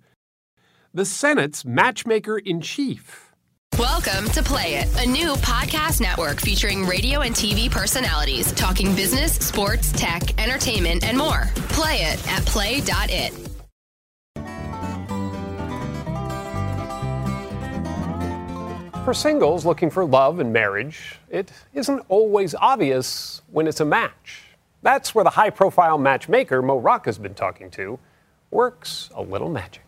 the 0.93 1.05
Senate's 1.05 1.65
matchmaker 1.65 2.37
in 2.37 2.61
chief. 2.61 3.31
Welcome 3.79 4.29
to 4.29 4.43
Play 4.43 4.75
It, 4.75 5.03
a 5.03 5.09
new 5.09 5.33
podcast 5.37 5.99
network 5.99 6.39
featuring 6.39 6.85
radio 6.85 7.21
and 7.21 7.33
TV 7.33 7.71
personalities 7.71 8.51
talking 8.51 8.95
business, 8.95 9.33
sports, 9.33 9.91
tech, 9.91 10.39
entertainment, 10.39 11.03
and 11.03 11.17
more. 11.17 11.49
Play 11.69 12.03
it 12.03 12.31
at 12.31 12.45
play.it. 12.45 13.52
For 19.03 19.13
singles 19.13 19.65
looking 19.65 19.89
for 19.89 20.05
love 20.05 20.39
and 20.39 20.53
marriage, 20.53 21.19
it 21.29 21.51
isn't 21.73 22.05
always 22.07 22.55
obvious 22.55 23.41
when 23.51 23.67
it's 23.67 23.81
a 23.81 23.85
match. 23.85 24.43
That's 24.81 25.13
where 25.13 25.25
the 25.25 25.29
high 25.29 25.49
profile 25.49 25.97
matchmaker 25.97 26.61
Mo 26.61 26.77
Rocca's 26.77 27.17
been 27.17 27.33
talking 27.33 27.69
to 27.71 27.99
works 28.49 29.09
a 29.13 29.21
little 29.21 29.49
magic. 29.49 29.83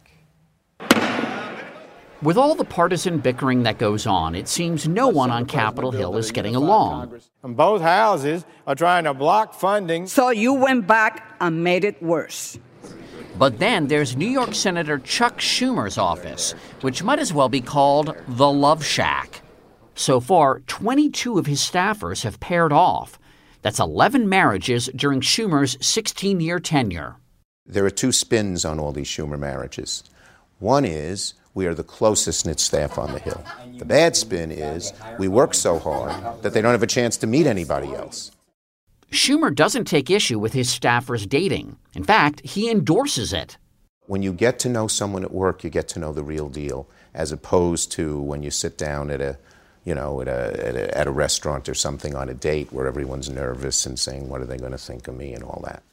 With 2.21 2.35
all 2.37 2.55
the 2.55 2.65
partisan 2.65 3.19
bickering 3.19 3.63
that 3.63 3.77
goes 3.77 4.05
on, 4.05 4.35
it 4.35 4.49
seems 4.49 4.85
no 4.85 5.07
one 5.07 5.31
on 5.31 5.45
Capitol 5.45 5.91
Hill 5.91 6.17
is 6.17 6.31
getting 6.31 6.55
along. 6.55 7.21
And 7.41 7.55
both 7.55 7.81
houses 7.81 8.43
are 8.67 8.75
trying 8.75 9.05
to 9.05 9.13
block 9.13 9.53
funding. 9.53 10.07
So 10.07 10.29
you 10.31 10.53
went 10.53 10.87
back 10.87 11.37
and 11.39 11.63
made 11.63 11.85
it 11.85 12.03
worse. 12.03 12.59
But 13.37 13.59
then 13.59 13.87
there's 13.87 14.15
New 14.15 14.27
York 14.27 14.55
Senator 14.55 14.97
Chuck 14.99 15.39
Schumer's 15.39 15.97
office, 15.97 16.53
which 16.81 17.03
might 17.03 17.19
as 17.19 17.33
well 17.33 17.49
be 17.49 17.61
called 17.61 18.15
the 18.27 18.49
Love 18.49 18.83
Shack. 18.85 19.41
So 19.93 20.19
far, 20.19 20.59
22 20.61 21.37
of 21.37 21.45
his 21.45 21.59
staffers 21.59 22.23
have 22.23 22.39
paired 22.39 22.71
off. 22.71 23.19
That's 23.61 23.79
11 23.79 24.29
marriages 24.29 24.89
during 24.95 25.21
Schumer's 25.21 25.77
16 25.85 26.39
year 26.39 26.59
tenure. 26.59 27.17
There 27.65 27.85
are 27.85 27.89
two 27.89 28.11
spins 28.11 28.63
on 28.63 28.79
all 28.79 28.91
these 28.91 29.07
Schumer 29.07 29.39
marriages. 29.39 30.03
One 30.59 30.85
is 30.85 31.33
we 31.53 31.65
are 31.65 31.73
the 31.73 31.83
closest 31.83 32.45
knit 32.45 32.59
staff 32.59 32.97
on 32.97 33.11
the 33.11 33.19
Hill. 33.19 33.43
The 33.77 33.85
bad 33.85 34.15
spin 34.15 34.51
is 34.51 34.93
we 35.17 35.27
work 35.27 35.53
so 35.53 35.79
hard 35.79 36.41
that 36.43 36.53
they 36.53 36.61
don't 36.61 36.73
have 36.73 36.83
a 36.83 36.87
chance 36.87 37.17
to 37.17 37.27
meet 37.27 37.47
anybody 37.47 37.93
else. 37.93 38.31
Schumer 39.11 39.53
doesn't 39.53 39.85
take 39.85 40.09
issue 40.09 40.39
with 40.39 40.53
his 40.53 40.67
staffers 40.67 41.27
dating. 41.27 41.77
In 41.93 42.03
fact, 42.03 42.41
he 42.41 42.69
endorses 42.69 43.33
it. 43.33 43.57
When 44.07 44.21
you 44.21 44.33
get 44.33 44.59
to 44.59 44.69
know 44.69 44.87
someone 44.87 45.23
at 45.23 45.33
work, 45.33 45.63
you 45.63 45.69
get 45.69 45.87
to 45.89 45.99
know 45.99 46.13
the 46.13 46.23
real 46.23 46.49
deal, 46.49 46.87
as 47.13 47.31
opposed 47.31 47.91
to 47.93 48.19
when 48.19 48.43
you 48.43 48.51
sit 48.51 48.77
down 48.77 49.09
at 49.09 49.21
a 49.21 49.37
you 49.85 49.93
know, 49.93 50.19
at 50.19 50.27
a, 50.27 50.67
at 50.67 50.75
a, 50.75 50.97
at 50.97 51.07
a 51.07 51.11
restaurant 51.11 51.69
or 51.69 51.75
something 51.75 52.15
on 52.15 52.27
a 52.27 52.33
date 52.33 52.73
where 52.73 52.87
everyone's 52.87 53.29
nervous 53.29 53.85
and 53.85 53.97
saying, 53.97 54.27
what 54.27 54.41
are 54.41 54.45
they 54.45 54.57
going 54.57 54.71
to 54.71 54.77
think 54.77 55.07
of 55.07 55.15
me 55.15 55.33
and 55.33 55.43
all 55.43 55.61
that. 55.63 55.83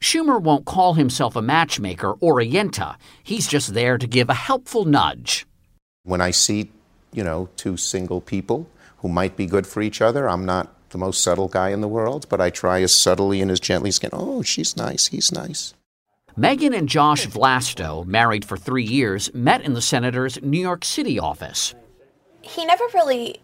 Schumer 0.00 0.40
won't 0.40 0.64
call 0.64 0.94
himself 0.94 1.36
a 1.36 1.42
matchmaker 1.42 2.12
or 2.12 2.40
a 2.40 2.46
yenta. 2.46 2.96
He's 3.22 3.46
just 3.46 3.74
there 3.74 3.98
to 3.98 4.06
give 4.06 4.30
a 4.30 4.34
helpful 4.34 4.86
nudge. 4.86 5.46
When 6.04 6.22
I 6.22 6.30
see, 6.30 6.72
you 7.12 7.22
know, 7.22 7.50
two 7.56 7.76
single 7.76 8.22
people 8.22 8.66
who 8.98 9.08
might 9.08 9.36
be 9.36 9.44
good 9.44 9.66
for 9.66 9.82
each 9.82 10.00
other, 10.00 10.26
I'm 10.26 10.46
not 10.46 10.74
the 10.90 10.98
most 10.98 11.22
subtle 11.22 11.48
guy 11.48 11.70
in 11.70 11.80
the 11.80 11.88
world, 11.88 12.26
but 12.28 12.40
I 12.40 12.50
try 12.50 12.82
as 12.82 12.92
subtly 12.92 13.40
and 13.40 13.50
as 13.50 13.60
gently 13.60 13.88
as 13.88 13.98
can. 13.98 14.10
Oh, 14.12 14.42
she's 14.42 14.76
nice, 14.76 15.08
he's 15.08 15.32
nice. 15.32 15.74
Megan 16.36 16.72
and 16.72 16.88
Josh 16.88 17.26
Vlasto, 17.26 18.06
married 18.06 18.44
for 18.44 18.56
three 18.56 18.84
years, 18.84 19.32
met 19.34 19.62
in 19.62 19.74
the 19.74 19.82
senator's 19.82 20.40
New 20.42 20.60
York 20.60 20.84
City 20.84 21.18
office. 21.18 21.74
He 22.42 22.64
never 22.64 22.84
really 22.94 23.40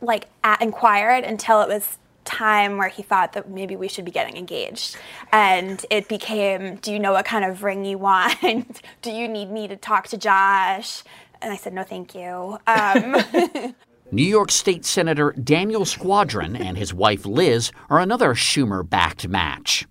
like 0.00 0.28
inquired 0.60 1.24
until 1.24 1.60
it 1.60 1.68
was 1.68 1.98
time 2.24 2.78
where 2.78 2.88
he 2.88 3.02
thought 3.02 3.34
that 3.34 3.50
maybe 3.50 3.76
we 3.76 3.88
should 3.88 4.04
be 4.04 4.10
getting 4.10 4.36
engaged. 4.36 4.96
And 5.32 5.84
it 5.90 6.08
became, 6.08 6.76
do 6.76 6.92
you 6.92 6.98
know 6.98 7.12
what 7.12 7.24
kind 7.24 7.44
of 7.44 7.62
ring 7.62 7.84
you 7.84 7.98
want? 7.98 8.82
do 9.02 9.10
you 9.10 9.28
need 9.28 9.50
me 9.50 9.68
to 9.68 9.76
talk 9.76 10.08
to 10.08 10.16
Josh? 10.16 11.02
And 11.42 11.52
I 11.52 11.56
said, 11.56 11.74
no, 11.74 11.82
thank 11.82 12.14
you. 12.14 12.58
Um, 12.66 13.74
New 14.14 14.22
York 14.22 14.52
State 14.52 14.84
Senator 14.84 15.32
Daniel 15.32 15.84
Squadron 15.84 16.54
and 16.54 16.78
his 16.78 16.94
wife 16.94 17.26
Liz 17.26 17.72
are 17.90 17.98
another 17.98 18.34
Schumer 18.34 18.88
backed 18.88 19.26
match. 19.26 19.88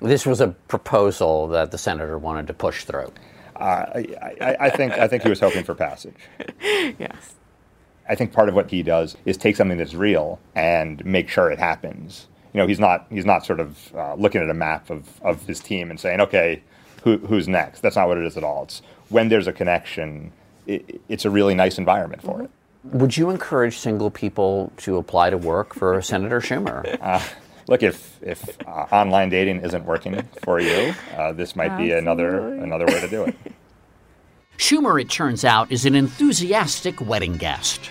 This 0.00 0.24
was 0.24 0.40
a 0.40 0.48
proposal 0.48 1.46
that 1.48 1.72
the 1.72 1.76
senator 1.76 2.18
wanted 2.18 2.46
to 2.46 2.54
push 2.54 2.84
through. 2.84 3.12
Uh, 3.54 3.84
I, 3.94 4.06
I, 4.40 4.56
I, 4.60 4.70
think, 4.70 4.92
I 4.94 5.06
think 5.06 5.24
he 5.24 5.28
was 5.28 5.40
hoping 5.40 5.62
for 5.62 5.74
passage. 5.74 6.16
yes. 6.62 7.34
I 8.08 8.14
think 8.14 8.32
part 8.32 8.48
of 8.48 8.54
what 8.54 8.70
he 8.70 8.82
does 8.82 9.14
is 9.26 9.36
take 9.36 9.56
something 9.56 9.76
that's 9.76 9.94
real 9.94 10.40
and 10.54 11.04
make 11.04 11.28
sure 11.28 11.50
it 11.50 11.58
happens. 11.58 12.28
You 12.54 12.60
know, 12.60 12.66
he's 12.66 12.80
not 12.80 13.06
he's 13.10 13.26
not 13.26 13.44
sort 13.44 13.60
of 13.60 13.94
uh, 13.94 14.14
looking 14.14 14.40
at 14.40 14.48
a 14.48 14.54
map 14.54 14.88
of, 14.88 15.20
of 15.20 15.46
his 15.46 15.60
team 15.60 15.90
and 15.90 16.00
saying, 16.00 16.22
okay, 16.22 16.62
who, 17.04 17.18
who's 17.18 17.46
next? 17.46 17.80
That's 17.80 17.96
not 17.96 18.08
what 18.08 18.16
it 18.16 18.24
is 18.24 18.38
at 18.38 18.44
all. 18.44 18.62
It's 18.62 18.80
when 19.10 19.28
there's 19.28 19.46
a 19.46 19.52
connection, 19.52 20.32
it, 20.66 21.02
it's 21.10 21.26
a 21.26 21.30
really 21.30 21.54
nice 21.54 21.76
environment 21.76 22.22
for 22.22 22.40
it. 22.40 22.50
Would 22.92 23.16
you 23.16 23.30
encourage 23.30 23.78
single 23.78 24.10
people 24.10 24.72
to 24.78 24.96
apply 24.96 25.30
to 25.30 25.38
work 25.38 25.74
for 25.74 26.00
Senator 26.12 26.40
Schumer? 26.40 26.98
Uh, 27.00 27.20
look, 27.68 27.82
if 27.82 28.22
if 28.22 28.56
uh, 28.66 28.86
online 28.92 29.28
dating 29.28 29.62
isn't 29.62 29.84
working 29.84 30.22
for 30.42 30.60
you, 30.60 30.94
uh, 31.16 31.32
this 31.32 31.56
might 31.56 31.76
be 31.76 31.92
another 31.92 32.54
another 32.54 32.86
way 32.86 33.00
to 33.00 33.08
do 33.08 33.24
it. 33.24 33.36
Schumer, 34.58 35.00
it 35.00 35.10
turns 35.10 35.44
out, 35.44 35.70
is 35.70 35.84
an 35.84 35.94
enthusiastic 35.94 37.00
wedding 37.02 37.36
guest. 37.36 37.90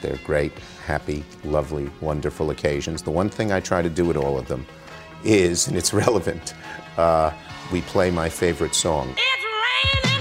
They're 0.00 0.18
great, 0.24 0.52
happy, 0.86 1.24
lovely, 1.44 1.90
wonderful 2.00 2.50
occasions. 2.50 3.02
The 3.02 3.10
one 3.10 3.28
thing 3.28 3.52
I 3.52 3.60
try 3.60 3.82
to 3.82 3.90
do 3.90 4.10
at 4.10 4.16
all 4.16 4.38
of 4.38 4.48
them 4.48 4.66
is, 5.24 5.68
and 5.68 5.76
it's 5.76 5.92
relevant, 6.04 6.54
uh, 6.96 7.32
we 7.70 7.82
play 7.82 8.10
my 8.10 8.28
favorite 8.30 8.74
song. 8.74 9.14
It's 9.16 10.04
raining 10.04 10.13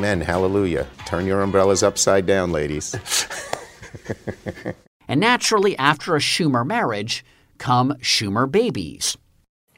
men, 0.00 0.20
hallelujah. 0.20 0.86
Turn 1.06 1.26
your 1.26 1.42
umbrellas 1.42 1.82
upside 1.82 2.26
down, 2.26 2.52
ladies. 2.52 2.94
and 5.08 5.20
naturally, 5.20 5.76
after 5.78 6.16
a 6.16 6.20
Schumer 6.20 6.66
marriage, 6.66 7.24
come 7.58 7.94
Schumer 8.00 8.50
babies 8.50 9.16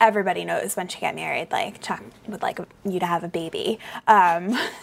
everybody 0.03 0.45
knows 0.45 0.77
when 0.77 0.89
to 0.89 0.99
get 0.99 1.15
married. 1.15 1.51
Like 1.51 1.81
Chuck 1.81 2.03
would 2.27 2.43
like 2.43 2.59
you 2.85 2.99
to 3.01 3.07
have 3.07 3.23
a 3.23 3.29
baby. 3.29 3.79
Um, 4.09 4.59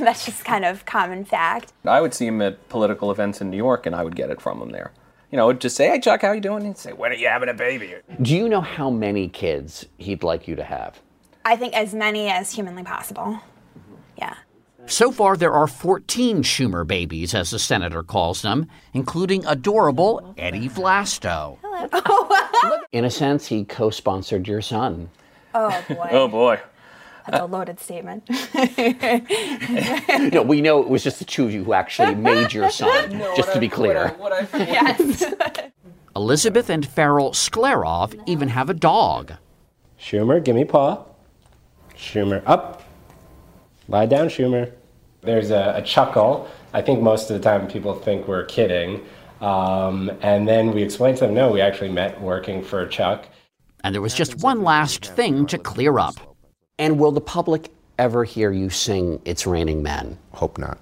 that's 0.00 0.26
just 0.26 0.44
kind 0.44 0.64
of 0.64 0.84
common 0.84 1.24
fact. 1.24 1.72
I 1.84 2.00
would 2.00 2.12
see 2.12 2.26
him 2.26 2.42
at 2.42 2.68
political 2.68 3.10
events 3.10 3.40
in 3.40 3.50
New 3.50 3.56
York, 3.56 3.86
and 3.86 3.94
I 3.94 4.02
would 4.02 4.16
get 4.16 4.30
it 4.30 4.40
from 4.40 4.60
him 4.60 4.70
there. 4.70 4.92
You 5.30 5.38
know, 5.38 5.52
just 5.52 5.76
say, 5.76 5.88
"Hey, 5.88 6.00
Chuck, 6.00 6.22
how 6.22 6.32
you 6.32 6.40
doing?" 6.40 6.58
And 6.58 6.66
he'd 6.66 6.78
say, 6.78 6.92
"When 6.92 7.12
are 7.12 7.14
you 7.14 7.28
having 7.28 7.48
a 7.48 7.54
baby?" 7.54 7.94
Do 8.20 8.36
you 8.36 8.48
know 8.48 8.60
how 8.60 8.90
many 8.90 9.28
kids 9.28 9.86
he'd 9.98 10.22
like 10.22 10.48
you 10.48 10.56
to 10.56 10.64
have? 10.64 11.00
I 11.44 11.56
think 11.56 11.74
as 11.74 11.94
many 11.94 12.28
as 12.28 12.52
humanly 12.52 12.82
possible. 12.82 13.40
Yeah. 14.16 14.34
So 14.86 15.10
far, 15.10 15.36
there 15.36 15.52
are 15.52 15.66
14 15.66 16.44
Schumer 16.44 16.86
babies, 16.86 17.34
as 17.34 17.50
the 17.50 17.58
senator 17.58 18.04
calls 18.04 18.42
them, 18.42 18.68
including 18.92 19.44
adorable 19.44 20.34
Eddie 20.38 20.68
Vlasto. 20.68 21.58
Hello. 21.62 21.88
Oh, 22.68 22.80
in 22.90 23.04
a 23.04 23.10
sense, 23.10 23.46
he 23.46 23.64
co 23.64 23.90
sponsored 23.90 24.48
your 24.48 24.62
son. 24.62 25.10
Oh 25.54 25.84
boy. 25.88 26.08
Oh 26.10 26.26
boy. 26.28 26.58
That's 27.26 27.38
a 27.38 27.44
uh, 27.44 27.48
loaded 27.48 27.78
statement. 27.80 28.28
no, 30.32 30.42
we 30.42 30.62
know 30.62 30.80
it 30.80 30.88
was 30.88 31.04
just 31.04 31.18
the 31.18 31.24
two 31.26 31.44
of 31.44 31.52
you 31.52 31.64
who 31.64 31.74
actually 31.74 32.14
made 32.14 32.52
your 32.52 32.70
son, 32.70 33.10
just 33.36 33.52
to 33.52 33.60
be 33.60 33.68
clear. 33.68 34.14
yes. 34.54 35.24
Elizabeth 36.14 36.70
and 36.70 36.86
Farrell 36.86 37.32
Sklarov 37.32 38.18
even 38.26 38.48
have 38.48 38.70
a 38.70 38.74
dog. 38.74 39.34
Schumer, 40.00 40.42
give 40.42 40.56
me 40.56 40.64
paw. 40.64 41.04
Schumer, 41.94 42.42
up. 42.46 42.82
Lie 43.88 44.06
down, 44.06 44.28
Schumer. 44.28 44.72
There's 45.22 45.50
a, 45.50 45.74
a 45.76 45.82
chuckle. 45.82 46.48
I 46.72 46.82
think 46.82 47.00
most 47.00 47.30
of 47.30 47.40
the 47.40 47.42
time 47.42 47.68
people 47.68 47.94
think 47.94 48.28
we're 48.28 48.44
kidding. 48.44 49.04
Um, 49.40 50.10
and 50.22 50.48
then 50.48 50.72
we 50.72 50.82
explain 50.82 51.14
to 51.16 51.20
them, 51.26 51.34
no, 51.34 51.50
we 51.52 51.60
actually 51.60 51.92
met 51.92 52.20
working 52.20 52.62
for 52.62 52.86
Chuck. 52.86 53.26
And 53.84 53.94
there 53.94 54.02
was 54.02 54.14
just 54.14 54.42
one 54.42 54.62
last 54.62 55.06
thing 55.06 55.46
to 55.46 55.58
clear 55.58 55.98
up. 55.98 56.14
And 56.78 56.98
will 56.98 57.12
the 57.12 57.20
public 57.20 57.70
ever 57.98 58.24
hear 58.24 58.50
you 58.50 58.70
sing 58.70 59.20
It's 59.24 59.46
Raining 59.46 59.82
Men? 59.82 60.18
Hope 60.32 60.58
not. 60.58 60.78